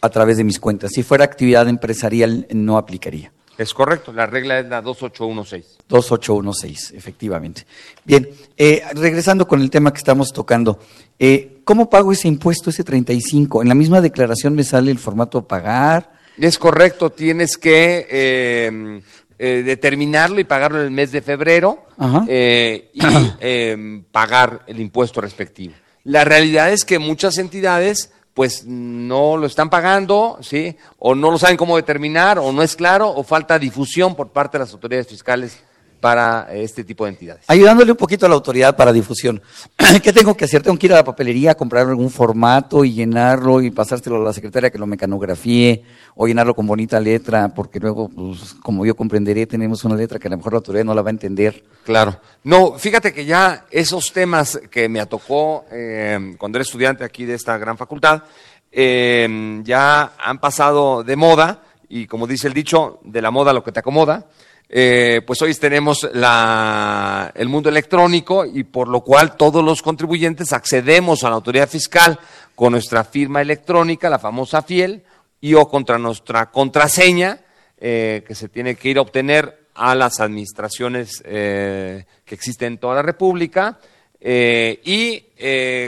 a 0.00 0.08
través 0.10 0.36
de 0.36 0.44
mis 0.44 0.60
cuentas. 0.60 0.92
Si 0.94 1.02
fuera 1.02 1.24
actividad 1.24 1.68
empresarial, 1.68 2.46
no 2.52 2.78
aplicaría. 2.78 3.32
Es 3.58 3.74
correcto, 3.74 4.12
la 4.12 4.24
regla 4.24 4.60
es 4.60 4.68
la 4.68 4.80
2816. 4.80 5.78
2816, 5.88 6.92
efectivamente. 6.96 7.66
Bien, 8.04 8.28
eh, 8.56 8.82
regresando 8.94 9.46
con 9.46 9.60
el 9.60 9.68
tema 9.68 9.92
que 9.92 9.98
estamos 9.98 10.32
tocando, 10.32 10.78
eh, 11.18 11.58
¿cómo 11.64 11.90
pago 11.90 12.12
ese 12.12 12.28
impuesto, 12.28 12.70
ese 12.70 12.84
35? 12.84 13.60
En 13.62 13.68
la 13.68 13.74
misma 13.74 14.00
declaración 14.00 14.54
me 14.54 14.64
sale 14.64 14.90
el 14.90 14.98
formato 14.98 15.46
pagar. 15.46 16.12
Es 16.38 16.56
correcto, 16.56 17.10
tienes 17.10 17.56
que 17.56 18.06
eh, 18.08 19.00
eh, 19.40 19.62
determinarlo 19.64 20.40
y 20.40 20.44
pagarlo 20.44 20.80
en 20.80 20.86
el 20.86 20.90
mes 20.90 21.12
de 21.12 21.22
febrero 21.22 21.86
eh, 22.26 22.90
y 22.92 23.00
eh, 23.40 24.02
pagar 24.10 24.64
el 24.66 24.80
impuesto 24.80 25.20
respectivo. 25.20 25.74
La 26.02 26.24
realidad 26.24 26.72
es 26.72 26.84
que 26.84 26.98
muchas 26.98 27.38
entidades 27.38 28.12
pues 28.38 28.64
no 28.64 29.36
lo 29.36 29.48
están 29.48 29.68
pagando, 29.68 30.38
¿sí? 30.42 30.76
O 31.00 31.16
no 31.16 31.32
lo 31.32 31.38
saben 31.38 31.56
cómo 31.56 31.74
determinar, 31.74 32.38
o 32.38 32.52
no 32.52 32.62
es 32.62 32.76
claro, 32.76 33.08
o 33.10 33.24
falta 33.24 33.58
difusión 33.58 34.14
por 34.14 34.28
parte 34.28 34.58
de 34.58 34.62
las 34.62 34.72
autoridades 34.72 35.08
fiscales 35.08 35.58
para 36.00 36.48
este 36.52 36.84
tipo 36.84 37.04
de 37.04 37.10
entidades. 37.10 37.44
Ayudándole 37.48 37.90
un 37.92 37.96
poquito 37.96 38.26
a 38.26 38.28
la 38.28 38.34
autoridad 38.34 38.76
para 38.76 38.92
difusión. 38.92 39.42
¿Qué 40.02 40.12
tengo 40.12 40.36
que 40.36 40.44
hacer? 40.44 40.62
¿Tengo 40.62 40.78
que 40.78 40.86
ir 40.86 40.92
a 40.92 40.96
la 40.96 41.04
papelería 41.04 41.52
a 41.52 41.54
comprar 41.54 41.86
algún 41.86 42.10
formato 42.10 42.84
y 42.84 42.92
llenarlo 42.92 43.60
y 43.60 43.70
pasárselo 43.70 44.16
a 44.16 44.24
la 44.24 44.32
secretaria 44.32 44.70
que 44.70 44.78
lo 44.78 44.86
mecanografíe 44.86 45.84
o 46.14 46.26
llenarlo 46.26 46.54
con 46.54 46.66
bonita 46.66 47.00
letra? 47.00 47.48
Porque 47.54 47.80
luego, 47.80 48.08
pues, 48.08 48.54
como 48.62 48.86
yo 48.86 48.94
comprenderé, 48.94 49.46
tenemos 49.46 49.84
una 49.84 49.96
letra 49.96 50.18
que 50.18 50.28
a 50.28 50.30
lo 50.30 50.36
mejor 50.36 50.52
la 50.52 50.58
autoridad 50.58 50.84
no 50.84 50.94
la 50.94 51.02
va 51.02 51.08
a 51.08 51.12
entender. 51.12 51.64
Claro. 51.84 52.20
No, 52.44 52.74
fíjate 52.78 53.12
que 53.12 53.24
ya 53.24 53.66
esos 53.70 54.12
temas 54.12 54.60
que 54.70 54.88
me 54.88 55.04
tocó 55.06 55.64
eh, 55.70 56.34
cuando 56.38 56.58
era 56.58 56.62
estudiante 56.62 57.04
aquí 57.04 57.24
de 57.24 57.34
esta 57.34 57.58
gran 57.58 57.76
facultad, 57.76 58.22
eh, 58.70 59.60
ya 59.64 60.12
han 60.18 60.38
pasado 60.38 61.02
de 61.02 61.16
moda 61.16 61.62
y 61.88 62.06
como 62.06 62.26
dice 62.26 62.48
el 62.48 62.54
dicho, 62.54 63.00
de 63.02 63.22
la 63.22 63.30
moda 63.30 63.52
lo 63.52 63.64
que 63.64 63.72
te 63.72 63.80
acomoda. 63.80 64.26
Eh, 64.70 65.22
pues 65.26 65.40
hoy 65.40 65.54
tenemos 65.54 66.08
la, 66.12 67.32
el 67.34 67.48
mundo 67.48 67.70
electrónico 67.70 68.44
y 68.44 68.64
por 68.64 68.88
lo 68.88 69.00
cual 69.00 69.36
todos 69.36 69.64
los 69.64 69.80
contribuyentes 69.80 70.52
accedemos 70.52 71.24
a 71.24 71.30
la 71.30 71.36
autoridad 71.36 71.68
fiscal 71.68 72.18
con 72.54 72.72
nuestra 72.72 73.04
firma 73.04 73.40
electrónica, 73.40 74.10
la 74.10 74.18
famosa 74.18 74.62
FIEL, 74.62 75.02
y 75.40 75.54
o 75.54 75.68
contra 75.68 75.98
nuestra 75.98 76.50
contraseña 76.50 77.40
eh, 77.80 78.24
que 78.26 78.34
se 78.34 78.48
tiene 78.48 78.74
que 78.74 78.88
ir 78.88 78.98
a 78.98 79.02
obtener 79.02 79.68
a 79.74 79.94
las 79.94 80.18
administraciones 80.18 81.22
eh, 81.24 82.04
que 82.24 82.34
existen 82.34 82.74
en 82.74 82.78
toda 82.78 82.96
la 82.96 83.02
República. 83.02 83.78
eh, 84.20 84.80
y 84.84 85.24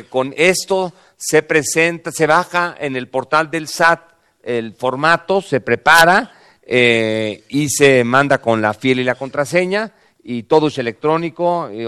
con 0.09 0.33
esto 0.37 0.93
se 1.17 1.43
presenta, 1.43 2.13
se 2.13 2.29
baja 2.29 2.77
en 2.79 2.95
el 2.95 3.09
portal 3.09 3.51
del 3.51 3.67
SAT 3.67 4.01
el 4.43 4.73
formato, 4.75 5.43
se 5.43 5.61
prepara 5.61 6.33
eh, 6.73 7.43
y 7.49 7.69
se 7.69 8.05
manda 8.05 8.39
con 8.39 8.63
la 8.63 8.73
fiel 8.75 9.01
y 9.01 9.05
la 9.05 9.17
contraseña 9.17 9.93
y 10.23 10.45
todo 10.45 10.69
es 10.69 10.79
electrónico. 10.79 11.69
y, 11.73 11.85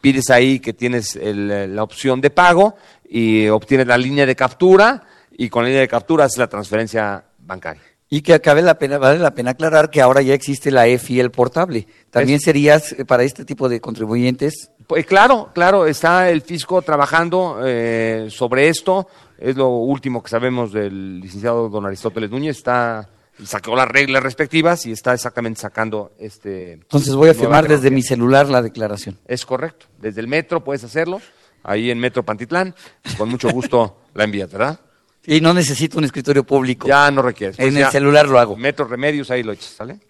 pides 0.00 0.30
ahí 0.30 0.60
que 0.60 0.72
tienes 0.72 1.16
el- 1.16 1.74
la 1.74 1.82
opción 1.82 2.20
de 2.20 2.30
pago 2.30 2.76
y 3.08 3.48
obtienes 3.48 3.86
la 3.88 3.98
línea 3.98 4.24
de 4.24 4.36
captura 4.36 5.02
y 5.36 5.48
con 5.48 5.64
la 5.64 5.68
línea 5.68 5.80
de 5.82 5.88
captura 5.88 6.24
haces 6.26 6.38
la 6.38 6.46
transferencia 6.46 7.24
bancaria. 7.40 7.82
Y 8.08 8.22
que 8.22 8.34
acabe 8.34 8.62
la 8.62 8.78
pena, 8.78 8.98
vale 8.98 9.18
la 9.18 9.34
pena 9.34 9.50
aclarar 9.52 9.90
que 9.90 10.00
ahora 10.00 10.22
ya 10.22 10.32
existe 10.34 10.70
la 10.70 10.86
EFIEL 10.86 11.30
portable. 11.32 11.86
También 12.10 12.38
serías 12.40 12.92
eh, 12.92 13.04
para 13.04 13.24
este 13.24 13.44
tipo 13.44 13.68
de 13.68 13.80
contribuyentes. 13.80 14.70
Pues 14.86 15.06
claro, 15.06 15.50
claro, 15.52 15.86
está 15.86 16.30
el 16.30 16.42
fisco 16.42 16.82
trabajando 16.82 17.60
eh, 17.64 18.26
sobre 18.30 18.68
esto. 18.68 19.08
Es 19.38 19.56
lo 19.56 19.68
último 19.70 20.22
que 20.22 20.28
sabemos 20.30 20.72
del 20.72 21.20
licenciado 21.20 21.68
don 21.68 21.84
Aristóteles 21.86 22.30
Núñez. 22.30 22.56
Está 22.56 23.08
sacó 23.44 23.76
las 23.76 23.88
reglas 23.88 24.22
respectivas 24.22 24.86
y 24.86 24.92
está 24.92 25.14
exactamente 25.14 25.60
sacando 25.60 26.12
este. 26.18 26.72
Entonces 26.74 27.14
voy 27.14 27.30
a 27.30 27.34
firmar 27.34 27.68
desde 27.68 27.90
mi 27.90 28.02
celular 28.02 28.48
la 28.48 28.62
declaración. 28.62 29.18
Es 29.26 29.44
correcto. 29.46 29.86
Desde 29.98 30.20
el 30.20 30.28
metro 30.28 30.62
puedes 30.64 30.84
hacerlo. 30.84 31.20
Ahí 31.62 31.90
en 31.90 31.98
Metro 31.98 32.24
Pantitlán. 32.24 32.74
Con 33.18 33.28
mucho 33.28 33.50
gusto 33.50 34.00
la 34.14 34.24
envías, 34.24 34.50
¿verdad? 34.50 34.80
Y 35.26 35.40
no 35.42 35.52
necesito 35.52 35.98
un 35.98 36.04
escritorio 36.04 36.44
público. 36.44 36.88
Ya 36.88 37.10
no 37.10 37.20
requieres. 37.20 37.58
En 37.58 37.66
Pues 37.66 37.74
el 37.74 37.80
ya, 37.80 37.90
celular 37.90 38.26
lo 38.26 38.38
hago. 38.38 38.56
Metro 38.56 38.86
Remedios, 38.86 39.30
ahí 39.30 39.42
lo 39.42 39.52
echas, 39.52 39.74
¿sale? 39.76 40.00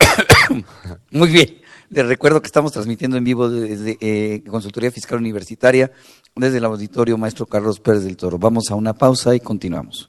Muy 1.11 1.29
bien. 1.29 1.61
Les 1.89 2.07
recuerdo 2.07 2.41
que 2.41 2.47
estamos 2.47 2.71
transmitiendo 2.71 3.17
en 3.17 3.25
vivo 3.25 3.51
desde 3.51 3.99
eh, 4.01 4.45
Consultoría 4.49 4.93
Fiscal 4.93 5.19
Universitaria, 5.19 5.91
desde 6.37 6.59
el 6.59 6.65
auditorio 6.65 7.19
Maestro 7.19 7.47
Carlos 7.47 7.81
Pérez 7.81 8.05
del 8.05 8.17
Toro. 8.17 8.39
Vamos 8.39 8.71
a 8.71 8.77
una 8.77 8.95
pausa 8.95 9.35
y 9.35 9.41
continuamos. 9.41 10.09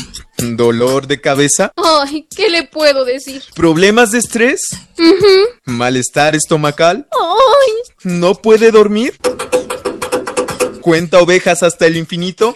¿Dolor 0.43 1.05
de 1.07 1.21
cabeza? 1.21 1.71
Ay, 1.75 2.27
¿qué 2.35 2.49
le 2.49 2.63
puedo 2.63 3.05
decir? 3.05 3.43
¿Problemas 3.53 4.11
de 4.11 4.17
estrés? 4.19 4.61
¿Malestar 5.65 6.35
estomacal? 6.35 7.07
Ay, 7.11 7.71
¿No 8.03 8.33
puede 8.35 8.71
dormir? 8.71 9.17
¿Cuenta 10.81 11.19
ovejas 11.19 11.61
hasta 11.61 11.85
el 11.85 11.95
infinito? 11.95 12.55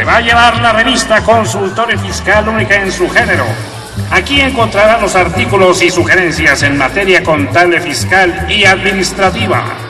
Se 0.00 0.06
va 0.06 0.16
a 0.16 0.20
llevar 0.22 0.58
la 0.62 0.72
revista 0.72 1.20
Consultorio 1.20 1.98
Fiscal 1.98 2.48
única 2.48 2.74
en 2.76 2.90
su 2.90 3.06
género. 3.10 3.44
Aquí 4.10 4.40
encontrará 4.40 4.98
los 4.98 5.14
artículos 5.14 5.82
y 5.82 5.90
sugerencias 5.90 6.62
en 6.62 6.78
materia 6.78 7.22
contable 7.22 7.82
fiscal 7.82 8.46
y 8.48 8.64
administrativa. 8.64 9.89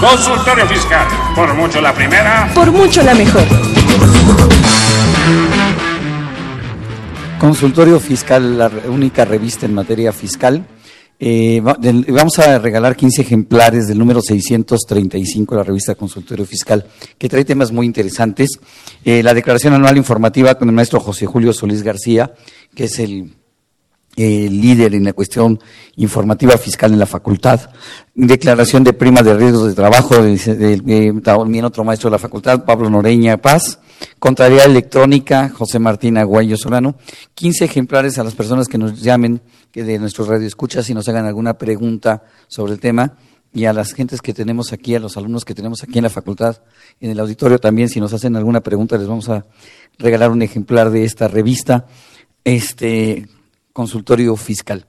Consultorio 0.00 0.66
fiscal. 0.66 1.06
Por 1.34 1.54
mucho 1.54 1.78
la 1.82 1.92
primera. 1.92 2.50
Por 2.54 2.72
mucho 2.72 3.02
la 3.02 3.14
mejor. 3.14 3.44
Consultorio 7.38 8.00
Fiscal, 8.00 8.58
la 8.58 8.70
única 8.88 9.26
revista 9.26 9.66
en 9.66 9.74
materia 9.74 10.10
fiscal. 10.12 10.66
Eh, 11.18 11.60
vamos 11.62 12.38
a 12.38 12.58
regalar 12.58 12.96
15 12.96 13.20
ejemplares 13.20 13.88
del 13.88 13.98
número 13.98 14.22
635 14.22 15.54
de 15.54 15.58
la 15.58 15.64
revista 15.64 15.94
Consultorio 15.94 16.46
Fiscal, 16.46 16.86
que 17.18 17.28
trae 17.28 17.44
temas 17.44 17.70
muy 17.70 17.84
interesantes. 17.84 18.58
Eh, 19.04 19.22
la 19.22 19.34
declaración 19.34 19.74
anual 19.74 19.98
informativa 19.98 20.54
con 20.54 20.68
el 20.70 20.74
maestro 20.74 21.00
José 21.00 21.26
Julio 21.26 21.52
Solís 21.52 21.82
García, 21.82 22.32
que 22.74 22.84
es 22.84 22.98
el 23.00 23.34
el 24.16 24.60
líder 24.60 24.94
en 24.94 25.04
la 25.04 25.12
cuestión 25.12 25.58
informativa 25.96 26.56
fiscal 26.58 26.92
en 26.92 26.98
la 26.98 27.06
facultad. 27.06 27.70
Declaración 28.14 28.84
de 28.84 28.92
prima 28.92 29.22
de 29.22 29.34
riesgos 29.36 29.68
de 29.68 29.74
trabajo 29.74 30.20
del- 30.22 30.84
de 30.84 31.20
también 31.22 31.64
otro 31.64 31.84
maestro 31.84 32.10
de 32.10 32.14
la 32.14 32.18
facultad, 32.18 32.64
Pablo 32.64 32.90
Noreña 32.90 33.36
Paz. 33.38 33.78
Contrariedad 34.18 34.66
electrónica, 34.66 35.50
José 35.50 35.78
Martín 35.78 36.16
Aguayo 36.18 36.56
Solano. 36.56 36.96
15 37.34 37.66
ejemplares 37.66 38.18
a 38.18 38.24
las 38.24 38.34
personas 38.34 38.66
que 38.66 38.78
nos 38.78 39.00
llamen 39.00 39.42
que 39.70 39.84
de 39.84 39.98
nuestros 39.98 40.26
radioescuchas 40.28 40.88
y 40.90 40.94
nos 40.94 41.08
hagan 41.08 41.26
alguna 41.26 41.54
pregunta 41.54 42.22
sobre 42.48 42.72
el 42.72 42.80
tema. 42.80 43.14
Y 43.52 43.64
a 43.64 43.72
las 43.72 43.92
gentes 43.92 44.22
que 44.22 44.32
tenemos 44.32 44.72
aquí, 44.72 44.94
a 44.94 45.00
los 45.00 45.16
alumnos 45.16 45.44
que 45.44 45.54
tenemos 45.54 45.82
aquí 45.82 45.98
en 45.98 46.04
la 46.04 46.10
facultad, 46.10 46.58
en 47.00 47.10
el 47.10 47.20
auditorio 47.20 47.58
también, 47.58 47.88
si 47.88 48.00
nos 48.00 48.12
hacen 48.12 48.36
alguna 48.36 48.60
pregunta, 48.60 48.96
les 48.96 49.08
vamos 49.08 49.28
a 49.28 49.44
regalar 49.98 50.30
un 50.30 50.42
ejemplar 50.42 50.90
de 50.90 51.04
esta 51.04 51.26
revista. 51.28 51.86
Este, 52.44 53.28
consultorio 53.72 54.36
fiscal. 54.36 54.86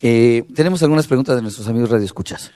Eh, 0.00 0.44
tenemos 0.54 0.82
algunas 0.82 1.06
preguntas 1.06 1.36
de 1.36 1.42
nuestros 1.42 1.68
amigos 1.68 1.90
radioescuchas. 1.90 2.52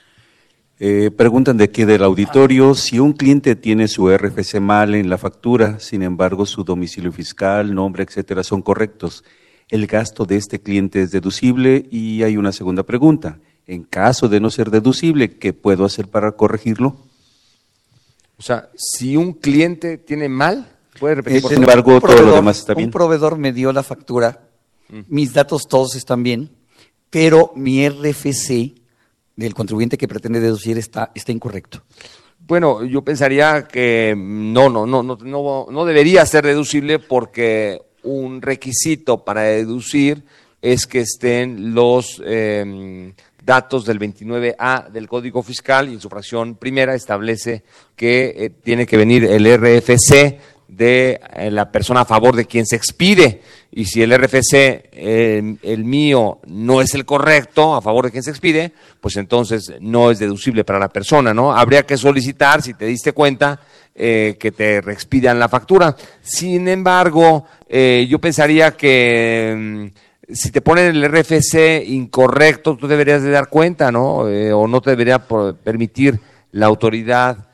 Eh, 0.79 1.11
preguntan 1.15 1.57
de 1.57 1.65
aquí 1.65 1.85
del 1.85 2.03
auditorio 2.03 2.73
si 2.73 2.99
un 2.99 3.13
cliente 3.13 3.55
tiene 3.55 3.87
su 3.87 4.09
RFC 4.09 4.59
mal 4.59 4.95
en 4.95 5.09
la 5.09 5.17
factura, 5.17 5.79
sin 5.79 6.01
embargo 6.01 6.45
su 6.45 6.63
domicilio 6.63 7.11
fiscal, 7.11 7.73
nombre, 7.73 8.03
etcétera, 8.03 8.43
son 8.43 8.61
correctos. 8.61 9.23
¿El 9.69 9.87
gasto 9.87 10.25
de 10.25 10.37
este 10.37 10.61
cliente 10.61 11.01
es 11.01 11.11
deducible? 11.11 11.87
Y 11.89 12.23
hay 12.23 12.37
una 12.37 12.51
segunda 12.51 12.83
pregunta. 12.83 13.39
En 13.65 13.83
caso 13.83 14.27
de 14.27 14.39
no 14.39 14.49
ser 14.49 14.71
deducible, 14.71 15.37
¿qué 15.37 15.53
puedo 15.53 15.85
hacer 15.85 16.09
para 16.09 16.33
corregirlo? 16.33 16.97
O 18.37 18.41
sea, 18.41 18.69
si 18.75 19.15
un 19.15 19.33
cliente 19.33 19.97
tiene 19.97 20.27
mal, 20.27 20.67
puede 20.99 21.15
repetir. 21.15 21.37
Eh, 21.45 21.47
sin 21.47 21.59
embargo, 21.59 22.01
todo 22.01 22.21
lo 22.23 22.35
demás 22.35 22.59
está 22.59 22.73
bien. 22.73 22.87
Un 22.87 22.91
proveedor 22.91 23.37
me 23.37 23.53
dio 23.53 23.71
la 23.71 23.83
factura. 23.83 24.49
Mis 25.07 25.33
datos 25.33 25.67
todos 25.67 25.95
están 25.95 26.23
bien, 26.23 26.51
pero 27.09 27.51
mi 27.55 27.87
RFC 27.87 28.73
del 29.35 29.53
contribuyente 29.53 29.97
que 29.97 30.07
pretende 30.07 30.39
deducir 30.39 30.77
está, 30.77 31.11
está 31.15 31.31
incorrecto. 31.31 31.83
Bueno, 32.39 32.83
yo 32.83 33.01
pensaría 33.01 33.67
que 33.67 34.13
no, 34.17 34.69
no, 34.69 34.85
no, 34.85 35.01
no, 35.01 35.67
no, 35.69 35.85
debería 35.85 36.25
ser 36.25 36.45
deducible 36.45 36.99
porque 36.99 37.81
un 38.03 38.41
requisito 38.41 39.23
para 39.23 39.43
deducir 39.43 40.23
es 40.61 40.85
que 40.85 40.99
estén 40.99 41.73
los 41.73 42.21
eh, 42.25 43.13
datos 43.45 43.85
del 43.85 43.99
29A 43.99 44.89
del 44.89 45.07
Código 45.07 45.41
Fiscal 45.41 45.89
y 45.89 45.93
en 45.93 46.01
su 46.01 46.09
fracción 46.09 46.55
primera 46.55 46.95
establece 46.95 47.63
que 47.95 48.33
eh, 48.37 48.49
tiene 48.49 48.85
que 48.85 48.97
venir 48.97 49.25
el 49.25 49.45
RFC 49.45 50.39
de 50.67 51.19
eh, 51.35 51.51
la 51.51 51.71
persona 51.71 52.01
a 52.01 52.05
favor 52.05 52.35
de 52.35 52.45
quien 52.45 52.65
se 52.65 52.75
expide. 52.75 53.41
Y 53.71 53.85
si 53.85 54.03
el 54.03 54.15
RFC, 54.15 54.89
el 54.93 55.83
mío, 55.83 56.39
no 56.45 56.79
es 56.79 56.93
el 56.93 57.05
correcto 57.05 57.73
a 57.73 57.81
favor 57.81 58.05
de 58.05 58.11
quien 58.11 58.21
se 58.21 58.29
expide, 58.29 58.71
pues 59.01 59.17
entonces 59.17 59.73
no 59.79 60.11
es 60.11 60.19
deducible 60.19 60.63
para 60.63 60.77
la 60.77 60.89
persona, 60.89 61.33
¿no? 61.33 61.51
Habría 61.51 61.83
que 61.83 61.97
solicitar, 61.97 62.61
si 62.61 62.75
te 62.75 62.85
diste 62.85 63.13
cuenta, 63.13 63.59
eh, 63.95 64.37
que 64.39 64.51
te 64.51 64.79
reexpidan 64.79 65.39
la 65.39 65.49
factura. 65.49 65.95
Sin 66.21 66.67
embargo, 66.67 67.45
eh, 67.67 68.05
yo 68.07 68.19
pensaría 68.19 68.71
que 68.71 69.55
mm, 69.57 70.33
si 70.33 70.51
te 70.51 70.61
ponen 70.61 70.95
el 70.95 71.05
RFC 71.05 71.83
incorrecto, 71.87 72.77
tú 72.77 72.87
deberías 72.87 73.23
de 73.23 73.31
dar 73.31 73.49
cuenta, 73.49 73.91
¿no? 73.91 74.17
O 74.17 74.67
no 74.67 74.81
te 74.81 74.91
debería 74.91 75.17
permitir 75.17 76.19
la 76.51 76.67
autoridad 76.67 77.47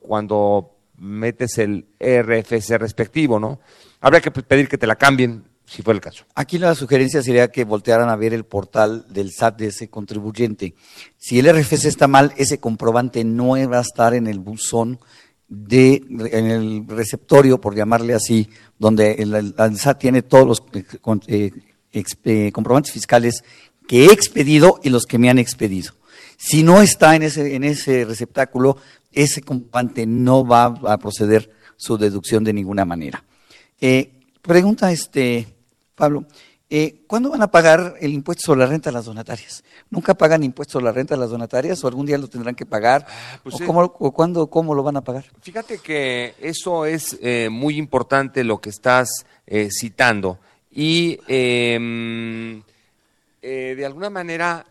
cuando 0.00 0.79
metes 1.00 1.58
el 1.58 1.86
RFC 1.98 2.78
respectivo, 2.78 3.40
¿no? 3.40 3.60
Habría 4.00 4.20
que 4.20 4.30
pedir 4.30 4.68
que 4.68 4.78
te 4.78 4.86
la 4.86 4.96
cambien, 4.96 5.44
si 5.64 5.82
fuera 5.82 5.96
el 5.96 6.02
caso. 6.02 6.24
Aquí 6.34 6.58
la 6.58 6.74
sugerencia 6.74 7.22
sería 7.22 7.50
que 7.50 7.64
voltearan 7.64 8.08
a 8.08 8.16
ver 8.16 8.34
el 8.34 8.44
portal 8.44 9.06
del 9.08 9.32
SAT 9.32 9.58
de 9.58 9.66
ese 9.68 9.88
contribuyente. 9.88 10.74
Si 11.16 11.38
el 11.38 11.52
RFC 11.52 11.86
está 11.86 12.06
mal, 12.06 12.34
ese 12.36 12.60
comprobante 12.60 13.24
no 13.24 13.50
va 13.68 13.78
a 13.78 13.82
estar 13.82 14.14
en 14.14 14.26
el 14.26 14.38
buzón 14.38 15.00
de 15.48 16.04
en 16.32 16.46
el 16.46 16.84
receptorio, 16.86 17.60
por 17.60 17.74
llamarle 17.74 18.14
así, 18.14 18.48
donde 18.78 19.12
el, 19.14 19.54
SAT 19.76 19.98
tiene 19.98 20.22
todos 20.22 20.46
los 20.46 20.62
eh, 21.26 21.50
eh, 21.92 22.04
eh, 22.24 22.52
comprobantes 22.52 22.92
fiscales 22.92 23.42
que 23.88 24.06
he 24.06 24.12
expedido 24.12 24.80
y 24.82 24.90
los 24.90 25.06
que 25.06 25.18
me 25.18 25.30
han 25.30 25.38
expedido. 25.38 25.94
Si 26.36 26.62
no 26.62 26.80
está 26.80 27.16
en 27.16 27.22
ese, 27.22 27.54
en 27.54 27.64
ese 27.64 28.04
receptáculo, 28.04 28.76
ese 29.12 29.42
comprobante 29.42 30.06
no 30.06 30.46
va 30.46 30.64
a 30.66 30.98
proceder 30.98 31.50
su 31.76 31.96
deducción 31.96 32.44
de 32.44 32.52
ninguna 32.52 32.84
manera. 32.84 33.24
Eh, 33.80 34.12
pregunta 34.42 34.92
este 34.92 35.46
Pablo, 35.94 36.26
eh, 36.68 37.02
¿cuándo 37.06 37.30
van 37.30 37.42
a 37.42 37.50
pagar 37.50 37.96
el 38.00 38.12
impuesto 38.12 38.42
sobre 38.46 38.60
la 38.60 38.66
renta 38.66 38.90
a 38.90 38.92
las 38.92 39.06
donatarias? 39.06 39.64
¿Nunca 39.88 40.14
pagan 40.14 40.44
impuesto 40.44 40.72
sobre 40.72 40.84
la 40.84 40.92
renta 40.92 41.14
a 41.14 41.18
las 41.18 41.30
donatarias 41.30 41.82
o 41.82 41.88
algún 41.88 42.06
día 42.06 42.18
lo 42.18 42.28
tendrán 42.28 42.54
que 42.54 42.66
pagar? 42.66 43.06
pues 43.42 43.54
¿O, 43.56 43.58
sí. 43.58 43.64
cómo, 43.64 43.82
o 43.82 44.12
cuándo, 44.12 44.48
cómo 44.48 44.74
lo 44.74 44.82
van 44.82 44.96
a 44.96 45.00
pagar? 45.00 45.24
Fíjate 45.40 45.78
que 45.78 46.34
eso 46.40 46.84
es 46.86 47.18
eh, 47.22 47.48
muy 47.50 47.76
importante 47.76 48.44
lo 48.44 48.60
que 48.60 48.70
estás 48.70 49.26
citando. 49.70 50.38
Y 50.70 51.18
eh, 51.26 52.62
de 53.42 53.84
alguna 53.84 54.10
manera 54.10 54.64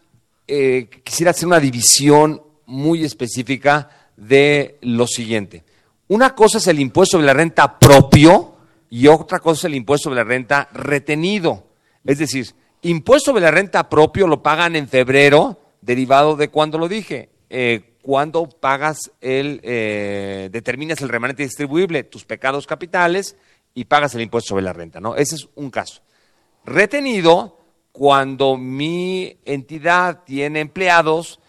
quisiera 0.48 1.32
hacer 1.32 1.48
una 1.48 1.60
división 1.60 2.42
muy 2.66 3.04
específica 3.04 3.99
de 4.20 4.78
lo 4.82 5.08
siguiente. 5.08 5.64
Una 6.08 6.36
cosa 6.36 6.58
es 6.58 6.68
el 6.68 6.80
impuesto 6.80 7.18
sobre 7.18 7.28
la 7.28 7.34
renta 7.34 7.80
propio 7.80 8.56
y 8.90 9.08
otra 9.08 9.40
cosa 9.40 9.62
es 9.62 9.66
el 9.66 9.76
impuesto 9.76 10.06
sobre 10.06 10.18
la 10.18 10.24
renta 10.24 10.68
retenido. 10.74 11.68
Es 12.04 12.18
decir, 12.18 12.48
impuesto 12.82 13.32
sobre 13.32 13.44
la 13.44 13.52
renta 13.52 13.88
propio 13.90 14.28
lo 14.28 14.42
pagan 14.42 14.76
en 14.76 14.88
febrero, 14.88 15.60
derivado 15.82 16.36
de 16.36 16.50
cuando 16.50 16.78
lo 16.78 16.88
dije. 16.88 17.30
Eh, 17.50 17.98
cuando 18.02 18.48
pagas 18.48 19.12
el, 19.22 19.60
eh, 19.64 20.50
determinas 20.52 21.02
el 21.02 21.10
remanente 21.10 21.44
distribuible, 21.44 22.04
tus 22.04 22.26
pecados 22.26 22.66
capitales 22.66 23.36
y 23.74 23.86
pagas 23.86 24.16
el 24.16 24.22
impuesto 24.22 24.50
sobre 24.50 24.64
la 24.64 24.74
renta, 24.74 25.00
¿no? 25.00 25.16
Ese 25.16 25.36
es 25.36 25.48
un 25.56 25.70
caso. 25.70 26.02
Retenido, 26.66 27.60
cuando 27.92 28.58
mi 28.58 29.38
entidad 29.46 30.24
tiene 30.24 30.62
empleados, 30.62 31.40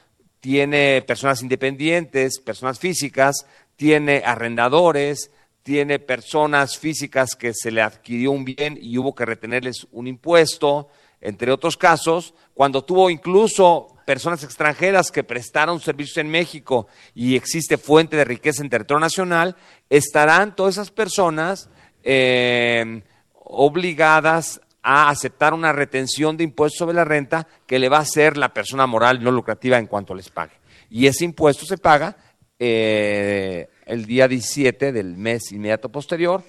tiene 0.41 1.03
personas 1.03 1.43
independientes, 1.43 2.41
personas 2.41 2.79
físicas, 2.79 3.47
tiene 3.77 4.23
arrendadores, 4.25 5.31
tiene 5.63 5.99
personas 5.99 6.79
físicas 6.79 7.37
que 7.37 7.53
se 7.55 7.71
le 7.71 7.83
adquirió 7.83 8.33
un 8.33 8.45
bien 8.45 8.79
y 8.81 8.97
hubo 8.99 9.15
que 9.15 9.27
retenerles 9.27 9.87
un 9.93 10.07
impuesto, 10.07 10.89
entre 11.21 11.53
otros 11.53 11.77
casos, 11.77 12.35
cuando 12.55 12.83
tuvo 12.83 13.11
incluso 13.11 13.89
personas 14.07 14.43
extranjeras 14.43 15.11
que 15.11 15.23
prestaron 15.23 15.79
servicios 15.79 16.17
en 16.17 16.31
México 16.31 16.89
y 17.15 17.37
existe 17.37 17.77
fuente 17.77 18.17
de 18.17 18.25
riqueza 18.25 18.63
en 18.63 18.71
territorio 18.71 19.01
nacional, 19.01 19.55
estarán 19.91 20.57
todas 20.57 20.77
esas 20.77 20.91
personas 20.91 21.69
eh, 22.03 23.03
obligadas 23.35 24.61
a 24.83 25.11
aceptar 25.11 25.55
una 25.55 25.73
retención 25.73 26.37
de 26.37 26.45
impuestos 26.45 26.79
sobre 26.79 26.97
la 26.97 27.05
renta 27.05 27.47
que 27.67 27.79
le 27.79 27.89
va 27.89 27.99
a 27.99 28.03
hacer 28.03 28.37
la 28.37 28.55
persona 28.55 28.87
moral 28.87 29.23
no 29.23 29.31
lucrativa 29.31 29.79
en 29.79 29.87
cuanto 29.87 30.15
les 30.15 30.31
pague. 30.31 30.55
Y 30.89 31.07
ese 31.07 31.25
impuesto 31.25 31.67
se 31.67 31.79
paga 31.79 32.17
eh, 32.59 33.69
el 33.87 34.07
día 34.07 34.29
17 34.29 34.93
del 34.93 35.17
mes 35.17 35.53
inmediato 35.53 35.89
posterior 35.89 36.43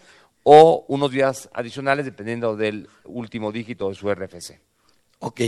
o 0.43 0.85
unos 0.87 1.11
días 1.11 1.49
adicionales 1.53 2.05
dependiendo 2.05 2.55
del 2.55 2.87
último 3.05 3.51
dígito 3.51 3.89
de 3.89 3.95
su 3.95 4.13
RFC. 4.13 4.59
Ok, 5.19 5.41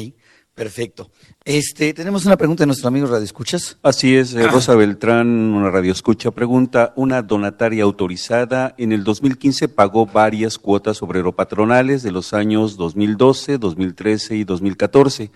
perfecto. 0.56 1.10
Este, 1.46 1.94
tenemos 1.94 2.26
una 2.26 2.38
pregunta 2.38 2.64
de 2.64 2.68
nuestro 2.68 2.88
amigo 2.88 3.08
Radio 3.08 3.24
Escuchas. 3.24 3.78
Así 3.84 4.16
es, 4.16 4.34
eh, 4.34 4.48
Rosa 4.48 4.76
Beltrán, 4.76 5.28
una 5.28 5.70
radioescucha, 5.70 6.32
pregunta, 6.32 6.94
una 6.96 7.22
donataria 7.22 7.84
autorizada 7.84 8.76
en 8.78 8.92
el 8.92 9.04
2015 9.04 9.68
pagó 9.68 10.06
varias 10.06 10.58
cuotas 10.58 11.02
obrero-patronales 11.02 12.04
de 12.04 12.12
los 12.12 12.34
años 12.34 12.78
2012, 12.78 13.58
2013 13.58 14.36
y 14.36 14.44
2014. 14.44 15.32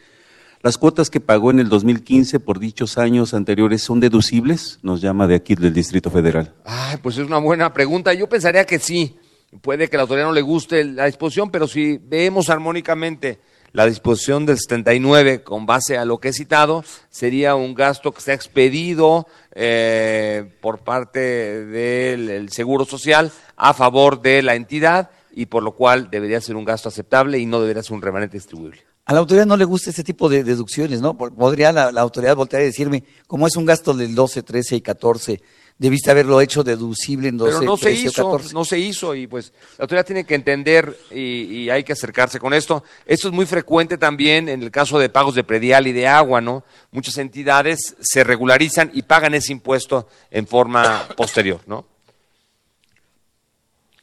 ¿Las 0.64 0.78
cuotas 0.78 1.10
que 1.10 1.20
pagó 1.20 1.52
en 1.52 1.60
el 1.60 1.70
2015 1.70 2.40
por 2.40 2.60
dichos 2.60 2.98
años 2.98 3.34
anteriores 3.34 3.84
son 3.84 4.00
deducibles? 4.00 4.80
Nos 4.82 5.02
llama 5.02 5.28
de 5.28 5.36
aquí 5.36 5.56
del 5.56 5.74
Distrito 5.74 6.10
Federal. 6.10 6.54
Ay, 6.66 6.98
pues 6.98 7.18
es 7.18 7.28
una 7.28 7.38
buena 7.38 7.72
pregunta. 7.74 8.14
Yo 8.14 8.28
pensaría 8.28 8.66
que 8.66 8.80
sí. 8.80 9.16
Puede 9.62 9.88
que 9.88 9.96
a 9.96 10.00
la 10.00 10.02
autoridad 10.02 10.26
no 10.26 10.34
le 10.34 10.42
guste 10.42 10.84
la 10.84 11.06
disposición, 11.06 11.52
pero 11.52 11.68
si 11.68 11.98
vemos 11.98 12.50
armónicamente 12.50 13.40
la 13.74 13.86
disposición 13.86 14.46
del 14.46 14.58
79 14.58 15.44
con 15.44 15.66
base 15.66 15.98
a 15.98 16.06
lo 16.06 16.20
que 16.20 16.30
he 16.30 16.34
citado, 16.34 16.84
sería 17.10 17.56
un 17.56 17.74
gasto 17.74 18.12
que 18.12 18.22
se 18.22 18.32
ha 18.32 18.36
expedido 18.36 19.28
eh, 19.54 20.52
por 20.62 20.80
parte 20.80 21.20
del 21.66 22.30
el 22.30 22.52
Seguro 22.52 22.86
Social 22.86 23.32
a 23.56 23.74
favor 23.74 24.22
de 24.22 24.42
la 24.42 24.56
entidad 24.56 25.12
y 25.32 25.46
por 25.46 25.64
lo 25.64 25.74
cual 25.74 26.10
debería 26.10 26.42
ser 26.42 26.56
un 26.56 26.66
gasto 26.66 26.90
aceptable 26.90 27.40
y 27.40 27.46
no 27.46 27.62
debería 27.62 27.84
ser 27.84 27.94
un 27.94 28.02
remanente 28.02 28.38
distribuible. 28.38 28.82
A 29.06 29.14
la 29.14 29.20
autoridad 29.20 29.46
no 29.46 29.56
le 29.56 29.64
gusta 29.64 29.90
este 29.90 30.04
tipo 30.04 30.28
de 30.28 30.44
deducciones, 30.44 31.00
¿no? 31.00 31.16
Podría 31.16 31.72
la, 31.72 31.94
la 31.94 32.02
autoridad 32.02 32.36
voltear 32.36 32.62
y 32.62 32.66
decirme, 32.66 33.06
como 33.26 33.48
es 33.48 33.56
un 33.56 33.66
gasto 33.66 33.94
del 33.94 34.14
12, 34.14 34.44
13 34.44 34.76
y 34.76 34.82
14, 34.82 35.42
debiste 35.78 36.10
haberlo 36.10 36.42
hecho 36.42 36.64
deducible 36.64 37.28
en 37.28 37.38
12, 37.38 37.52
Pero 37.60 37.66
no 37.66 37.78
se 37.78 37.86
13 37.86 38.08
o 38.08 38.10
hizo, 38.10 38.32
14. 38.32 38.54
no 38.54 38.66
se 38.66 38.80
hizo 38.80 39.16
y 39.16 39.28
pues 39.28 39.54
la 39.78 39.84
autoridad 39.84 40.06
tiene 40.06 40.24
que 40.24 40.36
entender 40.36 40.98
y, 41.12 41.44
y 41.44 41.70
hay 41.70 41.84
que 41.84 41.94
acercarse 41.94 42.40
con 42.40 42.54
esto. 42.54 42.84
Esto 43.06 43.28
es 43.28 43.34
muy 43.34 43.46
frecuente 43.46 43.98
también 43.98 44.50
en 44.50 44.64
el 44.64 44.72
caso 44.72 44.98
de 45.00 45.10
pagos 45.10 45.36
de 45.36 45.44
predial 45.44 45.88
y 45.88 45.92
de 45.92 46.08
agua, 46.08 46.42
¿no? 46.42 46.64
Muchas 46.92 47.18
entidades 47.18 47.96
se 48.00 48.24
regularizan 48.24 48.92
y 48.94 49.04
pagan 49.04 49.34
ese 49.34 49.52
impuesto 49.52 50.08
en 50.32 50.48
forma 50.48 51.08
posterior, 51.16 51.62
¿no? 51.68 51.86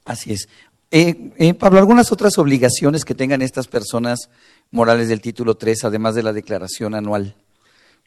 Así 0.04 0.32
es. 0.32 0.48
Eh, 0.90 1.32
eh, 1.38 1.54
Pablo, 1.54 1.80
algunas 1.80 2.12
otras 2.12 2.38
obligaciones 2.38 3.04
que 3.04 3.14
tengan 3.14 3.42
estas 3.42 3.66
personas 3.66 4.30
morales 4.70 5.08
del 5.08 5.20
título 5.20 5.56
3, 5.56 5.84
además 5.84 6.14
de 6.14 6.22
la 6.22 6.32
declaración 6.32 6.94
anual. 6.94 7.34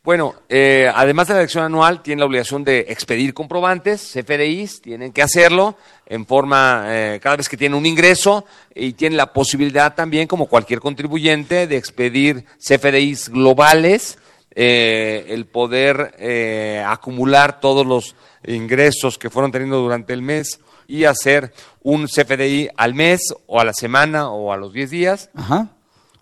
Bueno, 0.03 0.35
eh, 0.47 0.89
además 0.93 1.27
de 1.27 1.33
la 1.33 1.41
elección 1.41 1.65
anual, 1.65 2.01
tienen 2.01 2.21
la 2.21 2.27
obligación 2.27 2.63
de 2.63 2.85
expedir 2.87 3.33
comprobantes, 3.33 4.13
CFDIs, 4.13 4.81
tienen 4.81 5.11
que 5.11 5.21
hacerlo 5.21 5.75
en 6.05 6.25
forma, 6.25 6.85
eh, 6.87 7.19
cada 7.21 7.35
vez 7.35 7.49
que 7.49 7.57
tienen 7.57 7.77
un 7.77 7.85
ingreso, 7.85 8.45
y 8.73 8.93
tienen 8.93 9.17
la 9.17 9.33
posibilidad 9.33 9.95
también, 9.95 10.27
como 10.27 10.45
cualquier 10.45 10.79
contribuyente, 10.79 11.67
de 11.67 11.75
expedir 11.75 12.45
CFDIs 12.57 13.29
globales, 13.29 14.17
eh, 14.59 15.25
el 15.29 15.45
poder 15.45 16.15
eh, 16.17 16.83
acumular 16.83 17.59
todos 17.59 17.85
los 17.85 18.15
ingresos 18.43 19.19
que 19.19 19.29
fueron 19.29 19.51
teniendo 19.51 19.77
durante 19.77 20.13
el 20.13 20.23
mes 20.23 20.59
y 20.87 21.03
hacer 21.03 21.53
un 21.83 22.07
CFDI 22.07 22.69
al 22.75 22.95
mes 22.95 23.21
o 23.45 23.59
a 23.59 23.65
la 23.65 23.73
semana 23.73 24.31
o 24.31 24.51
a 24.51 24.57
los 24.57 24.73
10 24.73 24.89
días 24.89 25.29
Ajá. 25.35 25.67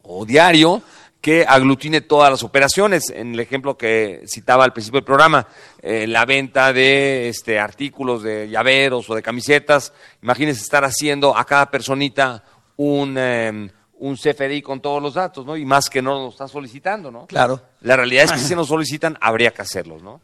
o 0.03 0.26
diario 0.26 0.82
que 1.26 1.43
aglutine 1.43 2.01
todas 2.01 2.30
las 2.30 2.43
operaciones. 2.43 3.09
En 3.09 3.34
el 3.34 3.39
ejemplo 3.39 3.76
que 3.76 4.21
citaba 4.28 4.63
al 4.63 4.73
principio 4.73 4.99
del 4.99 5.05
programa, 5.05 5.47
eh, 5.82 6.05
la 6.05 6.23
venta 6.23 6.71
de 6.71 7.30
este, 7.30 7.57
artículos 7.57 8.21
de 8.21 8.47
llaveros 8.47 9.09
o 9.09 9.15
de 9.15 9.23
camisetas. 9.23 9.91
Imagínense 10.21 10.61
estar 10.61 10.86
haciendo 10.86 11.36
a 11.36 11.43
cada 11.43 11.71
personita 11.71 12.43
un, 12.78 13.15
eh, 13.17 13.71
un 13.97 14.15
CFDI 14.15 14.61
con 14.61 14.82
todos 14.82 15.01
los 15.01 15.15
datos, 15.15 15.47
¿no? 15.47 15.57
Y 15.57 15.65
más 15.65 15.89
que 15.89 15.99
no 15.99 16.13
lo 16.13 16.30
está 16.30 16.47
solicitando, 16.47 17.09
¿no? 17.09 17.26
Claro. 17.26 17.59
La 17.82 17.95
realidad 17.95 18.26
es 18.26 18.32
que 18.32 18.38
si 18.47 18.53
nos 18.53 18.67
solicitan, 18.67 19.17
habría 19.19 19.49
que 19.49 19.63
hacerlos, 19.63 20.03
¿no? 20.03 20.21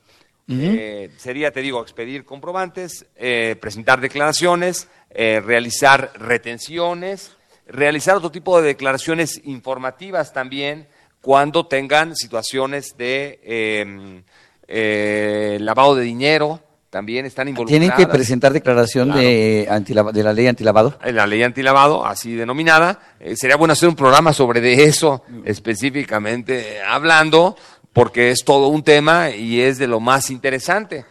Eh, 0.50 1.10
sería, 1.18 1.52
te 1.52 1.62
digo, 1.62 1.82
expedir 1.82 2.26
comprobantes, 2.26 3.08
eh, 3.16 3.56
presentar 3.60 4.02
declaraciones, 4.02 4.88
eh, 5.10 5.42
realizar 5.44 6.12
retenciones, 6.16 7.32
realizar 7.72 8.16
otro 8.18 8.32
tipo 8.32 8.60
de 8.62 8.68
declaraciones 8.68 9.42
informativas 9.46 10.34
también 10.34 10.88
cuando 11.22 11.66
tengan 11.68 12.16
situaciones 12.16 12.96
de 12.98 13.40
eh, 13.44 14.24
eh, 14.68 15.58
lavado 15.62 15.96
de 15.96 16.04
dinero, 16.04 16.60
también 16.90 17.26
están 17.26 17.48
involucradas. 17.48 17.80
Tienen 17.80 17.96
que 17.98 18.12
presentar 18.12 18.52
declaración 18.52 19.08
Claro. 19.10 19.22
de, 19.22 19.68
antilava- 19.70 20.12
de 20.12 20.24
la 20.24 20.34
ley 20.34 20.48
antilavado. 20.48 20.98
La 21.06 21.26
ley 21.28 21.42
antilavado, 21.44 22.06
así 22.06 22.36
denominada. 22.36 23.00
Eh, 23.20 23.36
sería 23.38 23.56
bueno 23.56 23.72
hacer 23.74 23.88
un 23.88 23.96
programa 23.96 24.34
sobre 24.34 24.60
de 24.62 24.84
eso, 24.84 25.24
específicamente 25.46 26.82
hablando, 26.82 27.56
porque 27.94 28.32
es 28.32 28.44
todo 28.44 28.68
un 28.68 28.84
tema 28.84 29.30
y 29.30 29.62
es 29.62 29.78
de 29.78 29.88
lo 29.88 30.00
más 30.00 30.30
interesante. 30.32 31.06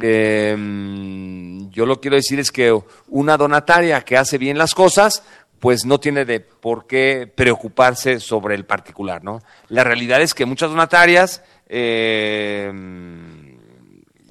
Eh, 0.00 0.56
yo 1.70 1.86
lo 1.86 2.00
quiero 2.00 2.16
decir 2.16 2.38
es 2.40 2.50
que 2.50 2.76
una 3.08 3.36
donataria 3.36 4.00
que 4.02 4.16
hace 4.16 4.38
bien 4.38 4.58
las 4.58 4.74
cosas, 4.74 5.22
pues 5.60 5.84
no 5.84 6.00
tiene 6.00 6.24
de 6.24 6.40
por 6.40 6.86
qué 6.86 7.30
preocuparse 7.32 8.18
sobre 8.18 8.54
el 8.54 8.64
particular, 8.64 9.22
¿no? 9.22 9.40
La 9.68 9.84
realidad 9.84 10.20
es 10.20 10.34
que 10.34 10.46
muchas 10.46 10.70
donatarias, 10.70 11.42
eh, 11.68 12.72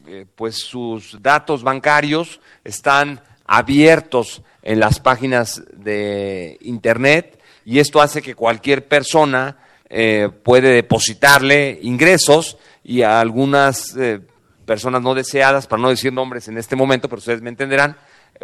eh, 0.08 0.26
pues 0.36 0.58
sus 0.58 1.22
datos 1.22 1.64
bancarios 1.64 2.42
están 2.64 3.22
abiertos 3.46 4.42
en 4.64 4.80
las 4.80 5.00
páginas 5.00 5.64
de 5.74 6.58
internet 6.62 7.40
y 7.64 7.80
esto 7.80 8.02
hace 8.02 8.22
que 8.22 8.36
cualquier 8.36 8.88
persona 8.88 9.58
eh, 9.90 10.30
puede 10.44 10.70
depositarle 10.70 11.80
ingresos 11.82 12.58
y 12.84 13.02
a 13.02 13.20
algunas 13.20 13.96
eh, 13.96 14.22
personas 14.66 15.02
no 15.02 15.16
deseadas, 15.16 15.68
para 15.68 15.82
no 15.82 15.90
decir 15.90 16.14
nombres 16.14 16.48
en 16.48 16.58
este 16.58 16.76
momento, 16.76 17.10
pero 17.10 17.20
ustedes 17.20 17.42
me 17.42 17.50
entenderán, 17.50 17.98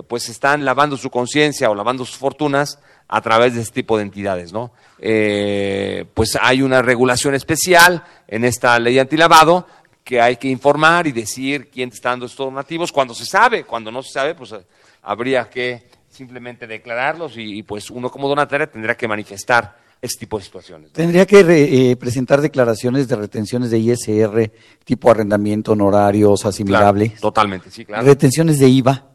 pues 0.04 0.28
están 0.30 0.66
lavando 0.66 0.98
su 0.98 1.10
conciencia 1.10 1.70
o 1.70 1.76
lavando 1.76 2.04
sus 2.06 2.18
fortunas 2.18 2.80
a 3.08 3.22
través 3.22 3.56
de 3.56 3.62
este 3.62 3.76
tipo 3.76 3.98
de 3.98 4.04
entidades, 4.04 4.52
¿no? 4.52 4.72
Eh, 5.00 6.06
pues 6.14 6.38
hay 6.42 6.62
una 6.62 6.82
regulación 6.82 7.36
especial 7.36 8.04
en 8.28 8.44
esta 8.44 8.78
ley 8.80 8.98
antilavado 9.00 9.68
que 10.04 10.20
hay 10.22 10.36
que 10.38 10.48
informar 10.50 11.08
y 11.08 11.12
decir 11.12 11.70
quién 11.70 11.90
está 11.90 12.10
dando 12.10 12.26
estos 12.26 12.46
donativos 12.46 12.92
cuando 12.92 13.14
se 13.14 13.26
sabe, 13.26 13.64
cuando 13.64 13.92
no 13.92 14.04
se 14.04 14.12
sabe, 14.12 14.36
pues 14.36 14.52
eh, 14.52 14.60
habría 15.04 15.50
que 15.50 15.88
simplemente 16.10 16.68
declararlos 16.68 17.38
y, 17.38 17.60
y, 17.60 17.64
pues 17.64 17.90
uno 17.90 18.10
como 18.10 18.28
donataria 18.28 18.68
tendrá 18.68 18.96
que 18.96 19.08
manifestar 19.08 19.78
este 20.02 20.22
tipo 20.22 20.38
de 20.38 20.44
situaciones. 20.46 20.92
Tendría 20.92 21.26
que 21.26 21.42
re- 21.44 21.92
eh, 21.92 21.96
presentar 21.96 22.40
declaraciones 22.42 23.08
de 23.08 23.16
retenciones 23.16 23.70
de 23.72 23.80
ISR, 23.80 24.52
tipo 24.84 25.10
arrendamiento, 25.10 25.72
honorarios, 25.72 26.46
asimilable. 26.46 27.08
Claro, 27.10 27.22
totalmente, 27.22 27.72
sí, 27.72 27.86
claro. 27.86 28.06
Retenciones 28.06 28.60
de 28.60 28.68
IVA. 28.70 29.06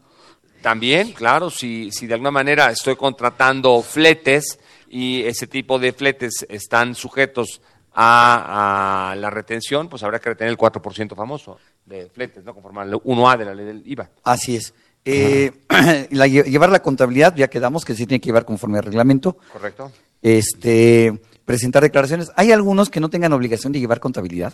También, 0.61 1.11
claro, 1.11 1.49
si, 1.49 1.91
si 1.91 2.07
de 2.07 2.13
alguna 2.13 2.31
manera 2.31 2.69
estoy 2.71 2.95
contratando 2.95 3.81
fletes 3.81 4.59
y 4.89 5.23
ese 5.23 5.47
tipo 5.47 5.79
de 5.79 5.93
fletes 5.93 6.45
están 6.49 6.95
sujetos 6.95 7.61
a, 7.93 9.11
a 9.11 9.15
la 9.15 9.29
retención, 9.29 9.89
pues 9.89 10.03
habrá 10.03 10.19
que 10.19 10.29
retener 10.29 10.51
el 10.51 10.57
4% 10.57 11.15
famoso 11.15 11.57
de 11.85 12.09
fletes, 12.09 12.43
¿no? 12.43 12.53
Conforme 12.53 12.81
al 12.81 12.93
1A 12.93 13.37
de 13.37 13.45
la 13.45 13.53
ley 13.53 13.65
del 13.65 13.83
IVA. 13.85 14.09
Así 14.23 14.55
es. 14.55 14.73
Eh, 15.03 15.51
la 16.11 16.27
llevar 16.27 16.69
la 16.69 16.81
contabilidad, 16.81 17.35
ya 17.35 17.49
quedamos 17.49 17.85
que 17.85 17.95
sí 17.95 18.05
tiene 18.05 18.21
que 18.21 18.27
llevar 18.27 18.45
conforme 18.45 18.77
al 18.77 18.85
reglamento. 18.85 19.37
¿Correcto? 19.51 19.91
Este, 20.21 21.19
presentar 21.45 21.83
declaraciones. 21.83 22.31
¿Hay 22.35 22.51
algunos 22.51 22.89
que 22.89 22.99
no 22.99 23.09
tengan 23.09 23.33
obligación 23.33 23.73
de 23.73 23.79
llevar 23.79 23.99
contabilidad? 23.99 24.53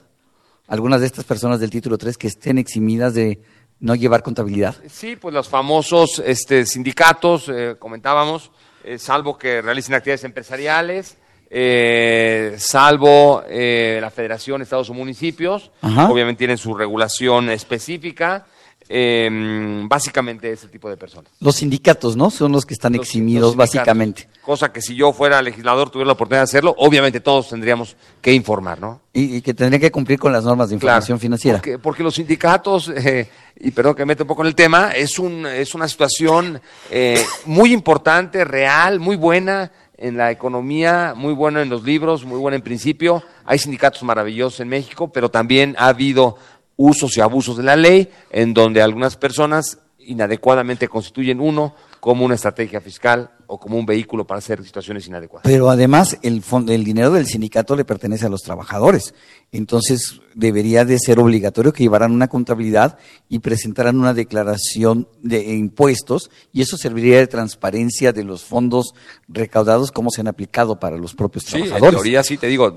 Algunas 0.68 1.00
de 1.02 1.08
estas 1.08 1.26
personas 1.26 1.60
del 1.60 1.70
título 1.70 1.98
3 1.98 2.18
que 2.18 2.28
estén 2.28 2.58
eximidas 2.58 3.14
de 3.14 3.40
no 3.80 3.96
llevar 3.96 4.24
contabilidad. 4.24 4.76
Sí, 4.90 5.16
pues 5.16 5.34
los 5.34 5.48
famosos 5.48 6.22
este, 6.26 6.66
sindicatos, 6.66 7.50
eh, 7.50 7.76
comentábamos, 7.78 8.52
eh, 8.84 8.98
salvo 8.98 9.38
que 9.38 9.62
realicen 9.62 9.96
actividades 9.96 10.24
empresariales, 10.24 11.18
eh, 11.50 12.56
salvo 12.58 13.44
la 13.48 14.12
Federación, 14.12 14.62
Estados 14.62 14.90
o 14.90 14.94
Municipios, 14.94 15.72
Ajá. 15.82 16.10
obviamente 16.10 16.40
tienen 16.40 16.58
su 16.58 16.74
regulación 16.74 17.50
específica, 17.50 18.46
eh, 18.90 19.84
básicamente 19.88 20.52
ese 20.52 20.68
tipo 20.68 20.90
de 20.90 20.98
personas. 20.98 21.32
Los 21.40 21.56
sindicatos, 21.56 22.16
¿no? 22.16 22.30
Son 22.30 22.52
los 22.52 22.66
que 22.66 22.74
están 22.74 22.96
eximidos, 22.96 23.50
Los 23.50 23.56
básicamente. 23.56 24.30
Cosa 24.42 24.72
que 24.72 24.82
si 24.82 24.96
yo 24.96 25.12
fuera 25.14 25.42
legislador, 25.42 25.90
tuviera 25.90 26.08
la 26.08 26.14
oportunidad 26.14 26.42
de 26.42 26.46
hacerlo, 26.46 26.76
obviamente 26.78 27.20
todos 27.20 27.50
tendríamos 27.50 27.96
que 28.22 28.34
informar, 28.34 28.80
¿no? 28.80 29.02
Y, 29.14 29.38
y 29.38 29.42
que 29.42 29.54
tendrían 29.54 29.82
que 29.82 29.92
cumplir 29.92 30.20
con 30.20 30.32
las 30.32 30.44
normas 30.44 30.70
de 30.70 30.76
información 30.76 31.18
Claro, 31.18 31.22
financiera. 31.22 31.58
Porque, 31.58 31.80
porque 31.80 32.04
los 32.04 32.16
sindicatos, 32.16 32.90
eh, 32.96 33.30
y 33.60 33.72
perdón 33.72 33.96
que 33.96 34.04
me 34.04 34.08
meta 34.08 34.24
un 34.24 34.28
poco 34.28 34.44
en 34.44 34.48
el 34.48 34.56
tema, 34.56 34.92
es, 34.92 35.20
un, 35.20 35.46
es 35.46 35.76
una 35.76 35.88
situación 35.88 36.62
eh, 36.90 37.24
muy 37.46 37.74
importante, 37.74 38.46
real, 38.46 39.00
muy 39.00 39.16
buena 39.16 39.72
en 39.98 40.16
la 40.16 40.32
economía, 40.32 41.14
muy 41.16 41.34
buena 41.34 41.62
en 41.62 41.70
los 41.70 41.84
libros, 41.84 42.24
muy 42.24 42.40
buena 42.40 42.56
en 42.56 42.62
principio. 42.62 43.24
Hay 43.46 43.58
sindicatos 43.58 44.04
maravillosos 44.04 44.60
en 44.60 44.70
México, 44.70 45.12
pero 45.12 45.30
también 45.30 45.76
ha 45.80 45.88
habido 45.88 46.38
usos 46.78 47.18
y 47.18 47.22
abusos 47.22 47.58
de 47.58 47.64
la 47.64 47.76
ley 47.76 48.10
en 48.32 48.54
donde 48.54 48.82
algunas 48.82 49.18
personas 49.18 49.80
inadecuadamente 50.00 50.88
constituyen 50.88 51.42
uno 51.42 51.76
como 52.00 52.24
una 52.24 52.36
estrategia 52.36 52.80
fiscal 52.80 53.32
o 53.48 53.60
como 53.60 53.78
un 53.78 53.86
vehículo 53.86 54.26
para 54.26 54.38
hacer 54.38 54.64
situaciones 54.64 55.06
inadecuadas. 55.08 55.44
Pero 55.44 55.70
además 55.70 56.18
el, 56.22 56.42
fon- 56.44 56.70
el 56.70 56.84
dinero 56.86 57.12
del 57.12 57.26
sindicato 57.26 57.76
le 57.76 57.84
pertenece 57.84 58.26
a 58.26 58.30
los 58.30 58.42
trabajadores. 58.42 59.14
Entonces 59.52 60.22
debería 60.34 60.86
de 60.86 60.98
ser 61.00 61.20
obligatorio 61.20 61.74
que 61.74 61.84
llevaran 61.84 62.12
una 62.14 62.28
contabilidad 62.30 62.98
y 63.28 63.40
presentaran 63.40 64.00
una 64.00 64.14
declaración 64.14 65.10
de 65.22 65.56
impuestos 65.56 66.30
y 66.54 66.62
eso 66.62 66.78
serviría 66.78 67.18
de 67.18 67.28
transparencia 67.28 68.14
de 68.14 68.24
los 68.24 68.44
fondos 68.46 68.94
recaudados, 69.28 69.92
cómo 69.92 70.10
se 70.10 70.22
han 70.22 70.28
aplicado 70.28 70.80
para 70.80 70.96
los 70.98 71.16
propios 71.16 71.44
Sí, 71.46 71.56
en 71.58 71.64
trabajadores. 71.64 71.96
teoría 71.96 72.24
sí, 72.24 72.38
te 72.38 72.48
digo, 72.48 72.74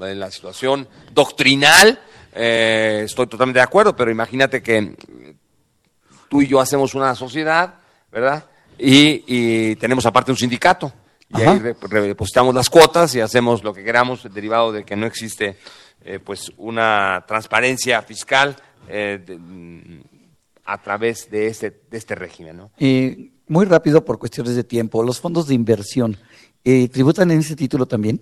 en 0.00 0.18
la 0.18 0.30
situación 0.32 0.88
doctrinal 1.14 2.00
eh, 2.32 3.02
estoy 3.04 3.26
totalmente 3.26 3.58
de 3.58 3.64
acuerdo, 3.64 3.94
pero 3.94 4.10
imagínate 4.10 4.62
que 4.62 4.94
tú 6.28 6.42
y 6.42 6.46
yo 6.46 6.60
hacemos 6.60 6.94
una 6.94 7.14
sociedad, 7.14 7.74
¿verdad? 8.10 8.44
Y, 8.78 9.22
y 9.26 9.76
tenemos 9.76 10.04
aparte 10.06 10.30
un 10.30 10.36
sindicato. 10.36 10.92
Y 11.28 11.40
Ajá. 11.42 11.52
ahí 11.52 11.58
depositamos 11.60 12.54
las 12.54 12.68
cuotas 12.68 13.14
y 13.14 13.20
hacemos 13.20 13.62
lo 13.64 13.72
que 13.72 13.82
queramos, 13.84 14.22
derivado 14.34 14.70
de 14.72 14.84
que 14.84 14.96
no 14.96 15.06
existe 15.06 15.56
eh, 16.04 16.18
pues 16.18 16.52
una 16.58 17.24
transparencia 17.26 18.02
fiscal 18.02 18.56
eh, 18.88 19.18
de- 19.24 20.02
a 20.64 20.80
través 20.80 21.30
de 21.30 21.46
este, 21.46 21.70
de 21.90 21.98
este 21.98 22.14
régimen, 22.14 22.56
¿no? 22.56 22.70
Eh, 22.78 23.30
muy 23.48 23.64
rápido 23.66 24.04
por 24.04 24.18
cuestiones 24.18 24.54
de 24.56 24.64
tiempo, 24.64 25.02
los 25.02 25.20
fondos 25.20 25.46
de 25.48 25.54
inversión, 25.54 26.16
eh, 26.64 26.88
¿tributan 26.88 27.30
en 27.30 27.40
ese 27.40 27.56
título 27.56 27.86
también? 27.86 28.20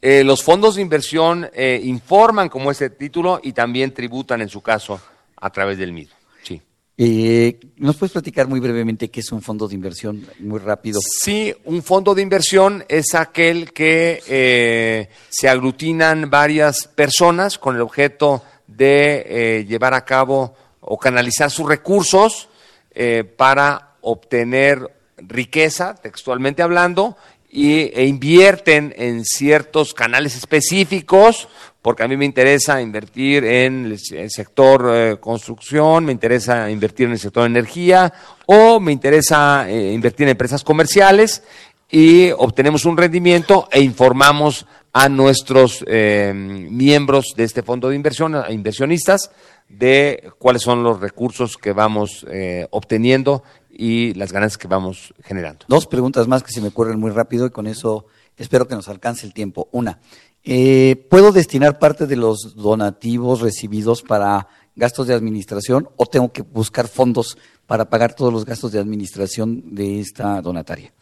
Eh, 0.00 0.22
los 0.24 0.42
fondos 0.42 0.76
de 0.76 0.82
inversión 0.82 1.48
eh, 1.52 1.80
informan 1.82 2.48
como 2.48 2.70
ese 2.70 2.90
título 2.90 3.40
y 3.42 3.52
también 3.52 3.92
tributan 3.92 4.40
en 4.40 4.48
su 4.48 4.60
caso 4.60 5.00
a 5.36 5.50
través 5.50 5.78
del 5.78 5.92
mismo. 5.92 6.14
Sí. 6.42 6.60
Eh, 6.96 7.58
¿Nos 7.76 7.96
puedes 7.96 8.12
platicar 8.12 8.46
muy 8.48 8.60
brevemente 8.60 9.10
qué 9.10 9.20
es 9.20 9.32
un 9.32 9.42
fondo 9.42 9.66
de 9.68 9.74
inversión? 9.74 10.26
Muy 10.40 10.60
rápido. 10.60 11.00
Sí, 11.00 11.54
un 11.64 11.82
fondo 11.82 12.14
de 12.14 12.22
inversión 12.22 12.84
es 12.88 13.14
aquel 13.14 13.72
que 13.72 14.22
eh, 14.28 15.08
se 15.28 15.48
aglutinan 15.48 16.30
varias 16.30 16.86
personas 16.86 17.58
con 17.58 17.76
el 17.76 17.82
objeto 17.82 18.42
de 18.66 19.24
eh, 19.26 19.64
llevar 19.64 19.94
a 19.94 20.04
cabo 20.04 20.54
o 20.80 20.98
canalizar 20.98 21.50
sus 21.50 21.68
recursos 21.68 22.48
eh, 22.92 23.24
para 23.24 23.96
obtener 24.00 24.94
riqueza, 25.16 25.94
textualmente 25.94 26.62
hablando, 26.62 27.16
y, 27.50 27.90
e 27.94 28.04
invierten 28.06 28.94
en 28.96 29.24
ciertos 29.24 29.94
canales 29.94 30.36
específicos, 30.36 31.48
porque 31.80 32.02
a 32.02 32.08
mí 32.08 32.16
me 32.16 32.24
interesa 32.26 32.82
invertir 32.82 33.44
en 33.44 33.86
el, 33.86 33.98
se- 33.98 34.20
el 34.20 34.30
sector 34.30 34.90
eh, 34.92 35.16
construcción, 35.20 36.04
me 36.04 36.12
interesa 36.12 36.70
invertir 36.70 37.06
en 37.06 37.12
el 37.12 37.18
sector 37.18 37.46
energía, 37.46 38.12
o 38.46 38.80
me 38.80 38.92
interesa 38.92 39.68
eh, 39.68 39.92
invertir 39.92 40.24
en 40.24 40.30
empresas 40.30 40.62
comerciales, 40.64 41.42
y 41.90 42.30
obtenemos 42.32 42.84
un 42.84 42.98
rendimiento 42.98 43.66
e 43.72 43.80
informamos 43.80 44.66
a 44.92 45.08
nuestros 45.08 45.82
eh, 45.86 46.32
miembros 46.34 47.32
de 47.34 47.44
este 47.44 47.62
fondo 47.62 47.88
de 47.88 47.96
inversión, 47.96 48.34
a 48.34 48.50
inversionistas, 48.50 49.30
de 49.70 50.30
cuáles 50.38 50.62
son 50.62 50.82
los 50.82 51.00
recursos 51.00 51.56
que 51.56 51.72
vamos 51.72 52.26
obteniendo 52.70 53.42
y 53.80 54.12
las 54.14 54.32
ganancias 54.32 54.58
que 54.58 54.66
vamos 54.66 55.14
generando. 55.22 55.64
Dos 55.68 55.86
preguntas 55.86 56.26
más 56.26 56.42
que 56.42 56.50
se 56.50 56.60
me 56.60 56.68
ocurren 56.68 56.98
muy 56.98 57.12
rápido 57.12 57.46
y 57.46 57.50
con 57.50 57.68
eso 57.68 58.06
espero 58.36 58.66
que 58.66 58.74
nos 58.74 58.88
alcance 58.88 59.24
el 59.24 59.32
tiempo. 59.32 59.68
Una, 59.70 60.00
eh, 60.42 61.06
¿puedo 61.08 61.30
destinar 61.30 61.78
parte 61.78 62.08
de 62.08 62.16
los 62.16 62.56
donativos 62.56 63.40
recibidos 63.40 64.02
para 64.02 64.48
gastos 64.74 65.06
de 65.06 65.14
administración 65.14 65.88
o 65.96 66.06
tengo 66.06 66.32
que 66.32 66.42
buscar 66.42 66.88
fondos 66.88 67.38
para 67.66 67.88
pagar 67.88 68.14
todos 68.14 68.32
los 68.32 68.44
gastos 68.44 68.72
de 68.72 68.80
administración 68.80 69.62
de 69.72 70.00
esta 70.00 70.42
donataria? 70.42 70.92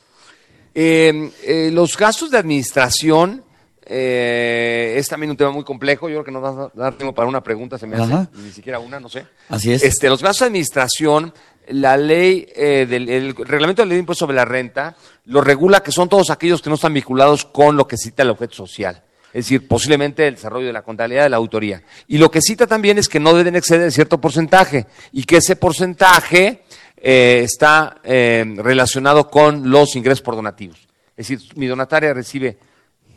Eh, 0.75 1.33
eh, 1.45 1.71
los 1.73 1.97
gastos 1.97 2.31
de 2.31 2.37
administración 2.37 3.43
eh, 3.89 4.95
es 4.97 5.09
también 5.09 5.31
un 5.31 5.37
tema 5.37 5.53
muy 5.53 5.63
complejo. 5.63 6.09
Yo 6.09 6.17
creo 6.17 6.25
que 6.25 6.33
no 6.33 6.41
va 6.41 6.65
a 6.65 6.71
dar 6.75 6.95
tiempo 6.95 7.15
para 7.15 7.29
una 7.29 7.43
pregunta, 7.43 7.79
se 7.79 7.87
me 7.87 7.97
hace, 7.97 8.29
ni 8.35 8.51
siquiera 8.51 8.81
una, 8.81 8.99
no 8.99 9.09
sé. 9.09 9.27
Así 9.49 9.73
es. 9.73 9.83
Este, 9.83 10.09
los 10.09 10.23
gastos 10.23 10.41
de 10.41 10.47
administración, 10.47 11.33
la 11.69 11.97
ley 11.97 12.49
eh, 12.57 12.87
del 12.89 13.09
el 13.09 13.35
reglamento 13.37 13.83
de 13.83 13.87
ley 13.87 13.97
de 13.97 14.01
impuesto 14.01 14.25
sobre 14.25 14.37
la 14.37 14.45
renta 14.45 14.97
lo 15.27 15.41
regula 15.41 15.83
que 15.83 15.93
son 15.93 16.09
todos 16.09 16.31
aquellos 16.31 16.63
que 16.63 16.69
no 16.69 16.75
están 16.75 16.95
vinculados 16.95 17.45
con 17.45 17.77
lo 17.77 17.87
que 17.87 17.97
cita 17.97 18.25
el 18.25 18.31
objeto 18.31 18.55
social. 18.55 19.03
Es 19.29 19.45
decir, 19.45 19.69
posiblemente 19.69 20.27
el 20.27 20.35
desarrollo 20.35 20.67
de 20.67 20.73
la 20.73 20.83
contabilidad 20.83 21.25
de 21.25 21.29
la 21.29 21.37
autoría. 21.37 21.83
Y 22.09 22.19
lo 22.19 22.31
que 22.31 22.41
cita 22.41 22.67
también 22.67 22.99
es 22.99 23.09
que 23.09 23.21
no 23.21 23.35
deben 23.35 23.55
exceder 23.55 23.93
cierto 23.93 24.21
porcentaje 24.21 24.87
y 25.13 25.25
que 25.25 25.37
ese 25.37 25.57
porcentaje 25.57 26.63
eh, 26.97 27.43
está 27.45 28.01
relacionado 28.03 29.29
con 29.29 29.71
los 29.71 29.95
ingresos 29.95 30.23
por 30.23 30.37
donativos. 30.37 30.79
Es 31.17 31.29
decir, 31.29 31.41
mi 31.57 31.67
donataria 31.67 32.15
recibe 32.15 32.59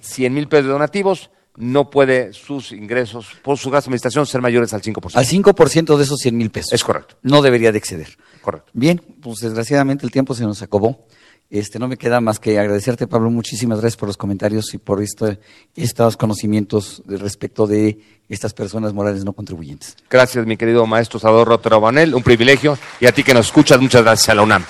100 0.02 0.34
mil 0.34 0.48
pesos 0.48 0.66
de 0.66 0.72
donativos, 0.72 1.30
no 1.56 1.90
puede 1.90 2.34
sus 2.34 2.72
ingresos 2.72 3.28
por 3.44 3.58
su 3.58 3.70
gasto 3.70 3.88
de 3.88 3.92
administración 3.92 4.26
ser 4.26 4.42
mayores 4.42 4.74
al 4.74 4.82
5%. 4.82 5.16
Al 5.16 5.26
5% 5.26 5.98
de 5.98 6.04
esos 6.04 6.20
100 6.20 6.38
mil 6.38 6.50
pesos. 6.50 6.72
Es 6.74 6.84
correcto. 6.84 7.18
No 7.22 7.42
debería 7.42 7.72
de 7.72 7.78
exceder. 7.78 8.18
Correcto. 8.42 8.72
Bien, 8.74 9.02
pues 9.22 9.40
desgraciadamente 9.40 10.06
el 10.06 10.12
tiempo 10.12 10.34
se 10.34 10.44
nos 10.44 10.62
acabó. 10.62 11.06
Este, 11.50 11.80
no 11.80 11.88
me 11.88 11.98
queda 11.98 12.22
más 12.22 12.40
que 12.40 12.60
agradecerte, 12.60 13.08
Pablo. 13.08 13.30
Muchísimas 13.32 13.82
gracias 13.82 13.98
por 13.98 14.08
los 14.08 14.18
comentarios 14.18 14.74
y 14.74 14.78
por 14.78 15.02
este, 15.02 15.40
estos 15.76 16.16
conocimientos 16.16 17.02
respecto 17.08 17.66
de 17.66 18.00
estas 18.30 18.54
personas 18.54 18.94
morales 18.94 19.26
no 19.26 19.34
contribuyentes. 19.34 19.98
Gracias, 20.10 20.46
mi 20.46 20.58
querido 20.58 20.86
maestro 20.86 21.20
Salvador 21.20 21.48
Rotero 21.48 21.82
Banel, 21.82 22.14
un 22.14 22.22
privilegio. 22.22 22.78
Y 23.00 23.08
a 23.08 23.12
ti 23.12 23.24
que 23.24 23.34
nos 23.34 23.48
escuchas, 23.48 23.82
muchas 23.82 24.04
gracias 24.04 24.30
a 24.30 24.36
la 24.36 24.44
UNAM. 24.44 24.64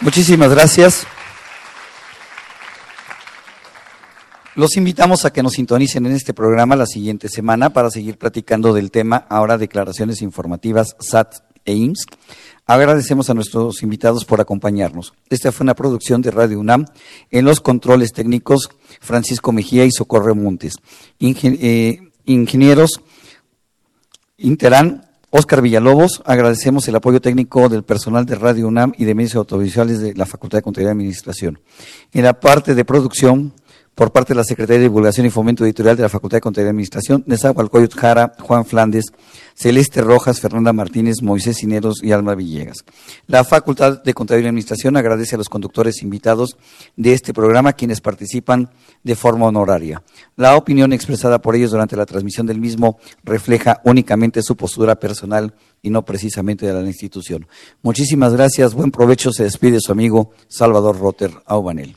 Muchísimas 0.00 0.50
gracias. 0.50 1.06
Los 4.56 4.78
invitamos 4.78 5.26
a 5.26 5.34
que 5.34 5.42
nos 5.42 5.52
sintonicen 5.52 6.06
en 6.06 6.12
este 6.12 6.32
programa 6.32 6.76
la 6.76 6.86
siguiente 6.86 7.28
semana 7.28 7.74
para 7.74 7.90
seguir 7.90 8.16
platicando 8.16 8.72
del 8.72 8.90
tema, 8.90 9.26
ahora 9.28 9.58
declaraciones 9.58 10.22
informativas 10.22 10.96
SAT 10.98 11.34
e 11.66 11.74
IMSS. 11.74 12.06
Agradecemos 12.64 13.28
a 13.28 13.34
nuestros 13.34 13.82
invitados 13.82 14.24
por 14.24 14.40
acompañarnos. 14.40 15.12
Esta 15.28 15.52
fue 15.52 15.64
una 15.64 15.74
producción 15.74 16.22
de 16.22 16.30
Radio 16.30 16.58
UNAM. 16.58 16.86
En 17.30 17.44
los 17.44 17.60
controles 17.60 18.14
técnicos, 18.14 18.70
Francisco 18.98 19.52
Mejía 19.52 19.84
y 19.84 19.90
Socorro 19.92 20.34
Montes. 20.34 20.76
Eh, 21.20 22.00
ingenieros 22.24 23.02
Interán, 24.38 25.06
Oscar 25.28 25.60
Villalobos, 25.60 26.22
agradecemos 26.24 26.88
el 26.88 26.96
apoyo 26.96 27.20
técnico 27.20 27.68
del 27.68 27.82
personal 27.82 28.24
de 28.24 28.36
Radio 28.36 28.68
UNAM 28.68 28.94
y 28.96 29.04
de 29.04 29.14
medios 29.14 29.34
audiovisuales 29.34 30.00
de 30.00 30.14
la 30.14 30.24
Facultad 30.24 30.58
de 30.58 30.62
Contaduría 30.62 30.88
y 30.88 30.92
Administración. 30.92 31.58
En 32.14 32.24
la 32.24 32.40
parte 32.40 32.74
de 32.74 32.86
producción, 32.86 33.52
por 33.96 34.12
parte 34.12 34.34
de 34.34 34.36
la 34.36 34.44
Secretaría 34.44 34.76
de 34.76 34.84
Divulgación 34.84 35.26
y 35.26 35.30
Fomento 35.30 35.64
Editorial 35.64 35.96
de 35.96 36.02
la 36.02 36.10
Facultad 36.10 36.36
de 36.36 36.42
Contaduría 36.42 36.68
y 36.68 36.72
Administración, 36.72 37.24
Nezahualcóyotl 37.26 37.98
Jara, 37.98 38.34
Juan 38.38 38.66
Flandes, 38.66 39.06
Celeste 39.54 40.02
Rojas, 40.02 40.38
Fernanda 40.38 40.74
Martínez, 40.74 41.22
Moisés 41.22 41.56
Cineros 41.56 42.02
y 42.02 42.12
Alma 42.12 42.34
Villegas. 42.34 42.84
La 43.26 43.42
Facultad 43.42 44.02
de 44.02 44.12
Contaduría 44.12 44.44
y 44.44 44.48
Administración 44.48 44.98
agradece 44.98 45.34
a 45.34 45.38
los 45.38 45.48
conductores 45.48 46.02
invitados 46.02 46.58
de 46.94 47.14
este 47.14 47.32
programa 47.32 47.72
quienes 47.72 48.02
participan 48.02 48.68
de 49.02 49.16
forma 49.16 49.46
honoraria. 49.46 50.02
La 50.36 50.56
opinión 50.56 50.92
expresada 50.92 51.40
por 51.40 51.56
ellos 51.56 51.70
durante 51.70 51.96
la 51.96 52.04
transmisión 52.04 52.46
del 52.46 52.60
mismo 52.60 52.98
refleja 53.24 53.80
únicamente 53.82 54.42
su 54.42 54.56
postura 54.56 54.96
personal 54.96 55.54
y 55.80 55.88
no 55.88 56.04
precisamente 56.04 56.66
de 56.66 56.74
la 56.74 56.86
institución. 56.86 57.46
Muchísimas 57.80 58.34
gracias, 58.34 58.74
buen 58.74 58.90
provecho, 58.90 59.32
se 59.32 59.44
despide 59.44 59.78
su 59.80 59.90
amigo 59.90 60.32
Salvador 60.48 60.98
Rotter 60.98 61.30
Aubanel. 61.46 61.96